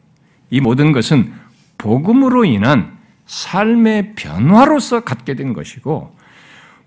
이 0.50 0.60
모든 0.60 0.92
것은 0.92 1.32
복음으로 1.78 2.44
인한 2.44 2.93
삶의 3.26 4.14
변화로서 4.14 5.00
갖게 5.00 5.34
된 5.34 5.52
것이고 5.52 6.14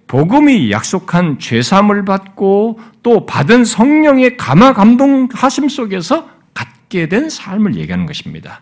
복음이 0.07 0.71
약속한 0.71 1.37
죄삼을 1.37 2.05
받고 2.05 2.79
또 3.03 3.25
받은 3.25 3.65
성령의 3.65 4.37
감화 4.37 4.73
감동하심 4.73 5.67
속에서 5.69 6.29
갖게 6.53 7.09
된 7.09 7.29
삶을 7.29 7.75
얘기하는 7.75 8.05
것입니다. 8.05 8.61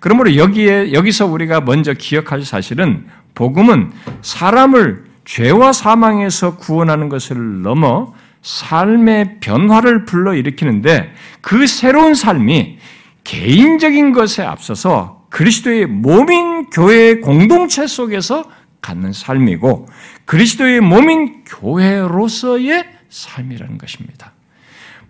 그러므로 0.00 0.34
여기에 0.36 0.92
여기서 0.92 1.26
우리가 1.26 1.60
먼저 1.60 1.92
기억할 1.92 2.42
사실은 2.42 3.06
복음은 3.34 3.92
사람을 4.22 5.04
죄와 5.24 5.72
사망에서 5.72 6.56
구원하는 6.56 7.08
것을 7.08 7.62
넘어 7.62 8.12
삶의 8.42 9.36
변화를 9.40 10.06
불러일으키는데 10.06 11.12
그 11.40 11.66
새로운 11.66 12.14
삶이 12.14 12.78
개인적인 13.22 14.12
것에 14.12 14.42
앞서서 14.42 15.19
그리스도의 15.30 15.86
몸인 15.86 16.70
교회의 16.70 17.20
공동체 17.20 17.86
속에서 17.86 18.44
갖는 18.82 19.12
삶이고 19.12 19.86
그리스도의 20.24 20.80
몸인 20.80 21.44
교회로서의 21.44 22.84
삶이라는 23.08 23.78
것입니다. 23.78 24.32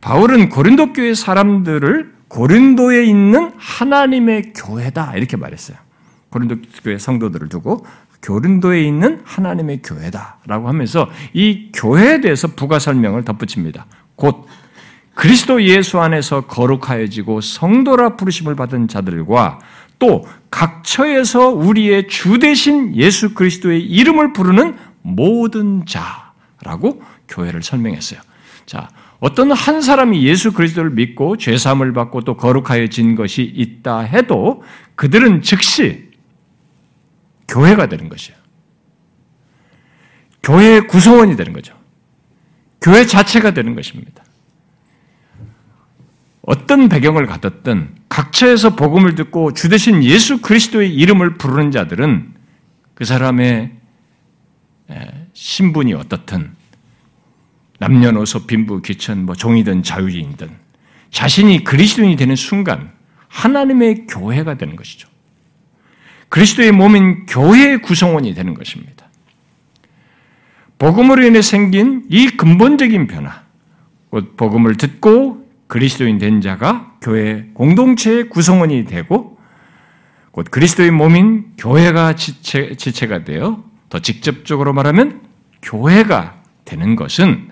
바울은 0.01 0.49
고린도 0.49 0.93
교회 0.93 1.15
사람들을 1.15 2.15
고린도에 2.29 3.05
있는 3.05 3.53
하나님의 3.57 4.53
교회다 4.55 5.17
이렇게 5.17 5.37
말했어요. 5.37 5.77
고린도 6.31 6.57
교회 6.83 6.97
성도들을 6.97 7.49
두고 7.49 7.85
고린도에 8.25 8.83
있는 8.83 9.21
하나님의 9.25 9.81
교회다라고 9.83 10.69
하면서 10.69 11.09
이 11.33 11.71
교회에 11.75 12.21
대해서 12.21 12.49
부가 12.49 12.79
설명을 12.79 13.25
덧붙입니다. 13.25 13.87
곧 14.15 14.47
그리스도 15.15 15.63
예수 15.65 15.99
안에서 16.01 16.43
거룩하여지고 16.43 17.41
성도라 17.41 18.17
부르심을 18.17 18.55
받은 18.55 18.89
자들과 18.89 19.59
또 20.01 20.27
각처에서 20.51 21.51
우리의 21.51 22.09
주 22.09 22.41
대신 22.41 22.97
예수 22.97 23.35
그리스도의 23.35 23.85
이름을 23.85 24.33
부르는 24.33 24.77
모든 25.03 25.85
자라고 25.87 27.01
교회를 27.29 27.63
설명했어요. 27.63 28.21
자, 28.67 28.89
어떤 29.21 29.53
한 29.53 29.83
사람이 29.83 30.25
예수 30.25 30.53
그리스도를 30.53 30.91
믿고 30.91 31.37
죄 31.37 31.57
사함을 31.57 31.93
받고 31.93 32.23
또 32.23 32.37
거룩하여 32.37 32.89
진 32.89 33.15
것이 33.15 33.43
있다 33.43 34.01
해도 34.01 34.65
그들은 34.97 35.43
즉시 35.43 36.09
교회가 37.47 37.89
되는 37.89 38.09
것이에요. 38.09 38.39
교회의 40.43 40.87
구성원이 40.87 41.37
되는 41.37 41.53
거죠. 41.53 41.75
교회 42.81 43.05
자체가 43.05 43.53
되는 43.53 43.75
것입니다. 43.75 44.25
어떤 46.43 46.89
배경을 46.89 47.27
가졌든 47.27 47.97
각처에서 48.09 48.75
복음을 48.75 49.15
듣고 49.15 49.53
주 49.53 49.69
대신 49.69 50.03
예수 50.03 50.41
그리스도의 50.41 50.95
이름을 50.95 51.35
부르는 51.35 51.71
자들은 51.71 52.35
그 52.95 53.05
사람의 53.05 53.73
신분이 55.33 55.95
어떻든 55.95 56.53
남녀노소 57.79 58.47
빈부 58.47 58.83
귀천 58.83 59.25
뭐 59.25 59.35
종이든 59.35 59.83
자유인든 59.83 60.51
자신이 61.11 61.65
그리스도인이 61.65 62.17
되는 62.17 62.37
순간 62.37 62.93
하나님의 63.29 64.07
교회가 64.07 64.55
되는 64.55 64.77
것이죠. 64.77 65.09
그리스도의 66.29 66.73
몸인 66.73 67.27
교회의 67.27 67.83
구성원이 67.83 68.35
되는 68.35 68.55
것입니다. 68.55 69.09
복음으로 70.79 71.23
인해 71.25 71.43
생긴 71.43 72.05
이 72.09 72.29
근본적인 72.29 73.07
변화, 73.07 73.43
곧 74.11 74.37
복음을 74.37 74.77
듣고 74.77 75.40
그리스도인 75.71 76.19
된 76.19 76.41
자가 76.41 76.97
교회 77.01 77.47
공동체의 77.55 78.29
구성원이 78.29 78.87
되고 78.87 79.39
곧 80.33 80.49
그리스도의 80.51 80.91
몸인 80.91 81.53
교회가 81.57 82.17
지체, 82.17 82.75
지체가 82.75 83.23
되어 83.23 83.63
더 83.89 84.01
직접적으로 84.01 84.73
말하면 84.73 85.23
교회가 85.63 86.43
되는 86.65 86.97
것은 86.97 87.51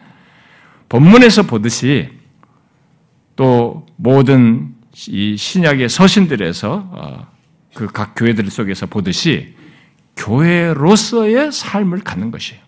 본문에서 0.88 1.44
보듯이 1.44 2.11
또 3.37 3.87
모든 3.94 4.74
이 5.07 5.37
신약의 5.37 5.88
서신들에서 5.88 6.88
어, 6.90 7.26
그각 7.72 8.14
교회들 8.16 8.50
속에서 8.50 8.87
보듯이 8.87 9.54
교회로서의 10.16 11.52
삶을 11.52 12.00
갖는 12.00 12.33
것이에요. 12.33 12.61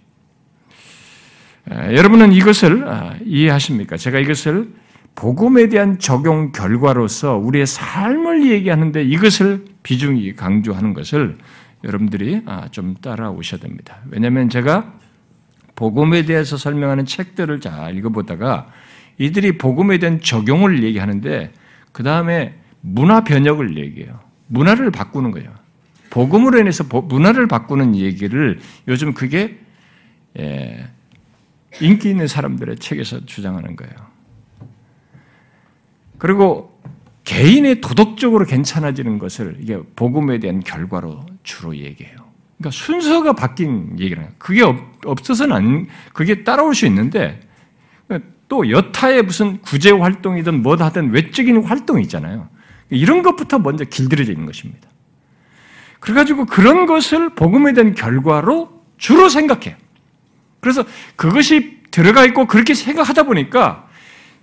여러분은 1.69 2.33
이것을 2.33 2.89
아, 2.89 3.17
이해하십니까? 3.25 3.97
제가 3.97 4.21
이것을 4.21 4.73
복음에 5.21 5.69
대한 5.69 5.99
적용 5.99 6.51
결과로서 6.51 7.37
우리의 7.37 7.67
삶을 7.67 8.51
얘기하는데 8.51 9.03
이것을 9.03 9.67
비중이 9.83 10.35
강조하는 10.35 10.95
것을 10.95 11.37
여러분들이 11.85 12.41
아, 12.47 12.69
좀 12.71 12.95
따라오셔야 13.03 13.61
됩니다. 13.61 13.99
왜냐하면 14.09 14.49
제가 14.49 14.95
복음에 15.75 16.25
대해서 16.25 16.57
설명하는 16.57 17.05
책들을 17.05 17.61
잘 17.61 17.99
읽어보다가 17.99 18.69
이들이 19.19 19.59
복음에 19.59 19.99
대한 19.99 20.23
적용을 20.23 20.83
얘기하는데 20.85 21.53
그 21.93 22.03
다음에 22.03 22.55
문화 22.81 23.23
변혁을 23.23 23.77
얘기해요. 23.77 24.21
문화를 24.47 24.91
바꾸는 24.91 25.33
거예요. 25.33 25.51
복음으로 26.09 26.61
인해서 26.61 26.83
문화를 26.85 27.47
바꾸는 27.47 27.95
얘기를 27.95 28.59
요즘 28.89 29.13
그게 29.13 29.59
예, 30.39 30.89
인기 31.83 32.09
있는 32.09 32.27
사람들의 32.27 32.77
책에서 32.77 33.27
주장하는 33.27 33.77
거예요. 33.77 34.10
그리고 36.21 36.79
개인의 37.25 37.81
도덕적으로 37.81 38.45
괜찮아지는 38.45 39.19
것을 39.19 39.57
이게 39.59 39.81
복음에 39.97 40.39
대한 40.39 40.61
결과로 40.61 41.25
주로 41.43 41.75
얘기해요. 41.75 42.17
그러니까 42.59 42.71
순서가 42.71 43.33
바뀐 43.33 43.99
얘기를 43.99 44.23
해요. 44.23 44.31
그게 44.39 44.63
없어서는 45.07 45.57
안, 45.57 45.87
그게 46.13 46.45
따라올 46.45 46.75
수 46.75 46.87
있는데 46.87 47.41
또 48.49 48.69
여타의 48.71 49.23
무슨 49.23 49.63
구제 49.63 49.91
활동이든 49.93 50.63
뭐다 50.63 50.87
하든 50.87 51.11
외적인 51.11 51.65
활동이 51.65 52.03
있잖아요. 52.03 52.49
이런 52.91 53.23
것부터 53.23 53.59
먼저 53.59 53.85
길들여져 53.85 54.33
있는 54.33 54.45
것입니다. 54.45 54.89
그래가지고 56.01 56.45
그런 56.47 56.85
것을 56.85 57.31
복음에 57.31 57.73
대한 57.73 57.95
결과로 57.95 58.83
주로 58.99 59.31
생각해요. 59.31 59.75
그래서 60.61 60.85
그것이 61.17 61.79
들어가 61.91 62.27
있고 62.27 62.47
그렇게 62.47 62.75
생각하다 62.75 63.23
보니까 63.23 63.89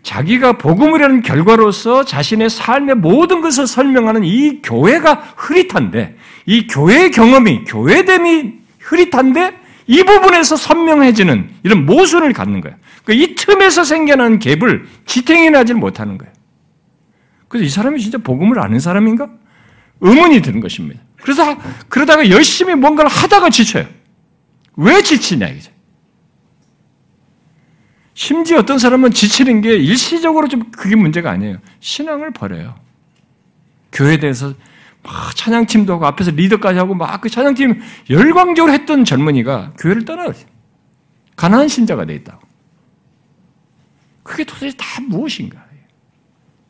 자기가 0.04 0.54
복음을 0.54 1.04
하는 1.04 1.22
결과로서 1.22 2.06
자신의 2.06 2.50
삶의 2.50 2.96
모든 2.96 3.42
것을 3.42 3.68
설명하는 3.68 4.24
이 4.24 4.62
교회가 4.62 5.34
흐릿한데, 5.36 6.16
이 6.46 6.68
교회의 6.68 7.12
경험이, 7.12 7.66
교회됨이 7.66 8.54
흐릿한데, 8.80 9.60
이 9.88 10.04
부분에서 10.04 10.56
선명해지는 10.56 11.50
이런 11.64 11.86
모순을 11.86 12.34
갖는 12.34 12.62
거예요. 12.62 12.78
그러니까 13.04 13.26
이 13.26 13.36
틈에서 13.36 13.84
생겨난 13.84 14.40
갭을 14.40 14.84
지탱해내지 15.06 15.74
못하는 15.74 16.18
거예요. 16.18 16.34
그래서 17.48 17.66
이 17.66 17.70
사람이 17.70 18.00
진짜 18.02 18.18
복음을 18.18 18.60
아는 18.60 18.80
사람인가? 18.80 19.30
의문이 20.02 20.42
드는 20.42 20.60
것입니다. 20.60 21.02
그래서 21.22 21.58
그러다가 21.88 22.30
열심히 22.30 22.76
뭔가를 22.76 23.10
하다가 23.10 23.50
지쳐요. 23.50 23.86
왜 24.76 25.02
지치냐 25.02 25.48
이죠. 25.48 25.72
심지어 28.18 28.58
어떤 28.58 28.80
사람은 28.80 29.12
지치는 29.12 29.62
게 29.62 29.76
일시적으로 29.76 30.48
좀 30.48 30.72
그게 30.72 30.96
문제가 30.96 31.30
아니에요. 31.30 31.58
신앙을 31.82 32.32
버려요. 32.32 32.74
교회에 33.92 34.18
대해서 34.18 34.56
막 35.04 35.36
찬양팀도 35.36 35.94
하고 35.94 36.08
앞에서 36.08 36.32
리더까지 36.32 36.80
하고 36.80 36.96
막 36.96 37.22
그 37.22 37.30
찬양팀 37.30 37.80
열광적으로 38.10 38.74
했던 38.74 39.06
젊은이가 39.06 39.74
교회를 39.78 40.04
떠나요. 40.06 40.34
가난한 41.36 41.68
신자가 41.68 42.06
돼 42.06 42.16
있다고. 42.16 42.42
그게 44.24 44.44
도대체 44.44 44.76
다 44.78 45.00
무엇인가? 45.08 45.64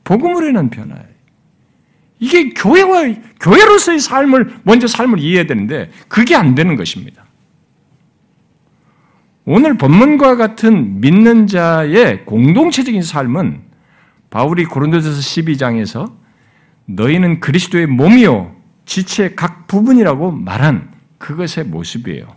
복음으로 0.04 0.50
인한 0.50 0.70
변화예요. 0.70 1.08
이게 2.20 2.50
교회와 2.50 3.04
교회로서의 3.40 4.00
삶을 4.02 4.60
먼저 4.64 4.86
삶을 4.86 5.20
이해해야 5.20 5.46
되는데 5.46 5.92
그게 6.10 6.36
안 6.36 6.56
되는 6.56 6.76
것입니다. 6.76 7.24
오늘 9.50 9.78
본문과 9.78 10.36
같은 10.36 11.00
믿는 11.00 11.48
자의 11.48 12.26
공동체적인 12.26 13.02
삶은 13.02 13.62
바울이 14.30 14.66
고린도전서 14.66 15.22
12장에서 15.22 16.12
너희는 16.86 17.40
그리스도의 17.40 17.88
몸이요 17.88 18.54
지체의 18.84 19.38
각 19.38 19.68
부분이라고 19.68 20.32
말한 20.32 20.92
그것의 21.18 21.66
모습이에요. 21.68 22.28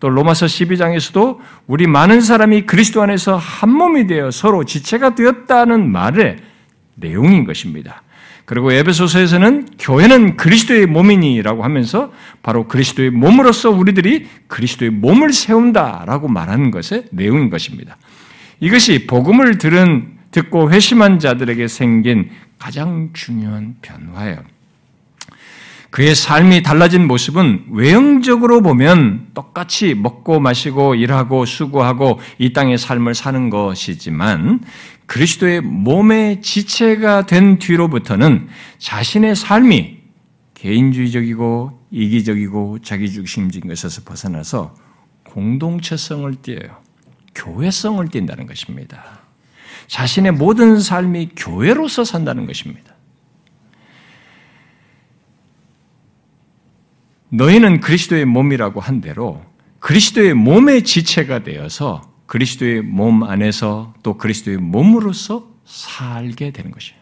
또 0.00 0.08
로마서 0.08 0.46
12장에서도 0.46 1.38
우리 1.68 1.86
많은 1.86 2.20
사람이 2.20 2.62
그리스도 2.62 3.00
안에서 3.00 3.36
한 3.36 3.70
몸이 3.70 4.08
되어 4.08 4.32
서로 4.32 4.64
지체가 4.64 5.14
되었다는 5.14 5.88
말에 5.88 6.34
내용인 6.96 7.44
것입니다. 7.44 8.02
그리고 8.46 8.72
에베소서에서는 8.72 9.66
교회는 9.78 10.36
그리스도의 10.36 10.86
몸이니라고 10.86 11.64
하면서 11.64 12.12
바로 12.42 12.68
그리스도의 12.68 13.10
몸으로서 13.10 13.70
우리들이 13.70 14.26
그리스도의 14.46 14.92
몸을 14.92 15.32
세운다라고 15.32 16.28
말하는 16.28 16.70
것의 16.70 17.06
내용인 17.10 17.50
것입니다. 17.50 17.96
이것이 18.60 19.06
복음을 19.06 19.58
들은 19.58 20.16
듣고 20.30 20.70
회심한 20.70 21.18
자들에게 21.18 21.66
생긴 21.66 22.30
가장 22.58 23.10
중요한 23.12 23.74
변화예요. 23.82 24.38
그의 25.90 26.14
삶이 26.14 26.62
달라진 26.62 27.06
모습은 27.06 27.66
외형적으로 27.70 28.60
보면 28.60 29.28
똑같이 29.34 29.94
먹고 29.94 30.40
마시고 30.40 30.94
일하고 30.94 31.46
수고하고 31.46 32.20
이 32.38 32.52
땅의 32.52 32.76
삶을 32.76 33.14
사는 33.14 33.48
것이지만 33.50 34.60
그리스도의 35.06 35.60
몸의 35.60 36.42
지체가 36.42 37.26
된 37.26 37.58
뒤로부터는 37.58 38.48
자신의 38.78 39.36
삶이 39.36 39.98
개인주의적이고 40.54 41.86
이기적이고 41.90 42.80
자기중심적인 42.80 43.68
것에서 43.68 44.02
벗어나서 44.02 44.74
공동체성을 45.24 46.34
띄어요. 46.42 46.82
교회성을 47.34 48.08
띈다는 48.08 48.46
것입니다. 48.46 49.20
자신의 49.86 50.32
모든 50.32 50.80
삶이 50.80 51.30
교회로서 51.36 52.04
산다는 52.04 52.46
것입니다. 52.46 52.94
너희는 57.28 57.80
그리스도의 57.80 58.24
몸이라고 58.24 58.80
한 58.80 59.00
대로 59.00 59.44
그리스도의 59.80 60.34
몸의 60.34 60.82
지체가 60.84 61.42
되어서 61.42 62.15
그리스도의 62.26 62.82
몸 62.82 63.22
안에서 63.22 63.94
또 64.02 64.16
그리스도의 64.16 64.58
몸으로서 64.58 65.48
살게 65.64 66.50
되는 66.50 66.70
것이에요. 66.70 67.00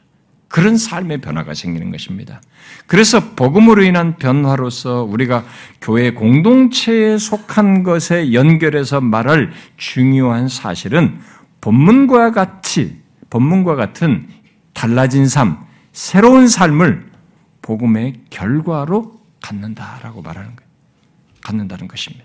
그런 0.49 0.77
삶의 0.77 1.21
변화가 1.21 1.55
생기는 1.55 1.91
것입니다. 1.91 2.41
그래서 2.87 3.35
복음으로 3.35 3.83
인한 3.83 4.17
변화로서 4.19 5.03
우리가 5.03 5.45
교회 5.81 6.13
공동체에 6.13 7.19
속한 7.19 7.83
것에 7.83 8.33
연결해서 8.33 9.01
말할 9.01 9.51
중요한 9.77 10.49
사실은 10.49 11.19
본문과 11.61 12.31
같이 12.31 13.03
본문과 13.31 13.75
같은 13.75 14.29
달라진 14.75 15.27
삶, 15.27 15.65
새로운 15.93 16.47
삶을 16.47 17.11
복음의 17.63 18.21
결과로 18.31 19.21
갖는다라고 19.43 20.23
말하는 20.23 20.55
거예요. 20.55 20.71
갖는다는 21.43 21.89
것입니다. 21.89 22.25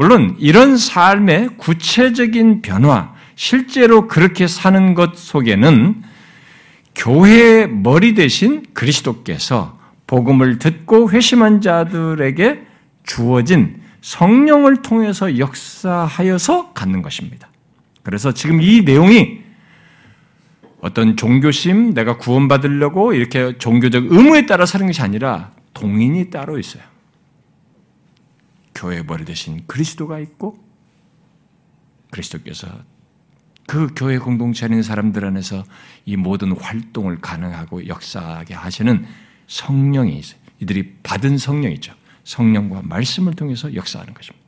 물론 0.00 0.34
이런 0.38 0.78
삶의 0.78 1.58
구체적인 1.58 2.62
변화, 2.62 3.12
실제로 3.34 4.08
그렇게 4.08 4.46
사는 4.46 4.94
것 4.94 5.18
속에는 5.18 6.02
교회의 6.94 7.68
머리 7.68 8.14
대신 8.14 8.62
그리스도께서 8.72 9.78
복음을 10.06 10.58
듣고 10.58 11.10
회심한 11.10 11.60
자들에게 11.60 12.62
주어진 13.04 13.82
성령을 14.00 14.80
통해서 14.80 15.36
역사하여서 15.36 16.72
갖는 16.72 17.02
것입니다. 17.02 17.50
그래서 18.02 18.32
지금 18.32 18.62
이 18.62 18.80
내용이 18.80 19.40
어떤 20.80 21.18
종교심, 21.18 21.92
내가 21.92 22.16
구원받으려고 22.16 23.12
이렇게 23.12 23.58
종교적 23.58 24.10
의무에 24.10 24.46
따라 24.46 24.64
사는 24.64 24.86
것이 24.86 25.02
아니라 25.02 25.50
동인이 25.74 26.30
따로 26.30 26.58
있어요. 26.58 26.84
교회 28.80 29.02
머리 29.02 29.26
대신 29.26 29.62
그리스도가 29.66 30.18
있고 30.20 30.58
그리스도께서 32.10 32.66
그 33.66 33.88
교회 33.94 34.16
공동체 34.16 34.64
에 34.64 34.68
있는 34.68 34.82
사람들 34.82 35.22
안에서 35.26 35.64
이 36.06 36.16
모든 36.16 36.52
활동을 36.52 37.20
가능하고 37.20 37.86
역사하게 37.86 38.54
하시는 38.54 39.04
성령이 39.46 40.18
있어요. 40.18 40.40
이들이 40.60 40.94
받은 41.02 41.36
성령이죠. 41.36 41.92
성령과 42.24 42.80
말씀을 42.84 43.34
통해서 43.34 43.74
역사하는 43.74 44.14
것입니다. 44.14 44.44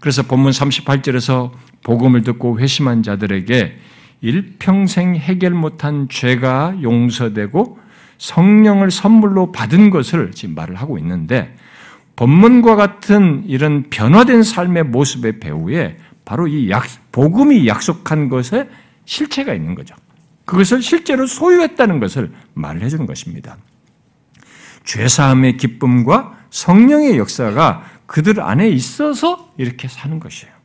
그래서 0.00 0.22
본문 0.22 0.52
38절에서 0.52 1.50
복음을 1.82 2.22
듣고 2.22 2.60
회심한 2.60 3.02
자들에게 3.02 3.78
일평생 4.20 5.16
해결 5.16 5.52
못한 5.52 6.08
죄가 6.10 6.82
용서되고 6.82 7.78
성령을 8.18 8.90
선물로 8.90 9.50
받은 9.50 9.88
것을 9.88 10.32
지금 10.32 10.54
말을 10.54 10.76
하고 10.76 10.98
있는데 10.98 11.56
본문과 12.16 12.76
같은 12.76 13.44
이런 13.46 13.84
변화된 13.90 14.42
삶의 14.42 14.84
모습의 14.84 15.40
배후에 15.40 15.96
바로 16.24 16.46
이 16.46 16.70
약, 16.70 16.84
복음이 17.12 17.66
약속한 17.66 18.28
것에 18.28 18.68
실체가 19.04 19.54
있는 19.54 19.74
거죠. 19.74 19.94
그것을 20.44 20.82
실제로 20.82 21.26
소유했다는 21.26 22.00
것을 22.00 22.32
말을 22.54 22.82
해주는 22.82 23.06
것입니다. 23.06 23.56
죄사함의 24.84 25.56
기쁨과 25.56 26.38
성령의 26.50 27.18
역사가 27.18 27.84
그들 28.06 28.40
안에 28.40 28.68
있어서 28.68 29.52
이렇게 29.56 29.88
사는 29.88 30.18
것이에요. 30.18 30.59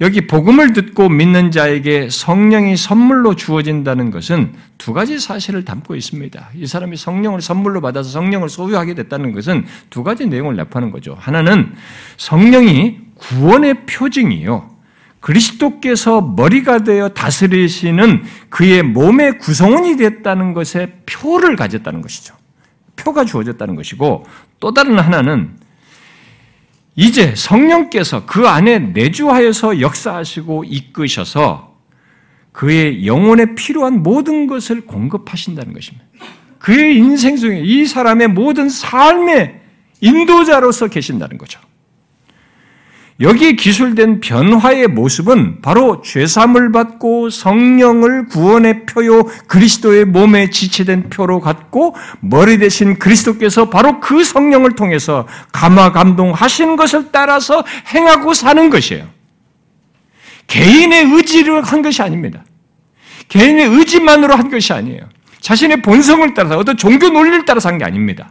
여기 0.00 0.26
복음을 0.26 0.72
듣고 0.72 1.10
믿는 1.10 1.50
자에게 1.50 2.08
성령이 2.10 2.76
선물로 2.76 3.36
주어진다는 3.36 4.10
것은 4.10 4.54
두 4.78 4.94
가지 4.94 5.18
사실을 5.18 5.64
담고 5.66 5.94
있습니다. 5.94 6.50
이 6.54 6.66
사람이 6.66 6.96
성령을 6.96 7.42
선물로 7.42 7.82
받아서 7.82 8.08
성령을 8.08 8.48
소유하게 8.48 8.94
됐다는 8.94 9.32
것은 9.32 9.66
두 9.90 10.02
가지 10.02 10.26
내용을 10.26 10.56
납하는 10.56 10.90
거죠. 10.90 11.14
하나는 11.18 11.74
성령이 12.16 12.98
구원의 13.16 13.84
표징이요. 13.84 14.70
그리스도께서 15.20 16.22
머리가 16.22 16.78
되어 16.78 17.10
다스리시는 17.10 18.22
그의 18.48 18.82
몸의 18.82 19.36
구성원이 19.36 19.98
됐다는 19.98 20.54
것에 20.54 21.02
표를 21.04 21.56
가졌다는 21.56 22.00
것이죠. 22.00 22.34
표가 22.96 23.26
주어졌다는 23.26 23.76
것이고 23.76 24.24
또 24.60 24.72
다른 24.72 24.98
하나는 24.98 25.50
이제 26.96 27.34
성령께서 27.34 28.26
그 28.26 28.46
안에 28.48 28.78
내주하여서 28.78 29.80
역사하시고 29.80 30.64
이끄셔서 30.64 31.76
그의 32.52 33.06
영혼에 33.06 33.54
필요한 33.54 34.02
모든 34.02 34.46
것을 34.46 34.82
공급하신다는 34.82 35.72
것입니다. 35.72 36.06
그의 36.58 36.96
인생 36.96 37.36
중에 37.36 37.60
이 37.60 37.86
사람의 37.86 38.28
모든 38.28 38.68
삶의 38.68 39.60
인도자로서 40.00 40.88
계신다는 40.88 41.38
거죠. 41.38 41.60
여기 43.20 43.54
기술된 43.54 44.20
변화의 44.20 44.88
모습은 44.88 45.60
바로 45.60 46.00
죄삼을 46.00 46.72
받고 46.72 47.28
성령을 47.28 48.26
구원의 48.26 48.86
표요 48.86 49.24
그리스도의 49.46 50.06
몸에 50.06 50.48
지체된 50.48 51.10
표로 51.10 51.40
갖고 51.40 51.94
머리 52.20 52.56
대신 52.56 52.98
그리스도께서 52.98 53.68
바로 53.68 54.00
그 54.00 54.24
성령을 54.24 54.74
통해서 54.74 55.28
감화 55.52 55.92
감동하신 55.92 56.76
것을 56.76 57.12
따라서 57.12 57.62
행하고 57.94 58.32
사는 58.32 58.70
것이에요. 58.70 59.06
개인의 60.46 61.04
의지를 61.12 61.62
한 61.62 61.82
것이 61.82 62.00
아닙니다. 62.00 62.42
개인의 63.28 63.66
의지만으로 63.66 64.34
한 64.34 64.50
것이 64.50 64.72
아니에요. 64.72 65.02
자신의 65.40 65.82
본성을 65.82 66.32
따라서 66.34 66.56
어떤 66.58 66.76
종교 66.76 67.10
논리를 67.10 67.44
따라서 67.44 67.68
한 67.68 67.78
게 67.78 67.84
아닙니다. 67.84 68.30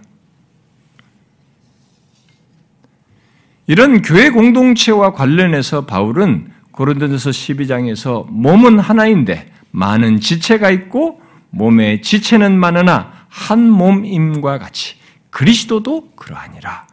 이런 3.70 4.02
교회 4.02 4.32
공동체와 4.32 5.14
관련해서 5.14 5.86
바울은 5.86 6.52
고린도전서 6.72 7.30
12장에서 7.30 8.26
몸은 8.28 8.80
하나인데 8.80 9.46
많은 9.70 10.20
지체가 10.20 10.72
있고 10.72 11.22
몸의 11.52 12.02
지체는 12.02 12.60
많으나 12.60 13.14
한 13.30 13.70
몸임과 13.70 14.58
같이 14.58 14.96
그리스도도 15.30 16.14
그러하니라. 16.16 16.88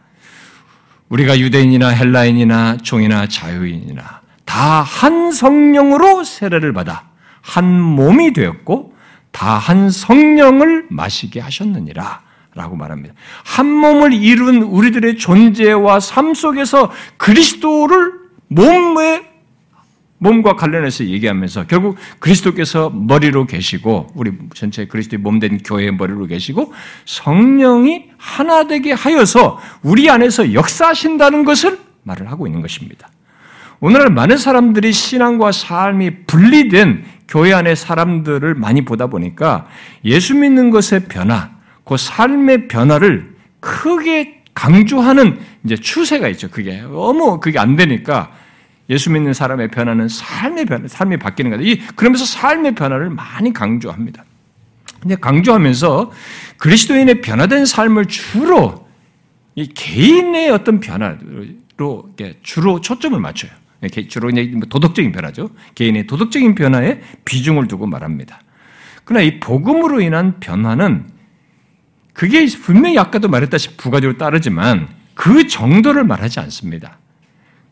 우리가 1.08 1.38
유대인이나 1.38 1.88
헬라인이나 1.88 2.76
종이나 2.82 3.26
자유인이나 3.26 4.20
다 4.44 4.82
한 4.82 5.32
성령으로 5.32 6.24
세례를 6.24 6.74
받아 6.74 7.04
한 7.40 7.80
몸이 7.80 8.34
되었고 8.34 8.94
다 9.32 9.56
한 9.56 9.88
성령을 9.88 10.88
마시게 10.90 11.40
하셨느니라. 11.40 12.26
라고 12.57 12.74
말합니다. 12.74 13.14
한 13.44 13.70
몸을 13.70 14.14
이룬 14.14 14.62
우리들의 14.62 15.18
존재와 15.18 16.00
삶 16.00 16.32
속에서 16.32 16.90
그리스도를 17.18 18.14
몸의 18.48 19.26
몸과 20.18 20.57
관련해서 20.57 21.04
얘기하면서 21.04 21.66
결국 21.66 21.96
그리스도께서 22.18 22.88
머리로 22.88 23.46
계시고 23.46 24.07
우리 24.14 24.32
전체 24.54 24.86
그리스도의 24.86 25.20
몸된 25.20 25.59
교회의 25.59 25.92
머리로 25.92 26.24
계시고 26.26 26.72
성령이 27.04 28.07
하나 28.16 28.66
되게 28.66 28.92
하여서 28.92 29.61
우리 29.82 30.09
안에서 30.09 30.54
역사하신다는 30.54 31.44
것을 31.44 31.78
말을 32.04 32.30
하고 32.30 32.46
있는 32.46 32.62
것입니다. 32.62 33.11
오늘날 33.80 34.09
많은 34.09 34.38
사람들이 34.38 34.94
신앙과 34.94 35.52
삶이 35.52 36.24
분리된 36.26 37.04
교회 37.28 37.52
안의 37.52 37.76
사람들을 37.76 38.54
많이 38.54 38.86
보다 38.86 39.09
보니까 39.09 39.66
예수 40.07 40.34
믿는 40.34 40.70
것의 40.70 41.04
변화, 41.11 41.55
그 41.87 41.97
삶의 41.97 42.68
변화를 42.68 43.32
크게 43.61 44.43
강조하는 44.55 45.39
이제 45.64 45.76
추세가 45.76 46.28
있죠. 46.28 46.51
그게 46.51 46.80
너무 46.82 47.39
그게 47.41 47.59
안 47.59 47.76
되니까 47.76 48.32
예수 48.91 49.11
믿는 49.11 49.32
사람의 49.32 49.68
변화는 49.68 50.09
삶의 50.09 50.64
변화, 50.66 50.89
삶이 50.89 51.16
바뀌는 51.18 51.51
거다. 51.53 51.62
이 51.62 51.78
그러면서 51.95 52.24
삶의 52.24 52.74
변화를 52.74 53.11
많이 53.11 53.53
강조합니다. 53.53 54.24
근데 55.01 55.14
강조하면서 55.14 56.11
그리스도인의 56.57 57.20
변화된 57.20 57.66
삶을 57.66 58.07
주로 58.07 58.87
이 59.55 59.68
개인의 59.68 60.51
어떤 60.51 60.80
변화로 60.80 62.11
주로 62.43 62.80
초점을 62.80 63.18
맞춰요. 63.20 63.53
주로 64.09 64.30
이제 64.30 64.43
뭐 64.55 64.62
도덕적인 64.68 65.12
변화죠. 65.12 65.51
개인의 65.76 66.07
도덕적인 66.09 66.57
변화에 66.57 67.01
비중을 67.24 67.68
두고 67.68 67.87
말합니다. 67.87 68.41
그러나 69.05 69.24
이 69.24 69.39
복음으로 69.39 70.01
인한 70.01 70.41
변화는 70.41 71.15
그게 72.16 72.46
분명히 72.46 72.98
아까도 72.98 73.28
말했다시피 73.28 73.76
부가적으로 73.76 74.16
따르지만 74.16 74.88
그 75.14 75.46
정도를 75.48 76.02
말하지 76.04 76.40
않습니다. 76.40 76.96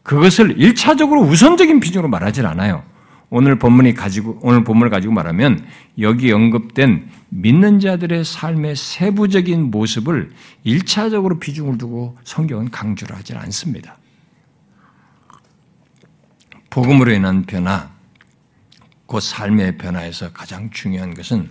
그것을 0.03 0.61
일차적으로 0.61 1.22
우선적인 1.22 1.80
비중으로 1.80 2.11
말하지 2.11 2.42
않아요. 2.42 2.84
오늘 3.30 3.59
본문이 3.59 3.95
가지고 3.95 4.38
오늘 4.42 4.62
본문을 4.62 4.90
가지고 4.90 5.14
말하면 5.14 5.66
여기 5.99 6.30
언급된 6.30 7.09
믿는 7.30 7.80
자들의 7.80 8.22
삶의 8.22 8.76
세부적인 8.76 9.70
모습을 9.70 10.30
일차적으로 10.62 11.38
비중을 11.38 11.78
두고 11.78 12.18
성경은 12.24 12.70
강조를 12.70 13.16
하지 13.16 13.34
않습니다. 13.34 13.97
복음으로 16.68 17.12
인한 17.12 17.45
변화, 17.47 17.88
그 19.07 19.20
삶의 19.20 19.78
변화에서 19.78 20.32
가장 20.34 20.68
중요한 20.68 21.14
것은 21.14 21.49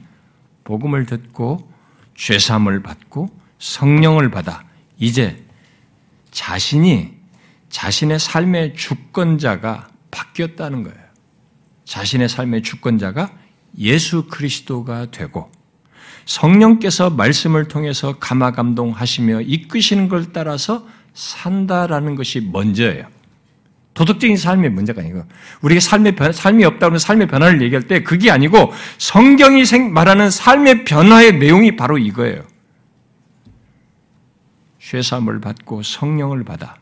복음을 0.64 1.08
듣고 1.08 1.73
죄삼을 2.16 2.84
받고 2.84 3.30
성령을 3.60 4.32
받아 4.32 4.64
이제 4.98 5.44
자신이 6.32 7.14
자신의 7.70 8.20
삶의 8.20 8.76
주권자가 8.76 9.88
바뀌었다는 10.12 10.84
거예요. 10.84 10.98
자신의 11.86 12.30
삶의 12.30 12.62
주권자가 12.64 13.32
예수 13.80 14.28
그리스도가 14.28 15.10
되고 15.12 15.52
성령께서 16.26 17.10
말씀을 17.10 17.68
통해서 17.68 18.18
감화감동하시며 18.20 19.42
이끄시는 19.42 20.08
걸 20.08 20.32
따라서 20.32 20.88
산다라는 21.14 22.16
것이 22.16 22.42
먼저예요. 22.42 23.08
도덕적인 23.94 24.38
삶의 24.38 24.72
문제가 24.72 25.02
아니고 25.02 25.24
우리가 25.62 25.80
삶의 25.80 26.16
변, 26.16 26.32
삶이 26.32 26.66
없다는 26.66 26.98
삶의 26.98 27.28
변화를 27.28 27.62
얘기할 27.62 27.88
때 27.88 28.04
그게 28.04 28.32
아니고 28.32 28.72
성경이 28.98 29.64
말하는 29.92 30.30
삶의 30.30 30.86
변화의 30.86 31.38
내용이 31.38 31.76
바로 31.76 31.98
이거예요. 31.98 32.44
쇠삼을 34.80 35.42
받고 35.42 35.84
성령을 35.84 36.44
받아 36.44 36.76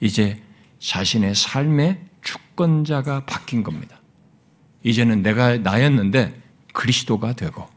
이제 0.00 0.42
자신의 0.78 1.34
삶의 1.34 2.00
주권자가 2.22 3.24
바뀐 3.24 3.62
겁니다. 3.62 4.00
이제는 4.82 5.22
내가 5.22 5.58
나였는데 5.58 6.34
그리스도가 6.72 7.34
되고 7.34 7.68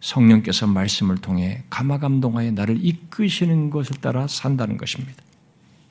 성령께서 0.00 0.66
말씀을 0.66 1.18
통해 1.18 1.62
감화감동하여 1.70 2.52
나를 2.52 2.78
이끄시는 2.80 3.70
것을 3.70 3.96
따라 3.96 4.26
산다는 4.26 4.76
것입니다. 4.76 5.22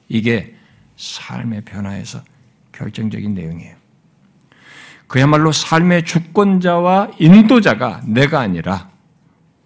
이게 0.08 0.56
삶의 0.96 1.62
변화에서 1.62 2.22
결정적인 2.72 3.34
내용이에요. 3.34 3.76
그야말로 5.08 5.52
삶의 5.52 6.06
주권자와 6.06 7.12
인도자가 7.20 8.02
내가 8.06 8.40
아니라 8.40 8.90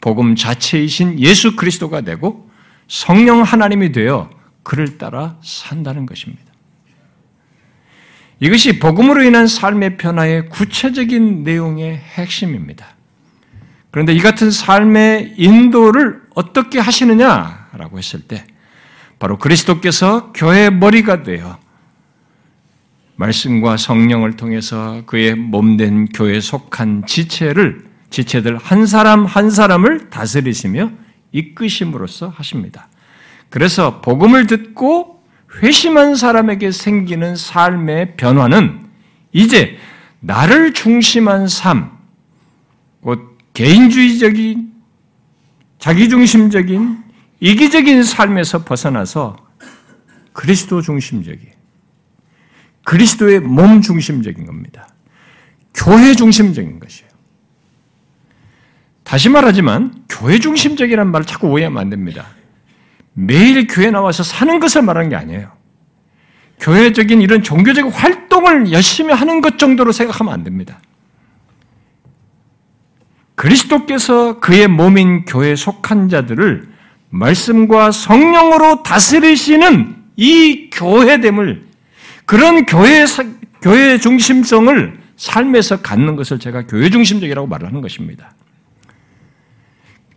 복음 0.01 0.35
자체이신 0.35 1.19
예수 1.19 1.55
그리스도가 1.55 2.01
되고 2.01 2.49
성령 2.87 3.41
하나님이 3.41 3.91
되어 3.91 4.29
그를 4.63 4.97
따라 4.97 5.37
산다는 5.41 6.05
것입니다. 6.05 6.43
이것이 8.39 8.79
복음으로 8.79 9.23
인한 9.23 9.47
삶의 9.47 9.97
변화의 9.97 10.49
구체적인 10.49 11.43
내용의 11.43 11.97
핵심입니다. 11.97 12.95
그런데 13.89 14.13
이 14.13 14.19
같은 14.19 14.51
삶의 14.51 15.35
인도를 15.37 16.21
어떻게 16.35 16.79
하시느냐라고 16.79 17.97
했을 17.97 18.21
때 18.21 18.45
바로 19.19 19.37
그리스도께서 19.37 20.31
교회의 20.33 20.71
머리가 20.71 21.23
되어 21.23 21.57
말씀과 23.15 23.77
성령을 23.77 24.35
통해서 24.35 25.01
그의 25.07 25.35
몸된 25.35 26.09
교회에 26.09 26.39
속한 26.39 27.07
지체를 27.07 27.85
지체들 28.09 28.57
한 28.57 28.85
사람 28.85 29.25
한 29.25 29.49
사람을 29.49 30.09
다스리시며 30.09 30.91
이끄심으로써 31.31 32.29
하십니다. 32.29 32.87
그래서 33.49 34.01
복음을 34.01 34.47
듣고 34.47 35.23
회심한 35.61 36.15
사람에게 36.15 36.71
생기는 36.71 37.35
삶의 37.35 38.17
변화는 38.17 38.85
이제 39.31 39.77
나를 40.19 40.73
중심한 40.73 41.47
삶, 41.47 41.91
곧 43.01 43.37
개인주의적인 43.53 44.71
자기중심적인 45.79 47.06
이기적인 47.39 48.03
삶에서 48.03 48.63
벗어나서 48.63 49.35
그리스도 50.33 50.81
중심적인, 50.81 51.51
그리스도의 52.83 53.41
몸 53.41 53.81
중심적인 53.81 54.45
겁니다. 54.45 54.87
교회 55.73 56.13
중심적인 56.13 56.79
것이에요. 56.79 57.09
다시 59.03 59.29
말하지만 59.29 60.03
교회 60.09 60.39
중심적이라는 60.39 61.11
말을 61.11 61.25
자꾸 61.25 61.47
오해하면 61.47 61.79
안 61.79 61.89
됩니다. 61.89 62.27
매일 63.13 63.67
교회 63.67 63.89
나와서 63.89 64.23
사는 64.23 64.59
것을 64.59 64.81
말하는 64.81 65.09
게 65.09 65.15
아니에요. 65.15 65.51
교회적인 66.59 67.21
이런 67.21 67.43
종교적 67.43 67.87
활동을 68.03 68.71
열심히 68.71 69.13
하는 69.13 69.41
것 69.41 69.57
정도로 69.57 69.91
생각하면 69.91 70.33
안 70.33 70.43
됩니다. 70.43 70.79
그리스도께서 73.35 74.39
그의 74.39 74.67
몸인 74.67 75.25
교회에 75.25 75.55
속한 75.55 76.09
자들을 76.09 76.76
말씀과 77.09 77.91
성령으로 77.91 78.83
다스리시는 78.83 79.95
이 80.15 80.69
교회됨을 80.71 81.67
그런 82.25 82.65
교회 82.65 83.05
교회 83.61 83.97
중심성을 83.97 84.99
삶에서 85.15 85.81
갖는 85.81 86.15
것을 86.15 86.39
제가 86.39 86.67
교회 86.67 86.89
중심적이라고 86.89 87.47
말하는 87.47 87.81
것입니다. 87.81 88.33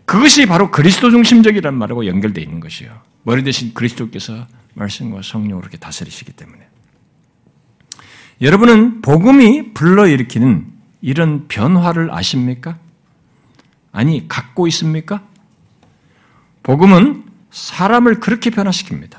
그것이 0.05 0.47
바로 0.47 0.71
그리스도 0.71 1.11
중심적이라는 1.11 1.79
말하고 1.79 2.07
연결되어 2.07 2.43
있는 2.43 2.61
것이요. 2.61 2.91
머리 3.23 3.45
대신 3.45 3.73
그리스도께서 3.73 4.47
말씀과 4.75 5.23
성령으로 5.23 5.61
이렇게 5.61 5.79
다스리시기 5.79 6.33
때문에. 6.33 6.67
여러분은 8.41 9.03
복음이 9.03 9.75
불러일으키는 9.75 10.67
이런 11.03 11.47
변화를 11.49 12.13
아십니까? 12.13 12.79
아니, 13.93 14.27
갖고 14.29 14.67
있습니까? 14.67 15.23
복음은 16.71 17.25
사람을 17.51 18.21
그렇게 18.21 18.51
변화시킵니다. 18.51 19.19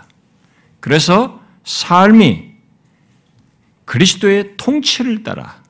그래서 0.80 1.42
삶이 1.66 2.50
그리스도의 3.84 4.56
통치를 4.56 5.24
따라 5.24 5.62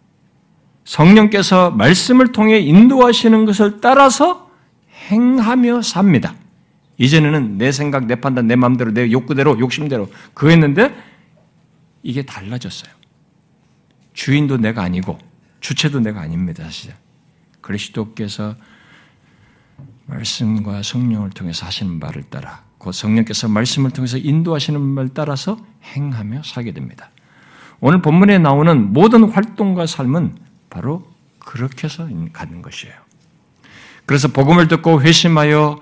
성령께서 0.84 1.71
말씀을 1.71 2.34
통해 2.34 2.59
인도하시는 2.59 3.45
것을 3.45 3.82
따라서 3.82 4.51
행하며 5.09 5.82
삽니다. 5.82 6.36
이전에는 6.99 7.57
내 7.57 7.71
생각, 7.71 8.05
내 8.05 8.13
판단, 8.13 8.45
내 8.45 8.55
마음대로, 8.55 8.91
내 8.93 9.11
욕구대로, 9.11 9.59
욕심대로 9.59 10.07
그거 10.36 10.51
했는데 10.51 10.95
이게 12.03 12.21
달라졌어요. 12.21 12.93
주인도 14.13 14.57
내가 14.57 14.84
아니고 14.84 15.17
주체도 15.61 16.01
내가 16.01 16.21
아닙니다. 16.21 16.63
사실. 16.63 16.93
그리스도께서 17.59 18.55
말씀과 20.06 20.84
성령을 20.84 21.30
통해서 21.32 21.66
하시는 21.66 21.99
말을 21.99 22.24
따라 22.24 22.64
그 22.78 22.91
성령께서 22.91 23.47
말씀을 23.47 23.91
통해서 23.91 24.18
인도하시는 24.18 24.80
말을 24.80 25.12
따라서 25.14 25.58
행하며 25.84 26.41
살게 26.43 26.74
됩니다. 26.74 27.10
오늘 27.80 28.02
본문에 28.02 28.39
나오는 28.39 28.93
모든 28.93 29.24
활동과 29.24 29.86
삶은 29.86 30.36
바로 30.70 31.04
그렇게 31.39 31.86
해서 31.86 32.08
가는 32.34 32.62
것이에요. 32.62 32.93
그래서 34.06 34.28
복음을 34.28 34.68
듣고 34.68 35.02
회심하여 35.02 35.80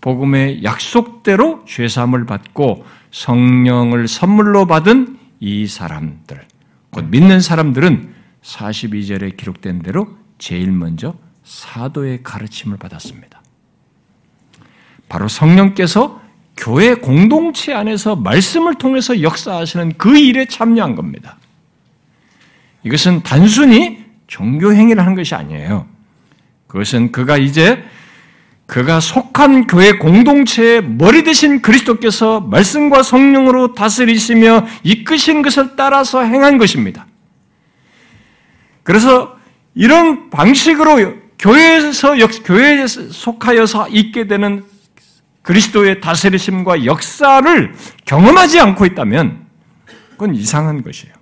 복음의 0.00 0.64
약속대로 0.64 1.64
죄사함을 1.66 2.26
받고 2.26 2.84
성령을 3.10 4.08
선물로 4.08 4.66
받은 4.66 5.18
이 5.40 5.66
사람들, 5.66 6.46
곧 6.90 7.04
믿는 7.06 7.40
사람들은 7.40 8.14
42절에 8.42 9.36
기록된 9.36 9.80
대로 9.80 10.16
제일 10.38 10.70
먼저 10.70 11.14
사도의 11.44 12.22
가르침을 12.22 12.78
받았습니다. 12.78 13.39
바로 15.10 15.26
성령께서 15.26 16.22
교회 16.56 16.94
공동체 16.94 17.74
안에서 17.74 18.14
말씀을 18.16 18.76
통해서 18.76 19.20
역사하시는 19.20 19.94
그 19.98 20.16
일에 20.16 20.46
참여한 20.46 20.94
겁니다. 20.94 21.36
이것은 22.84 23.22
단순히 23.24 24.04
종교 24.28 24.72
행위를 24.72 25.04
한 25.04 25.16
것이 25.16 25.34
아니에요. 25.34 25.86
그것은 26.68 27.10
그가 27.10 27.38
이제 27.38 27.82
그가 28.66 29.00
속한 29.00 29.66
교회 29.66 29.94
공동체의 29.98 30.84
머리 30.84 31.24
대신 31.24 31.60
그리스도께서 31.60 32.40
말씀과 32.40 33.02
성령으로 33.02 33.74
다스리시며 33.74 34.64
이끄신 34.84 35.42
것을 35.42 35.74
따라서 35.76 36.22
행한 36.22 36.56
것입니다. 36.56 37.04
그래서 38.84 39.36
이런 39.74 40.30
방식으로 40.30 41.14
교회에서 41.36 42.14
교회에 42.44 42.86
속하여서 42.86 43.88
있게 43.88 44.28
되는 44.28 44.69
그리스도의 45.42 46.00
다스리심과 46.00 46.84
역사를 46.84 47.74
경험하지 48.04 48.60
않고 48.60 48.86
있다면 48.86 49.46
그건 50.10 50.34
이상한 50.34 50.82
것이에요. 50.82 51.14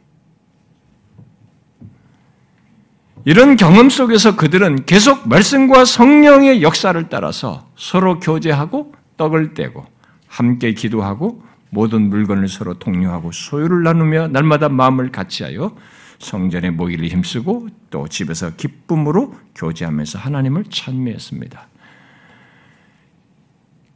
이런 3.24 3.56
경험 3.56 3.90
속에서 3.90 4.36
그들은 4.36 4.86
계속 4.86 5.28
말씀과 5.28 5.84
성령의 5.84 6.62
역사를 6.62 7.08
따라서 7.08 7.68
서로 7.76 8.20
교제하고 8.20 8.94
떡을 9.16 9.54
떼고 9.54 9.84
함께 10.26 10.72
기도하고 10.72 11.42
모든 11.70 12.08
물건을 12.08 12.48
서로 12.48 12.74
통용하고 12.74 13.32
소유를 13.32 13.82
나누며 13.82 14.28
날마다 14.28 14.68
마음을 14.68 15.12
같이하여 15.12 15.76
성전에 16.18 16.70
모이를 16.70 17.08
힘쓰고 17.08 17.68
또 17.90 18.08
집에서 18.08 18.54
기쁨으로 18.56 19.34
교제하면서 19.54 20.18
하나님을 20.18 20.64
찬미했습니다. 20.70 21.68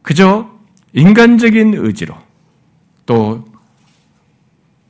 그저 0.02 0.50
인간적인 0.92 1.74
의지로 1.74 2.14
또 3.06 3.44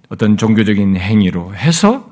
어떤 0.08 0.36
종교적인 0.36 0.96
행위로 0.96 1.54
해서 1.54 2.10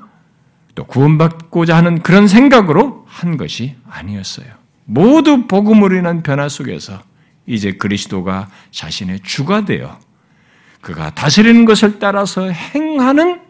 또 0.75 0.85
구원받고자 0.85 1.75
하는 1.75 2.01
그런 2.01 2.27
생각으로 2.27 3.05
한 3.07 3.37
것이 3.37 3.75
아니었어요. 3.89 4.47
모두 4.85 5.47
복음으로 5.47 5.95
인한 5.97 6.23
변화 6.23 6.49
속에서 6.49 7.01
이제 7.45 7.73
그리스도가 7.73 8.49
자신의 8.71 9.21
주가 9.23 9.65
되어 9.65 9.99
그가 10.79 11.13
다스리는 11.13 11.65
것을 11.65 11.99
따라서 11.99 12.49
행하는 12.49 13.41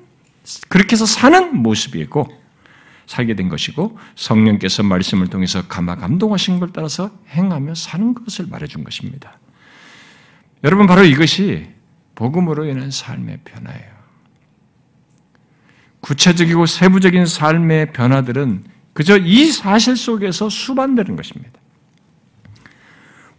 그렇게 0.69 0.93
해서 0.93 1.05
사는 1.05 1.55
모습이고 1.55 2.27
살게 3.05 3.35
된 3.35 3.49
것이고 3.49 3.97
성령께서 4.15 4.83
말씀을 4.83 5.27
통해서 5.27 5.67
감화 5.67 5.95
감동하신 5.95 6.59
걸 6.59 6.69
따라서 6.73 7.11
행하며 7.29 7.75
사는 7.75 8.13
것을 8.13 8.47
말해준 8.47 8.83
것입니다. 8.83 9.37
여러분 10.63 10.87
바로 10.87 11.03
이것이 11.03 11.67
복음으로 12.15 12.65
인한 12.65 12.91
삶의 12.91 13.39
변화예요. 13.43 13.91
구체적이고 16.01 16.65
세부적인 16.65 17.25
삶의 17.25 17.93
변화들은 17.93 18.63
그저 18.93 19.17
이 19.17 19.51
사실 19.51 19.95
속에서 19.95 20.49
수반되는 20.49 21.15
것입니다. 21.15 21.59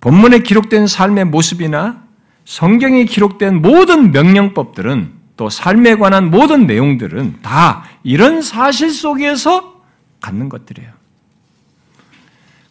본문에 0.01 0.41
기록된 0.41 0.87
삶의 0.87 1.27
모습이나 1.27 2.03
성경에 2.45 3.05
기록된 3.05 3.63
모든 3.63 4.11
명령법들은 4.11 5.13
또 5.37 5.49
삶에 5.49 5.97
관한 5.97 6.31
모든 6.31 6.67
내용들은 6.67 7.43
다 7.43 7.85
이런 8.03 8.43
사실 8.43 8.91
속에서 8.91 9.83
갖는 10.21 10.49
것들이에요. 10.49 10.91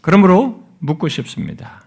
그러므로 0.01 0.67
묻고 0.79 1.07
싶습니다. 1.09 1.83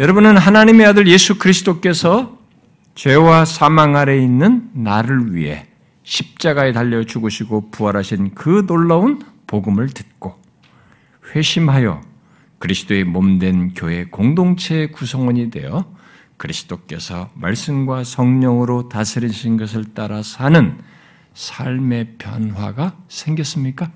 여러분은 0.00 0.38
하나님의 0.38 0.86
아들 0.86 1.08
예수 1.08 1.36
그리스도께서 1.36 2.38
죄와 2.94 3.44
사망 3.44 3.96
아래 3.96 4.16
있는 4.16 4.70
나를 4.72 5.34
위해 5.34 5.66
십자가에 6.04 6.72
달려 6.72 7.04
죽으시고 7.04 7.70
부활하신 7.70 8.34
그 8.34 8.64
놀라운 8.66 9.20
복음을 9.46 9.90
듣고 9.90 10.40
회심하여 11.34 12.00
그리스도의 12.60 13.04
몸된 13.04 13.74
교회 13.74 14.06
공동체의 14.06 14.90
구성원이 14.90 15.50
되어 15.50 15.94
그리스도께서 16.38 17.28
말씀과 17.34 18.02
성령으로 18.02 18.88
다스리신 18.88 19.58
것을 19.58 19.92
따라 19.92 20.22
사는 20.22 20.78
삶의 21.34 22.14
변화가 22.16 22.96
생겼습니까? 23.08 23.92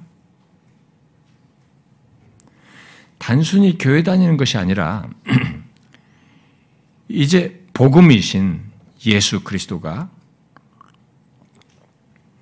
단순히 3.17 3.79
교회 3.79 4.03
다니는 4.03 4.37
것이 4.37 4.59
아니라 4.59 5.09
이제 7.09 7.67
복음이신 7.75 8.61
예수 9.07 9.43
그리스도가 9.45 10.09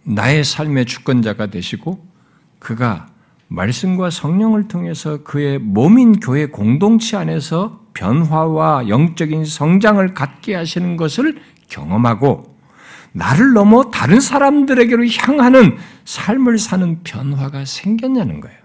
나의 0.04 0.44
삶의 0.44 0.86
주권자가 0.86 1.46
되시고 1.46 2.06
그가 2.58 3.08
말씀과 3.48 4.10
성령을 4.10 4.68
통해서 4.68 5.22
그의 5.22 5.58
몸인 5.58 6.20
교회 6.20 6.46
공동체 6.46 7.16
안에서 7.16 7.84
변화와 7.94 8.88
영적인 8.88 9.44
성장을 9.44 10.14
갖게 10.14 10.54
하시는 10.54 10.96
것을 10.96 11.40
경험하고 11.68 12.56
나를 13.12 13.52
넘어 13.52 13.90
다른 13.90 14.20
사람들에게로 14.20 15.06
향하는 15.06 15.76
삶을 16.04 16.58
사는 16.58 17.02
변화가 17.02 17.66
생겼냐는 17.66 18.40
거예요. 18.40 18.58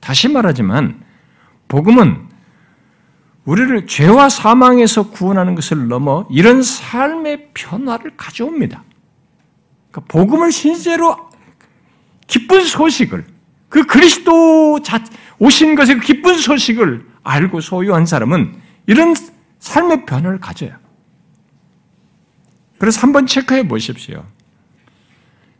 다시 0.00 0.28
말하지만 0.28 1.04
복음은 1.68 2.29
우리를 3.44 3.86
죄와 3.86 4.28
사망에서 4.28 5.10
구원하는 5.10 5.54
것을 5.54 5.88
넘어 5.88 6.26
이런 6.30 6.62
삶의 6.62 7.48
변화를 7.54 8.16
가져옵니다. 8.16 8.84
그러니까 9.90 10.12
복음을 10.12 10.52
실제로 10.52 11.16
기쁜 12.26 12.64
소식을 12.64 13.24
그 13.68 13.86
그리스도 13.86 14.78
오신 15.38 15.74
것의 15.74 15.96
그 15.96 16.00
기쁜 16.00 16.36
소식을 16.36 17.06
알고 17.22 17.60
소유한 17.60 18.06
사람은 18.06 18.54
이런 18.86 19.14
삶의 19.58 20.06
변화를 20.06 20.38
가져요. 20.38 20.72
그래서 22.78 23.00
한번 23.02 23.26
체크해 23.26 23.68
보십시오. 23.68 24.24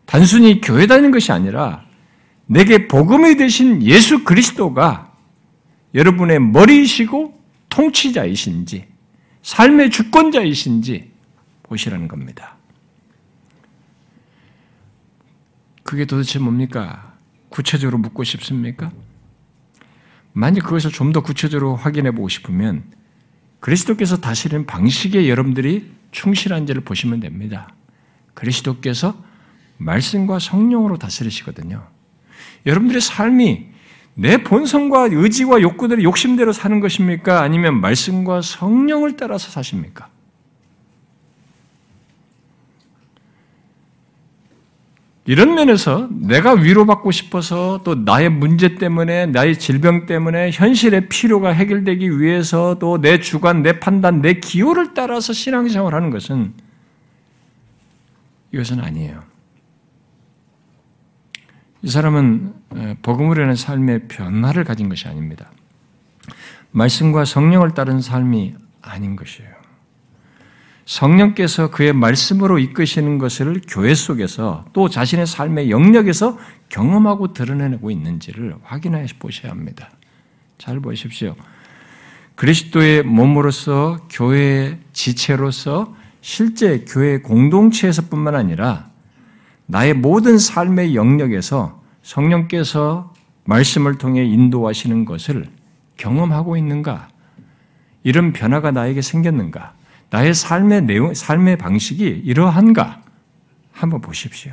단순히 0.06 0.60
교회 0.60 0.86
다니는 0.86 1.10
것이 1.10 1.32
아니라 1.32 1.84
내게 2.46 2.88
복음이 2.88 3.36
되신 3.36 3.82
예수 3.82 4.24
그리스도가 4.24 5.12
여러분의 5.94 6.40
머리이시고 6.40 7.39
통치자이신지 7.70 8.86
삶의 9.42 9.90
주권자이신지 9.90 11.10
보시라는 11.62 12.08
겁니다. 12.08 12.56
그게 15.82 16.04
도대체 16.04 16.38
뭡니까? 16.38 17.14
구체적으로 17.48 17.98
묻고 17.98 18.22
싶습니까? 18.24 18.92
만약 20.32 20.64
그것을 20.64 20.92
좀 20.92 21.12
더 21.12 21.22
구체적으로 21.22 21.74
확인해 21.74 22.12
보고 22.12 22.28
싶으면 22.28 22.84
그리스도께서 23.58 24.18
다스리는 24.18 24.66
방식에 24.66 25.28
여러분들이 25.28 25.90
충실한지를 26.12 26.82
보시면 26.82 27.20
됩니다. 27.20 27.74
그리스도께서 28.34 29.22
말씀과 29.78 30.38
성령으로 30.38 30.98
다스리시거든요. 30.98 31.88
여러분들의 32.66 33.00
삶이 33.00 33.69
내 34.20 34.36
본성과 34.36 35.08
의지와 35.12 35.62
욕구들의 35.62 36.04
욕심대로 36.04 36.52
사는 36.52 36.78
것입니까? 36.78 37.40
아니면 37.40 37.80
말씀과 37.80 38.42
성령을 38.42 39.16
따라서 39.16 39.50
사십니까? 39.50 40.08
이런 45.24 45.54
면에서 45.54 46.10
내가 46.10 46.52
위로받고 46.52 47.10
싶어서 47.12 47.80
또 47.82 47.94
나의 47.94 48.28
문제 48.28 48.74
때문에 48.74 49.24
나의 49.24 49.58
질병 49.58 50.04
때문에 50.04 50.50
현실의 50.50 51.08
필요가 51.08 51.48
해결되기 51.50 52.20
위해서 52.20 52.78
또 52.78 52.98
내 52.98 53.20
주관, 53.20 53.62
내 53.62 53.80
판단, 53.80 54.20
내 54.20 54.34
기호를 54.34 54.92
따라서 54.92 55.32
신앙생활 55.32 55.94
하는 55.94 56.10
것은 56.10 56.52
이것은 58.52 58.80
아니에요. 58.80 59.29
이 61.82 61.88
사람은 61.88 62.52
복음으로 63.02 63.42
인한 63.42 63.56
삶의 63.56 64.08
변화를 64.08 64.64
가진 64.64 64.88
것이 64.88 65.08
아닙니다. 65.08 65.50
말씀과 66.72 67.24
성령을 67.24 67.72
따른 67.72 68.00
삶이 68.00 68.54
아닌 68.82 69.16
것이에요. 69.16 69.50
성령께서 70.84 71.70
그의 71.70 71.92
말씀으로 71.92 72.58
이끄시는 72.58 73.18
것을 73.18 73.60
교회 73.68 73.94
속에서 73.94 74.64
또 74.72 74.88
자신의 74.88 75.26
삶의 75.26 75.70
영역에서 75.70 76.36
경험하고 76.68 77.32
드러내고 77.32 77.90
있는지를 77.90 78.56
확인해 78.62 79.06
보셔야 79.18 79.52
합니다. 79.52 79.90
잘 80.58 80.80
보십시오. 80.80 81.36
그리스도의 82.34 83.04
몸으로서 83.04 84.06
교회의 84.10 84.78
지체로서 84.92 85.94
실제 86.20 86.84
교회 86.86 87.20
공동체에서뿐만 87.20 88.34
아니라 88.34 88.89
나의 89.70 89.94
모든 89.94 90.36
삶의 90.36 90.96
영역에서 90.96 91.80
성령께서 92.02 93.14
말씀을 93.44 93.98
통해 93.98 94.24
인도하시는 94.24 95.04
것을 95.04 95.46
경험하고 95.96 96.56
있는가? 96.56 97.08
이런 98.02 98.32
변화가 98.32 98.72
나에게 98.72 99.00
생겼는가? 99.00 99.74
나의 100.10 100.34
삶의 100.34 100.82
내용, 100.82 101.14
삶의 101.14 101.56
방식이 101.58 102.04
이러한가? 102.24 103.00
한번 103.70 104.00
보십시오. 104.00 104.52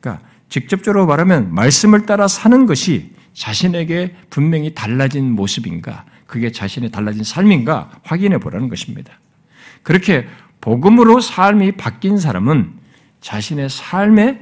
그러니까 0.00 0.26
직접적으로 0.48 1.06
말하면 1.06 1.54
말씀을 1.54 2.04
따라 2.04 2.26
사는 2.26 2.66
것이 2.66 3.12
자신에게 3.34 4.16
분명히 4.30 4.74
달라진 4.74 5.30
모습인가? 5.30 6.04
그게 6.26 6.50
자신의 6.50 6.90
달라진 6.90 7.22
삶인가? 7.22 8.00
확인해 8.02 8.38
보라는 8.38 8.68
것입니다. 8.68 9.12
그렇게 9.84 10.26
복음으로 10.60 11.20
삶이 11.20 11.72
바뀐 11.72 12.18
사람은 12.18 12.78
자신의 13.20 13.68
삶의 13.68 14.40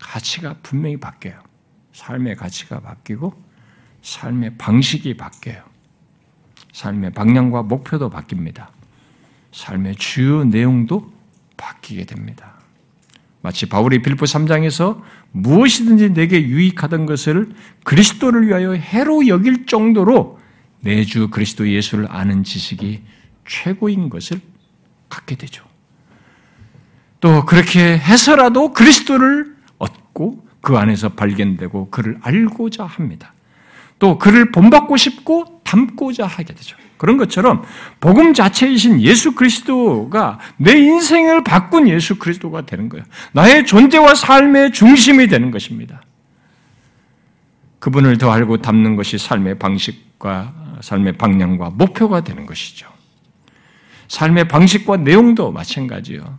가치가 0.00 0.56
분명히 0.62 0.96
바뀌어요. 0.96 1.38
삶의 1.92 2.36
가치가 2.36 2.80
바뀌고 2.80 3.32
삶의 4.02 4.56
방식이 4.56 5.16
바뀌어요. 5.16 5.62
삶의 6.72 7.12
방향과 7.12 7.62
목표도 7.62 8.10
바뀝니다. 8.10 8.68
삶의 9.52 9.96
주요 9.96 10.44
내용도 10.44 11.12
바뀌게 11.56 12.04
됩니다. 12.06 12.54
마치 13.42 13.66
바울이 13.66 14.02
빌보 14.02 14.24
3장에서 14.24 15.02
무엇이든지 15.32 16.12
내게 16.12 16.42
유익하던 16.42 17.06
것을 17.06 17.52
그리스도를 17.84 18.46
위하여 18.46 18.72
해로 18.72 19.26
여길 19.26 19.66
정도로 19.66 20.38
내 20.80 21.04
주 21.04 21.28
그리스도 21.28 21.68
예수를 21.68 22.06
아는 22.10 22.44
지식이 22.44 23.02
최고인 23.46 24.08
것을 24.08 24.40
갖게 25.08 25.34
되죠. 25.36 25.64
또 27.20 27.44
그렇게 27.44 27.98
해서라도 27.98 28.72
그리스도를 28.72 29.54
얻고 29.78 30.44
그 30.60 30.76
안에서 30.76 31.10
발견되고 31.10 31.90
그를 31.90 32.18
알고자 32.22 32.84
합니다. 32.84 33.32
또 33.98 34.18
그를 34.18 34.50
본받고 34.50 34.96
싶고 34.96 35.60
닮고자 35.64 36.26
하게 36.26 36.54
되죠. 36.54 36.76
그런 36.96 37.16
것처럼 37.16 37.64
복음 38.00 38.34
자체이신 38.34 39.00
예수 39.00 39.34
그리스도가 39.34 40.38
내 40.56 40.72
인생을 40.72 41.44
바꾼 41.44 41.88
예수 41.88 42.18
그리스도가 42.18 42.66
되는 42.66 42.88
거예요. 42.88 43.04
나의 43.32 43.64
존재와 43.64 44.14
삶의 44.14 44.72
중심이 44.72 45.26
되는 45.28 45.50
것입니다. 45.50 46.02
그분을 47.78 48.18
더 48.18 48.30
알고 48.30 48.58
닮는 48.58 48.96
것이 48.96 49.16
삶의 49.16 49.58
방식과 49.58 50.52
삶의 50.82 51.14
방향과 51.14 51.70
목표가 51.70 52.22
되는 52.22 52.44
것이죠. 52.44 52.86
삶의 54.08 54.48
방식과 54.48 54.98
내용도 54.98 55.52
마찬가지요. 55.52 56.38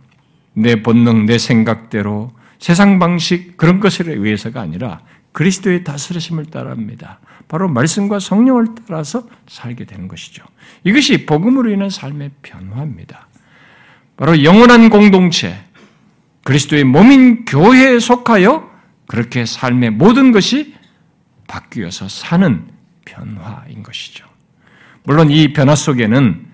내 0.54 0.82
본능, 0.82 1.26
내 1.26 1.38
생각대로 1.38 2.32
세상 2.58 2.98
방식 2.98 3.56
그런 3.56 3.80
것에 3.80 4.04
의해서가 4.06 4.60
아니라 4.60 5.00
그리스도의 5.32 5.84
다스리심을 5.84 6.46
따라합니다. 6.46 7.18
바로 7.48 7.68
말씀과 7.68 8.18
성령을 8.18 8.68
따라서 8.86 9.26
살게 9.48 9.84
되는 9.84 10.08
것이죠. 10.08 10.44
이것이 10.84 11.26
복음으로 11.26 11.70
인한 11.70 11.90
삶의 11.90 12.30
변화입니다. 12.42 13.28
바로 14.16 14.44
영원한 14.44 14.90
공동체, 14.90 15.58
그리스도의 16.44 16.84
몸인 16.84 17.44
교회에 17.44 17.98
속하여 17.98 18.70
그렇게 19.06 19.44
삶의 19.44 19.90
모든 19.90 20.32
것이 20.32 20.74
바뀌어서 21.48 22.08
사는 22.08 22.66
변화인 23.04 23.82
것이죠. 23.82 24.26
물론 25.04 25.30
이 25.30 25.52
변화 25.52 25.74
속에는 25.74 26.46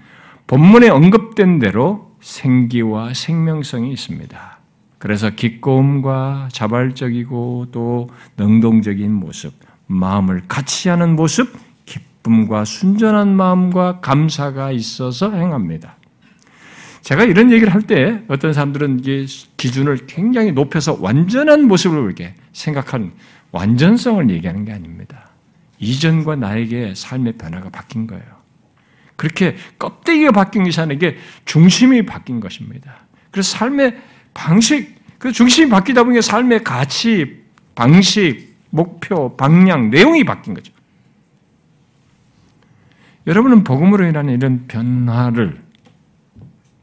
본문에 0.46 0.88
언급된 0.88 1.58
대로 1.58 2.07
생기와 2.28 3.14
생명성이 3.14 3.90
있습니다. 3.92 4.58
그래서 4.98 5.30
기꺼움과 5.30 6.48
자발적이고 6.52 7.68
또 7.72 8.10
능동적인 8.36 9.12
모습, 9.12 9.54
마음을 9.86 10.42
같이 10.46 10.90
하는 10.90 11.16
모습, 11.16 11.56
기쁨과 11.86 12.64
순전한 12.66 13.34
마음과 13.34 14.00
감사가 14.00 14.72
있어서 14.72 15.32
행합니다. 15.32 15.96
제가 17.00 17.24
이런 17.24 17.50
얘기를 17.50 17.72
할 17.72 17.82
때 17.82 18.22
어떤 18.28 18.52
사람들은 18.52 19.00
이게 19.00 19.24
기준을 19.56 20.06
굉장히 20.06 20.52
높여서 20.52 20.98
완전한 21.00 21.66
모습을 21.66 22.04
이렇게 22.04 22.34
생각하는 22.52 23.12
완전성을 23.52 24.28
얘기하는 24.28 24.66
게 24.66 24.72
아닙니다. 24.72 25.30
이전과 25.78 26.36
나에게 26.36 26.92
삶의 26.94 27.38
변화가 27.38 27.70
바뀐 27.70 28.06
거예요. 28.06 28.37
그렇게 29.18 29.56
껍데기가 29.80 30.30
바뀐 30.30 30.64
이게 30.64 31.18
중심이 31.44 32.06
바뀐 32.06 32.38
것입니다. 32.38 33.00
그래서 33.32 33.50
삶의 33.58 34.00
방식, 34.32 34.94
그 35.18 35.32
중심이 35.32 35.68
바뀌다 35.68 36.04
보니 36.04 36.22
삶의 36.22 36.62
가치, 36.62 37.42
방식, 37.74 38.56
목표, 38.70 39.36
방향, 39.36 39.90
내용이 39.90 40.22
바뀐 40.22 40.54
거죠. 40.54 40.72
여러분은 43.26 43.64
복음으로 43.64 44.06
인한 44.06 44.28
이런 44.28 44.68
변화를 44.68 45.60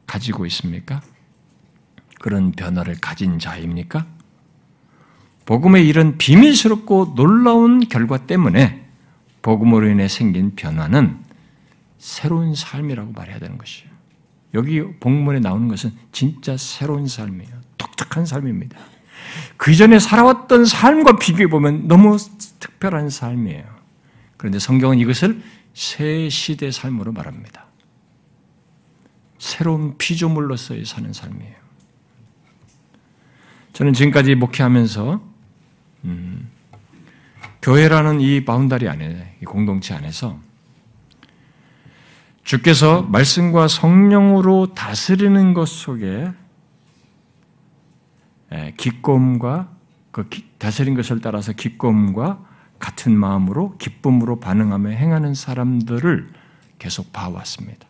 가지고 0.05 0.45
있습니까? 0.47 1.01
그런 2.19 2.51
변화를 2.51 2.95
가진 2.99 3.39
자입니까? 3.39 4.05
복음의 5.45 5.87
이런 5.87 6.17
비밀스럽고 6.17 7.13
놀라운 7.15 7.79
결과 7.87 8.17
때문에 8.17 8.85
복음으로 9.41 9.87
인해 9.87 10.09
생긴 10.09 10.53
변화는 10.55 11.24
새로운 11.97 12.55
삶이라고 12.55 13.11
말해야 13.11 13.39
되는 13.39 13.57
것이에요. 13.57 13.89
여기 14.53 14.81
복문에 14.99 15.39
나오는 15.39 15.67
것은 15.67 15.91
진짜 16.11 16.55
새로운 16.57 17.07
삶이에요. 17.07 17.51
독특한 17.77 18.25
삶입니다. 18.25 18.77
그 19.57 19.71
이전에 19.71 19.99
살아왔던 19.99 20.65
삶과 20.65 21.17
비교해 21.17 21.47
보면 21.47 21.87
너무 21.87 22.17
특별한 22.59 23.09
삶이에요. 23.09 23.63
그런데 24.37 24.59
성경은 24.59 24.99
이것을 24.99 25.41
새 25.73 26.29
시대 26.29 26.71
삶으로 26.71 27.11
말합니다. 27.11 27.65
새로운 29.39 29.97
피조물로서의 29.97 30.85
사는 30.85 31.11
삶이에요. 31.11 31.55
저는 33.73 33.93
지금까지 33.93 34.35
목회하면서 34.35 35.21
음, 36.05 36.49
교회라는 37.61 38.21
이 38.21 38.45
바운다리 38.45 38.87
안에, 38.87 39.37
이 39.41 39.45
공동체 39.45 39.93
안에서 39.93 40.39
주께서 42.45 43.01
말씀과 43.01 43.67
성령으로 43.67 44.75
다스리는 44.75 45.55
것 45.55 45.67
속에 45.67 46.31
기쁨과 48.77 49.69
그 50.11 50.29
다스린 50.59 50.93
것을 50.93 51.21
따라서 51.21 51.53
기쁨과 51.53 52.45
같은 52.77 53.17
마음으로 53.17 53.75
기쁨으로 53.77 54.39
반응하며 54.39 54.91
행하는 54.91 55.33
사람들을 55.33 56.29
계속 56.77 57.11
봐왔습니다. 57.11 57.87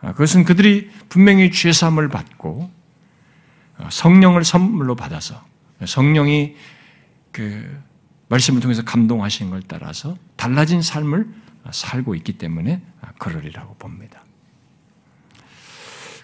아, 0.00 0.12
그것은 0.12 0.44
그들이 0.44 0.88
분명히 1.08 1.50
죄 1.50 1.72
사함을 1.72 2.08
받고 2.08 2.70
어, 3.78 3.88
성령을 3.90 4.44
선물로 4.44 4.94
받아서 4.94 5.42
성령이 5.84 6.54
그 7.32 7.82
말씀을 8.28 8.60
통해서 8.60 8.82
감동하시는 8.84 9.50
걸 9.50 9.62
따라서 9.66 10.16
달라진 10.36 10.82
삶을 10.82 11.45
살고 11.72 12.14
있기 12.16 12.34
때문에 12.34 12.82
그러리라고 13.18 13.74
봅니다. 13.74 14.24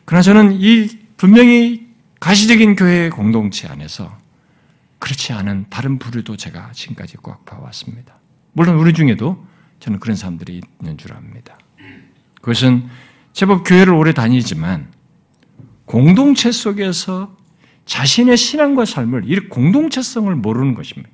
그러나 0.04 0.22
저는 0.22 0.52
이 0.60 0.88
분명히 1.16 1.88
가시적인 2.20 2.76
교회 2.76 3.08
공동체 3.10 3.68
안에서 3.68 4.16
그렇지 4.98 5.32
않은 5.32 5.66
다른 5.70 5.98
부류도 5.98 6.36
제가 6.36 6.72
지금까지 6.72 7.16
꽉 7.22 7.44
봐왔습니다. 7.44 8.16
물론 8.52 8.76
우리 8.76 8.92
중에도 8.92 9.44
저는 9.80 9.98
그런 9.98 10.16
사람들이 10.16 10.60
있는 10.80 10.96
줄 10.96 11.12
압니다. 11.14 11.58
그것은 12.40 12.88
제법 13.32 13.64
교회를 13.64 13.92
오래 13.94 14.12
다니지만 14.12 14.92
공동체 15.86 16.52
속에서 16.52 17.36
자신의 17.86 18.36
신앙과 18.36 18.84
삶을 18.84 19.30
이 19.30 19.48
공동체성을 19.48 20.32
모르는 20.36 20.74
것입니다. 20.74 21.10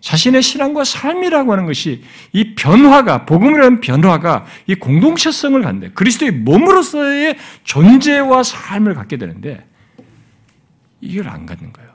자신의 0.00 0.42
신앙과 0.42 0.84
삶이라고 0.84 1.52
하는 1.52 1.66
것이 1.66 2.02
이 2.32 2.54
변화가 2.54 3.26
복음이라는 3.26 3.80
변화가 3.80 4.46
이 4.66 4.74
공동체성을 4.74 5.60
갖는데 5.62 5.90
그리스도의 5.90 6.32
몸으로서의 6.32 7.36
존재와 7.64 8.42
삶을 8.42 8.94
갖게 8.94 9.16
되는데 9.18 9.66
이걸 11.00 11.28
안 11.28 11.46
갖는 11.46 11.72
거예요. 11.72 11.90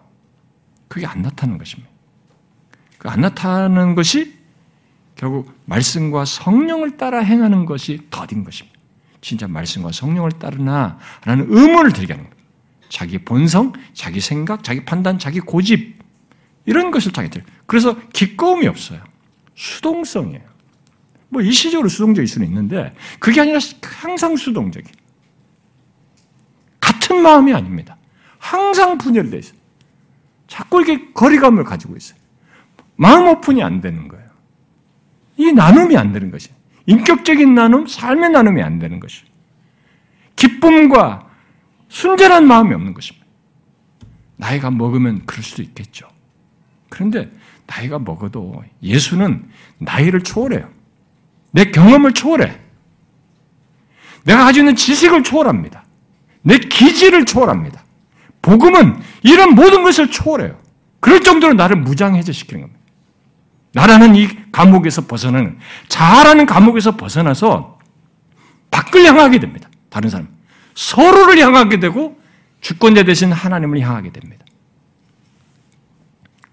그게 0.87 1.05
안 1.05 1.21
나타나는 1.21 1.57
것입니다. 1.57 1.89
그 2.97 3.09
안 3.09 3.21
나타나는 3.21 3.95
것이 3.95 4.33
결국 5.15 5.53
말씀과 5.65 6.25
성령을 6.25 6.97
따라 6.97 7.19
행하는 7.19 7.65
것이 7.65 8.01
더딘 8.09 8.43
것입니다. 8.43 8.77
진짜 9.21 9.47
말씀과 9.47 9.91
성령을 9.91 10.33
따르나? 10.33 10.97
라는 11.23 11.47
의문을 11.49 11.93
들게 11.93 12.13
하는 12.13 12.29
거예요. 12.29 12.45
자기 12.89 13.17
본성, 13.17 13.73
자기 13.93 14.19
생각, 14.19 14.63
자기 14.63 14.85
판단, 14.85 15.17
자기 15.17 15.39
고집, 15.39 15.97
이런 16.65 16.91
것을 16.91 17.11
타겟을. 17.11 17.43
그래서 17.65 17.97
기꺼움이 18.09 18.67
없어요. 18.67 19.01
수동성이에요. 19.55 20.43
뭐 21.29 21.41
일시적으로 21.41 21.89
수동적일 21.89 22.27
수는 22.27 22.47
있는데 22.47 22.93
그게 23.19 23.41
아니라 23.41 23.59
항상 23.81 24.35
수동적인. 24.35 24.91
같은 26.79 27.21
마음이 27.21 27.53
아닙니다. 27.53 27.97
항상 28.37 28.97
분열되어 28.97 29.39
있어요. 29.39 29.57
자꾸 30.47 30.81
이렇게 30.81 31.11
거리감을 31.13 31.63
가지고 31.63 31.95
있어요. 31.97 32.19
마음 32.95 33.27
오픈이 33.27 33.63
안 33.63 33.81
되는 33.81 34.07
거예요. 34.07 34.25
이 35.37 35.51
나눔이 35.51 35.97
안 35.97 36.13
되는 36.13 36.31
것이에요. 36.31 36.55
인격적인 36.85 37.55
나눔, 37.55 37.87
삶의 37.87 38.29
나눔이 38.29 38.61
안 38.61 38.79
되는 38.79 38.99
것이에요. 38.99 39.25
기쁨과 40.35 41.27
순전한 41.89 42.47
마음이 42.47 42.73
없는 42.73 42.93
것입니다. 42.93 43.25
나이가 44.37 44.69
먹으면 44.69 45.25
그럴 45.25 45.43
수도 45.43 45.61
있겠죠. 45.63 46.07
그런데 46.89 47.31
나이가 47.67 47.99
먹어도 47.99 48.63
예수는 48.81 49.49
나이를 49.79 50.23
초월해요. 50.23 50.69
내 51.51 51.65
경험을 51.71 52.13
초월해. 52.13 52.59
내가 54.23 54.45
가지고 54.45 54.63
있는 54.63 54.75
지식을 54.75 55.23
초월합니다. 55.23 55.85
내 56.41 56.57
기질을 56.57 57.25
초월합니다. 57.25 57.83
복음은 58.41 58.99
이런 59.23 59.55
모든 59.55 59.83
것을 59.83 60.11
초월해요. 60.11 60.59
그럴 60.99 61.21
정도로 61.21 61.53
나를 61.53 61.77
무장해제 61.77 62.31
시키는 62.31 62.61
겁니다. 62.61 62.81
나라는 63.73 64.15
이 64.15 64.29
감옥에서 64.51 65.05
벗어나는, 65.05 65.59
자아라는 65.87 66.45
감옥에서 66.45 66.95
벗어나서 66.95 67.79
밖을 68.71 69.05
향하게 69.05 69.39
됩니다. 69.39 69.69
다른 69.89 70.09
사람. 70.09 70.27
서로를 70.75 71.39
향하게 71.39 71.79
되고 71.79 72.19
주권자 72.61 73.03
대신 73.03 73.31
하나님을 73.31 73.79
향하게 73.79 74.11
됩니다. 74.11 74.45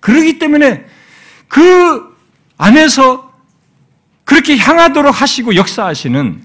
그러기 0.00 0.38
때문에 0.38 0.84
그 1.52 2.16
안에서 2.56 3.30
그렇게 4.24 4.56
향하도록 4.56 5.20
하시고 5.20 5.54
역사하시는 5.54 6.42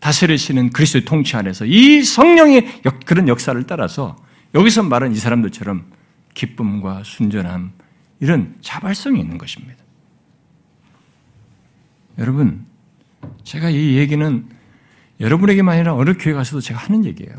다스리시는 0.00 0.70
그리스도의 0.70 1.04
통치 1.04 1.36
안에서 1.36 1.64
이 1.64 2.02
성령의 2.02 2.82
그런 3.04 3.28
역사를 3.28 3.62
따라서 3.68 4.16
여기서 4.52 4.82
말한 4.82 5.12
이 5.12 5.14
사람들처럼 5.14 5.92
기쁨과 6.34 7.02
순전함 7.04 7.70
이런 8.18 8.56
자발성이 8.62 9.20
있는 9.20 9.38
것입니다. 9.38 9.76
여러분, 12.18 12.66
제가 13.44 13.70
이 13.70 13.94
얘기는 13.94 14.48
여러분에게만 15.20 15.76
아니라 15.76 15.94
어느 15.94 16.14
교회 16.18 16.34
가서도 16.34 16.60
제가 16.60 16.80
하는 16.80 17.04
얘기예요. 17.04 17.32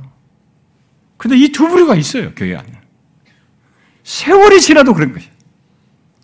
근데 1.17 1.35
이 1.35 1.51
두 1.51 1.67
부류가 1.67 1.95
있어요, 1.95 2.33
교회 2.33 2.55
안에. 2.55 2.71
세월이 4.03 4.61
지나도 4.61 4.93
그런 4.93 5.11
것이에요. 5.11 5.36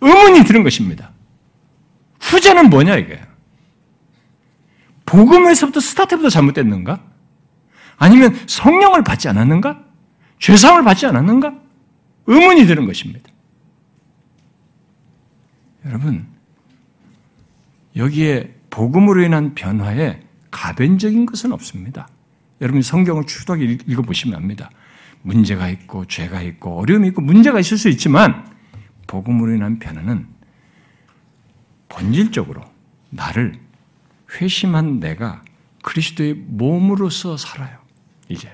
의문이 0.04 0.44
드는 0.44 0.62
것입니다. 0.62 1.10
후자는 2.20 2.70
뭐냐, 2.70 2.96
이게? 2.96 3.20
복음에서부터 5.06 5.80
스타트부터 5.80 6.28
잘못됐는가? 6.28 7.00
아니면 7.96 8.36
성령을 8.46 9.02
받지 9.02 9.28
않았는가? 9.28 9.82
죄상을 10.38 10.82
받지 10.84 11.06
않았는가? 11.06 11.54
의문이 12.26 12.66
드는 12.66 12.86
것입니다. 12.86 13.30
여러분, 15.86 16.26
여기에 17.96 18.54
복음으로 18.70 19.22
인한 19.22 19.54
변화에 19.54 20.20
가변적인 20.50 21.26
것은 21.26 21.52
없습니다. 21.52 22.08
여러분 22.60 22.82
성경을 22.82 23.26
추하게 23.26 23.78
읽어보시면 23.86 24.36
압니다. 24.36 24.70
문제가 25.22 25.68
있고 25.68 26.04
죄가 26.06 26.42
있고 26.42 26.78
어려움이 26.78 27.08
있고 27.08 27.22
문제가 27.22 27.60
있을 27.60 27.78
수 27.78 27.88
있지만 27.88 28.53
복음으로 29.06 29.54
인한 29.54 29.78
변화는 29.78 30.26
본질적으로 31.88 32.62
나를 33.10 33.54
회심한 34.40 35.00
내가 35.00 35.42
그리스도의 35.82 36.34
몸으로서 36.34 37.36
살아요. 37.36 37.78
이제 38.28 38.50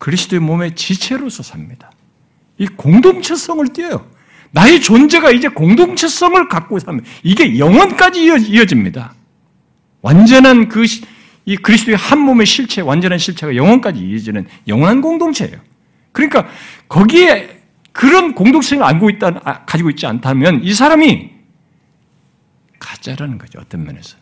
그리스도의 0.00 0.40
몸의 0.40 0.74
지체로서 0.74 1.42
삽니다. 1.42 1.90
이 2.58 2.66
공동체성을 2.66 3.66
띄어요. 3.68 4.06
나의 4.50 4.80
존재가 4.80 5.30
이제 5.30 5.48
공동체성을 5.48 6.48
갖고 6.48 6.78
사면 6.78 7.04
이게 7.22 7.58
영원까지 7.58 8.24
이어집니다. 8.24 9.14
완전한 10.02 10.68
그, 10.68 10.84
이 11.44 11.56
그리스도의 11.56 11.96
한 11.96 12.18
몸의 12.18 12.46
실체, 12.46 12.80
완전한 12.80 13.18
실체가 13.18 13.54
영원까지 13.54 14.00
이어지는 14.00 14.46
영원한 14.66 15.00
공동체예요. 15.00 15.56
그러니까 16.12 16.48
거기에 16.88 17.59
그런 17.92 18.34
공동체를 18.34 18.82
알고 18.82 19.10
있다, 19.10 19.40
아, 19.44 19.64
가지고 19.64 19.90
있지 19.90 20.06
않다면 20.06 20.62
이 20.62 20.72
사람이 20.72 21.30
가짜라는 22.78 23.38
거죠. 23.38 23.58
어떤 23.60 23.84
면에서. 23.84 24.16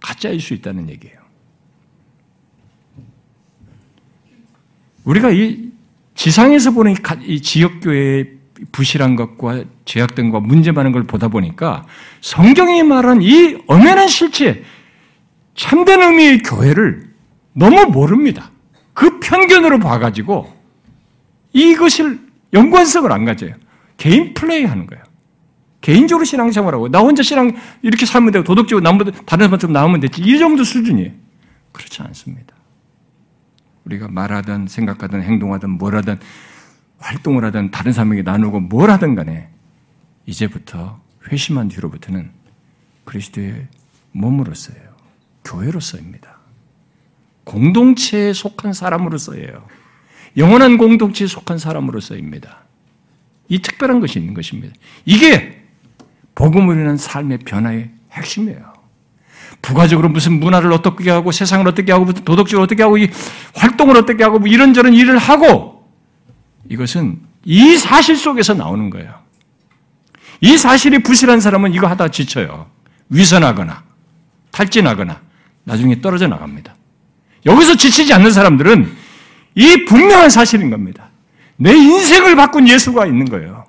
가짜일 0.00 0.40
수 0.40 0.54
있다는 0.54 0.88
얘기예요. 0.90 1.16
우리가 5.04 5.30
이 5.30 5.70
지상에서 6.14 6.72
보는 6.72 6.94
이 7.22 7.40
지역교회의 7.40 8.32
부실한 8.72 9.16
것과 9.16 9.64
죄악된과 9.84 10.40
문제 10.40 10.72
많은 10.72 10.92
걸 10.92 11.04
보다 11.04 11.28
보니까 11.28 11.86
성경이 12.22 12.82
말한 12.82 13.22
이 13.22 13.58
엄연한 13.66 14.08
실체, 14.08 14.64
참된 15.54 16.02
의미의 16.02 16.42
교회를 16.42 17.10
너무 17.52 17.86
모릅니다. 17.86 18.50
그 18.92 19.20
편견으로 19.20 19.78
봐가지고 19.78 20.52
이것을 21.52 22.25
연관성을 22.56 23.10
안 23.12 23.24
가져요. 23.24 23.52
개인 23.96 24.34
플레이 24.34 24.64
하는 24.64 24.86
거예요. 24.86 25.04
개인적으로 25.82 26.24
신앙생활하고 26.24 26.88
나 26.88 27.00
혼자 27.00 27.22
신앙 27.22 27.54
이렇게 27.82 28.06
살면 28.06 28.32
되고 28.32 28.44
도덕적으로 28.44 28.82
남보다 28.82 29.12
다른 29.24 29.46
사람처럼 29.46 29.72
나오면 29.72 30.00
되지 30.00 30.22
이 30.22 30.38
정도 30.38 30.64
수준이에요. 30.64 31.12
그렇지 31.72 32.02
않습니다. 32.02 32.56
우리가 33.84 34.08
말하든 34.08 34.66
생각하든 34.66 35.22
행동하든 35.22 35.70
뭘 35.70 35.94
하든 35.96 36.18
활동을 36.98 37.44
하든 37.44 37.70
다른 37.70 37.92
사람에게 37.92 38.22
나누고 38.22 38.60
뭘 38.60 38.90
하든 38.90 39.14
간에 39.14 39.48
이제부터 40.24 41.00
회심한 41.30 41.68
뒤로부터는 41.68 42.30
그리스도의 43.04 43.68
몸으로서예요. 44.12 44.96
교회로서입니다. 45.44 46.38
공동체에 47.44 48.32
속한 48.32 48.72
사람으로서예요. 48.72 49.68
영원한 50.36 50.76
공동체에 50.78 51.26
속한 51.26 51.58
사람으로서입니다. 51.58 52.58
이 53.48 53.60
특별한 53.60 54.00
것이 54.00 54.18
있는 54.18 54.34
것입니다. 54.34 54.74
이게 55.04 55.62
복음으로 56.34 56.80
인한 56.80 56.96
삶의 56.96 57.38
변화의 57.38 57.90
핵심이에요. 58.12 58.74
부가적으로 59.62 60.08
무슨 60.08 60.38
문화를 60.38 60.72
어떻게 60.72 61.10
하고 61.10 61.32
세상을 61.32 61.66
어떻게 61.66 61.92
하고 61.92 62.12
도덕적으로 62.12 62.64
어떻게 62.64 62.82
하고 62.82 62.98
이 62.98 63.08
활동을 63.54 63.96
어떻게 63.96 64.22
하고 64.22 64.38
뭐 64.38 64.48
이런저런 64.48 64.92
일을 64.92 65.18
하고 65.18 65.88
이것은 66.68 67.20
이 67.44 67.76
사실 67.76 68.16
속에서 68.16 68.54
나오는 68.54 68.90
거예요. 68.90 69.14
이 70.40 70.58
사실이 70.58 71.02
부실한 71.02 71.40
사람은 71.40 71.72
이거 71.72 71.86
하다 71.86 72.08
지쳐요. 72.08 72.66
위선하거나 73.08 73.84
탈진하거나 74.50 75.20
나중에 75.64 76.00
떨어져 76.00 76.26
나갑니다. 76.26 76.74
여기서 77.46 77.76
지치지 77.76 78.12
않는 78.12 78.32
사람들은 78.32 79.05
이 79.56 79.84
분명한 79.86 80.30
사실인 80.30 80.70
겁니다. 80.70 81.08
내 81.56 81.74
인생을 81.74 82.36
바꾼 82.36 82.68
예수가 82.68 83.06
있는 83.06 83.24
거예요. 83.24 83.64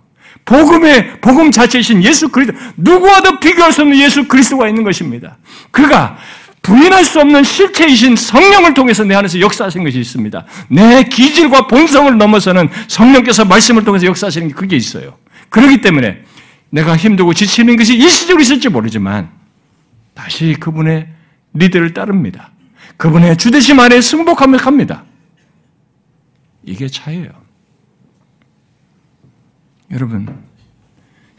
복음의 0.46 1.20
복음 1.22 1.50
자체이신 1.50 2.04
예수 2.04 2.30
그리스도 2.30 2.58
누구와도 2.78 3.40
비교할 3.40 3.72
수 3.72 3.82
없는 3.82 3.98
예수 3.98 4.28
그리스도가 4.28 4.68
있는 4.68 4.84
것입니다. 4.84 5.38
그가 5.72 6.18
부인할 6.62 7.06
수 7.06 7.20
없는 7.22 7.44
실체이신 7.44 8.18
성령을 8.18 8.74
통해서 8.74 9.04
내 9.06 9.16
안에서 9.16 9.40
역사하신 9.40 9.84
것이 9.86 10.00
있습니다. 10.00 10.46
내 10.70 11.04
기질과 11.04 11.68
본성을 11.68 12.18
넘어서는 12.18 12.70
성령께서 12.88 13.46
말씀을 13.46 13.86
통해서 13.86 14.06
역사하시는 14.06 14.50
게 14.50 14.54
그게 14.54 14.76
있어요. 14.76 15.16
그렇기 15.50 15.80
때문에 15.80 16.24
내가 16.70 16.98
힘들고 16.98 17.34
지치는 17.34 17.78
것이 17.78 17.96
일시적으로 17.96 18.42
있을지 18.42 18.68
모르지만 18.68 19.30
다시 20.14 20.56
그분의 20.60 21.08
리드를 21.54 21.94
따릅니다. 21.94 22.52
그분의 22.98 23.38
주대심 23.38 23.80
아래 23.80 24.02
승복하며 24.02 24.58
갑니다. 24.58 25.04
이게 26.68 26.88
차이예요. 26.88 27.30
여러분, 29.92 30.44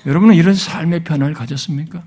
여러분은 0.06 0.34
이런 0.34 0.54
삶의 0.54 1.04
변화를 1.04 1.34
가졌습니까? 1.34 2.02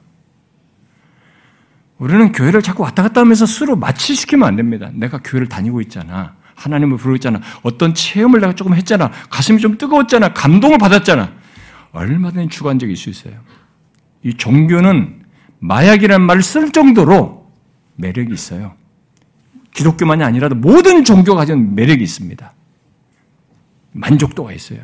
우리는 2.00 2.32
교회를 2.32 2.64
자꾸 2.64 2.82
왔다 2.82 3.04
갔다 3.04 3.22
하면서 3.22 3.46
스스로 3.46 3.76
마취시키면 3.76 4.48
안 4.48 4.56
됩니다. 4.56 4.90
내가 4.94 5.20
교회를 5.20 5.48
다니고 5.48 5.82
있잖아. 5.82 6.36
하나님을 6.56 6.98
부르고 6.98 7.16
있잖아. 7.16 7.40
어떤 7.62 7.94
체험을 7.94 8.42
내가 8.42 8.56
조금 8.56 8.74
했잖아. 8.74 9.12
가슴이 9.30 9.60
좀 9.60 9.78
뜨거웠잖아. 9.78 10.34
감동을 10.34 10.80
받았잖아. 10.80 11.32
얼마든지 11.92 12.50
주관적일 12.50 12.96
수 12.98 13.10
있어요. 13.12 13.36
이 14.24 14.34
종교는 14.34 15.24
마약이라는 15.60 16.26
말을 16.26 16.42
쓸 16.42 16.72
정도로 16.72 17.52
매력이 17.98 18.34
있어요. 18.34 18.74
기독교만이 19.74 20.24
아니라도 20.24 20.56
모든 20.56 21.04
종교가 21.04 21.42
가진 21.42 21.76
매력이 21.76 22.04
있습니다. 22.04 22.52
만족도가 23.92 24.52
있어요. 24.54 24.80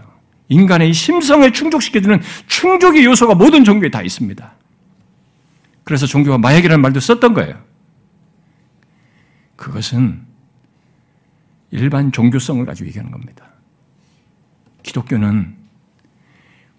인간의 0.49 0.93
심성을 0.93 1.51
충족시켜주는 1.51 2.21
충족의 2.47 3.05
요소가 3.05 3.35
모든 3.35 3.63
종교에 3.63 3.89
다 3.89 4.01
있습니다. 4.01 4.53
그래서 5.83 6.05
종교가 6.05 6.37
마약이라는 6.37 6.81
말도 6.81 6.99
썼던 6.99 7.33
거예요. 7.33 7.61
그것은 9.55 10.25
일반 11.71 12.11
종교성을 12.11 12.65
가지고 12.65 12.87
얘기하는 12.87 13.11
겁니다. 13.11 13.45
기독교는 14.83 15.55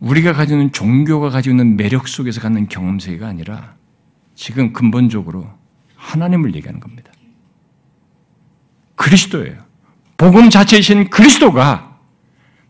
우리가 0.01 0.33
가지고 0.33 0.61
있는 0.61 0.73
종교가 0.73 1.31
가지고 1.31 1.55
있는 1.55 1.77
매력 1.77 2.09
속에서 2.09 2.41
갖는 2.41 2.69
경험 2.69 2.99
세계가 2.99 3.27
아니라 3.27 3.75
지금 4.35 4.73
근본적으로 4.73 5.51
하나님을 5.97 6.55
얘기하는 6.55 6.81
겁니다. 6.81 7.11
그리스도예요. 8.95 9.57
복음 10.17 10.51
자체이신 10.51 11.11
그리스도가 11.11 11.88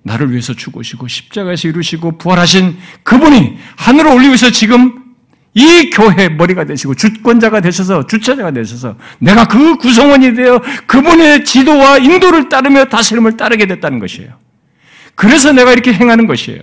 나를 0.03 0.31
위해서 0.31 0.55
죽으시고 0.55 1.09
십자가에서 1.09 1.69
이루시고 1.69 2.19
부활하신 2.19 2.77
그분이 3.03 3.59
하늘을 3.77 4.11
올리면서 4.13 4.51
지금 4.51 5.09
이 5.55 5.91
교회 5.91 6.29
머리가 6.29 6.65
되시고 6.65 6.95
주권자가 6.95 7.61
되셔서 7.61 8.07
주체자가 8.07 8.53
되셔서 8.53 8.97
내가 9.19 9.49
그 9.49 9.77
구성원이 9.77 10.35
되어 10.35 10.61
그분의 10.87 11.45
지도와 11.45 11.99
인도를 11.99 12.49
따르며 12.49 12.85
다스림을 12.85 13.37
따르게 13.37 13.67
됐다는 13.67 13.99
것이에요. 13.99 14.31
그래서 15.15 15.53
내가 15.53 15.73
이렇게 15.73 15.93
행하는 15.93 16.27
것이에요. 16.27 16.61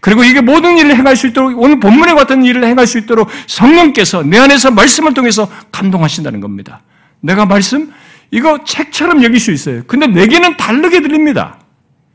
그리고 0.00 0.24
이게 0.24 0.40
모든 0.40 0.78
일을 0.78 0.96
행할 0.96 1.16
수 1.16 1.26
있도록 1.26 1.60
오늘 1.60 1.80
본문에 1.80 2.14
같은 2.14 2.44
일을 2.44 2.64
행할 2.64 2.86
수 2.86 2.98
있도록 2.98 3.28
성령께서 3.46 4.22
내 4.22 4.38
안에서 4.38 4.70
말씀을 4.70 5.12
통해서 5.12 5.50
감동하신다는 5.72 6.40
겁니다. 6.40 6.80
내가 7.20 7.44
말씀 7.44 7.92
이거 8.30 8.64
책처럼 8.64 9.22
여길 9.24 9.40
수 9.40 9.50
있어요. 9.52 9.82
근데 9.86 10.06
내게는 10.06 10.56
다르게 10.56 11.02
들립니다. 11.02 11.58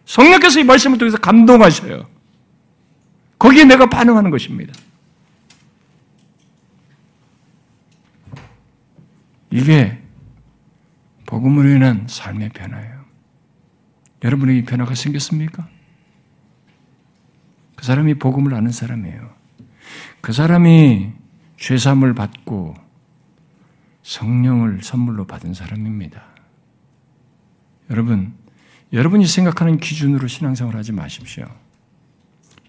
성령께서 0.06 0.60
이 0.60 0.64
말씀을 0.64 0.97
통해서 0.97 1.18
감동하셔요. 1.18 2.08
거기에 3.39 3.66
내가 3.66 3.88
반응하는 3.88 4.32
것입니다. 4.32 4.74
이게 9.51 10.01
복음으로 11.26 11.70
인한 11.70 12.08
삶의 12.08 12.49
변화예요. 12.49 13.04
여러분에게 14.24 14.60
이 14.60 14.66
변화가 14.66 14.95
생겼습니까? 14.95 15.68
그 17.76 17.86
사람이 17.86 18.16
복음을 18.16 18.54
아는 18.54 18.72
사람이에요. 18.72 19.34
그 20.22 20.32
사람이 20.32 21.12
죄삼을 21.58 22.14
받고 22.14 22.76
성령을 24.04 24.82
선물로 24.82 25.26
받은 25.28 25.54
사람입니다. 25.54 26.24
여러분, 27.89 28.34
여러분이 28.94 29.26
생각하는 29.26 29.80
기준으로 29.80 30.28
신앙생활 30.28 30.76
하지 30.76 30.91
마십시오. 30.91 31.46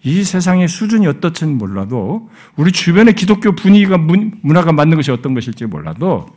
이 0.03 0.23
세상의 0.23 0.67
수준이 0.67 1.07
어떻든 1.07 1.57
몰라도 1.57 2.29
우리 2.55 2.71
주변의 2.71 3.13
기독교 3.15 3.53
분위기가 3.53 3.97
문화가 3.97 4.71
맞는 4.71 4.97
것이 4.97 5.11
어떤 5.11 5.33
것일지 5.33 5.65
몰라도 5.65 6.35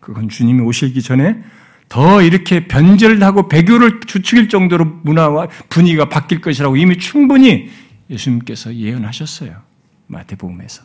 그건 0.00 0.28
주님이 0.28 0.60
오시기 0.62 1.02
전에 1.02 1.42
더 1.88 2.22
이렇게 2.22 2.66
변절하고 2.66 3.48
배교를 3.48 4.00
주축일 4.00 4.48
정도로 4.48 4.84
문화와 5.02 5.48
분위기가 5.68 6.08
바뀔 6.08 6.40
것이라고 6.40 6.76
이미 6.76 6.98
충분히 6.98 7.70
예수님께서 8.10 8.74
예언하셨어요. 8.74 9.62
마태복음에서. 10.06 10.82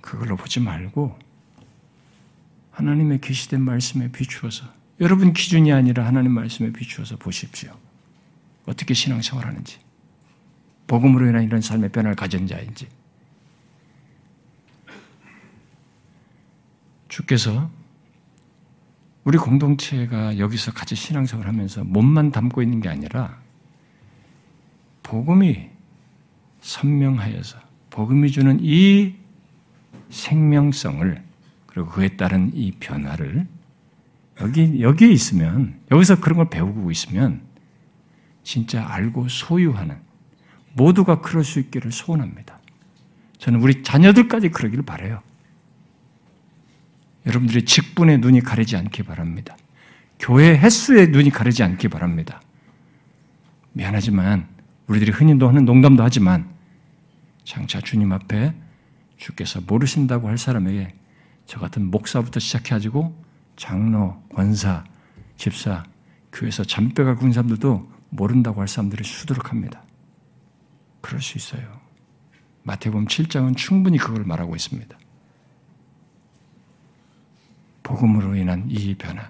그걸로 0.00 0.36
보지 0.36 0.60
말고 0.60 1.18
하나님의 2.72 3.20
계시된 3.20 3.60
말씀에 3.60 4.10
비추어서 4.10 4.77
여러분 5.00 5.32
기준이 5.32 5.72
아니라 5.72 6.06
하나님 6.06 6.32
말씀에 6.32 6.72
비추어서 6.72 7.16
보십시오. 7.16 7.72
어떻게 8.66 8.94
신앙생활하는지 8.94 9.78
복음으로 10.86 11.28
인한 11.28 11.44
이런 11.44 11.60
삶의 11.60 11.90
변화를 11.90 12.16
가진 12.16 12.46
자인지 12.46 12.88
주께서 17.08 17.70
우리 19.24 19.38
공동체가 19.38 20.38
여기서 20.38 20.72
같이 20.72 20.94
신앙생활 20.94 21.46
하면서 21.46 21.84
몸만 21.84 22.32
담고 22.32 22.62
있는 22.62 22.80
게 22.80 22.88
아니라 22.88 23.38
복음이 25.02 25.68
선명하여서 26.60 27.58
복음이 27.90 28.30
주는 28.30 28.58
이 28.60 29.14
생명성을 30.10 31.22
그리고 31.66 31.88
그에 31.88 32.16
따른 32.16 32.50
이 32.54 32.72
변화를 32.72 33.46
여기 34.40 34.80
여기에 34.80 35.08
있으면 35.10 35.80
여기서 35.90 36.20
그런 36.20 36.36
걸 36.36 36.50
배우고 36.50 36.90
있으면 36.90 37.42
진짜 38.42 38.86
알고 38.88 39.28
소유하는 39.28 39.96
모두가 40.74 41.20
그럴 41.20 41.44
수 41.44 41.58
있기를 41.58 41.92
소원합니다. 41.92 42.58
저는 43.38 43.60
우리 43.60 43.82
자녀들까지 43.82 44.50
그러기를 44.50 44.84
바래요. 44.84 45.20
여러분들의 47.26 47.64
직분에 47.64 48.18
눈이 48.18 48.40
가리지 48.40 48.76
않기 48.76 49.02
바랍니다. 49.02 49.56
교회 50.18 50.56
횟수에 50.56 51.06
눈이 51.06 51.30
가리지 51.30 51.62
않기 51.62 51.88
바랍니다. 51.88 52.40
미안하지만 53.72 54.48
우리들이 54.86 55.12
흔히도 55.12 55.48
하는 55.48 55.64
농담도 55.64 56.02
하지만 56.02 56.48
장차 57.44 57.80
주님 57.80 58.12
앞에 58.12 58.54
주께서 59.16 59.60
모르신다고 59.60 60.28
할 60.28 60.38
사람에게 60.38 60.94
저 61.46 61.60
같은 61.60 61.90
목사부터 61.90 62.40
시작해가지고 62.40 63.27
장로, 63.58 64.22
권사, 64.34 64.84
집사, 65.36 65.84
교회에서 66.32 66.64
잔뼈가 66.64 67.16
군 67.16 67.32
사람들도 67.32 67.92
모른다고 68.10 68.60
할 68.60 68.68
사람들이 68.68 69.04
수두룩합니다. 69.04 69.82
그럴 71.00 71.20
수 71.20 71.36
있어요. 71.36 71.80
마태복음 72.62 73.06
7장은 73.06 73.56
충분히 73.56 73.98
그걸 73.98 74.24
말하고 74.24 74.54
있습니다. 74.54 74.96
복음으로 77.82 78.36
인한 78.36 78.66
이 78.68 78.94
변화, 78.94 79.28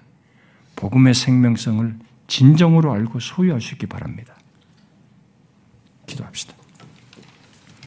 복음의 0.75 1.13
생명성을 1.13 1.97
진정으로 2.27 2.93
알고 2.93 3.19
소유할 3.19 3.61
수 3.61 3.73
있기 3.73 3.87
바랍니다. 3.87 4.35
기도합시다. 6.05 6.58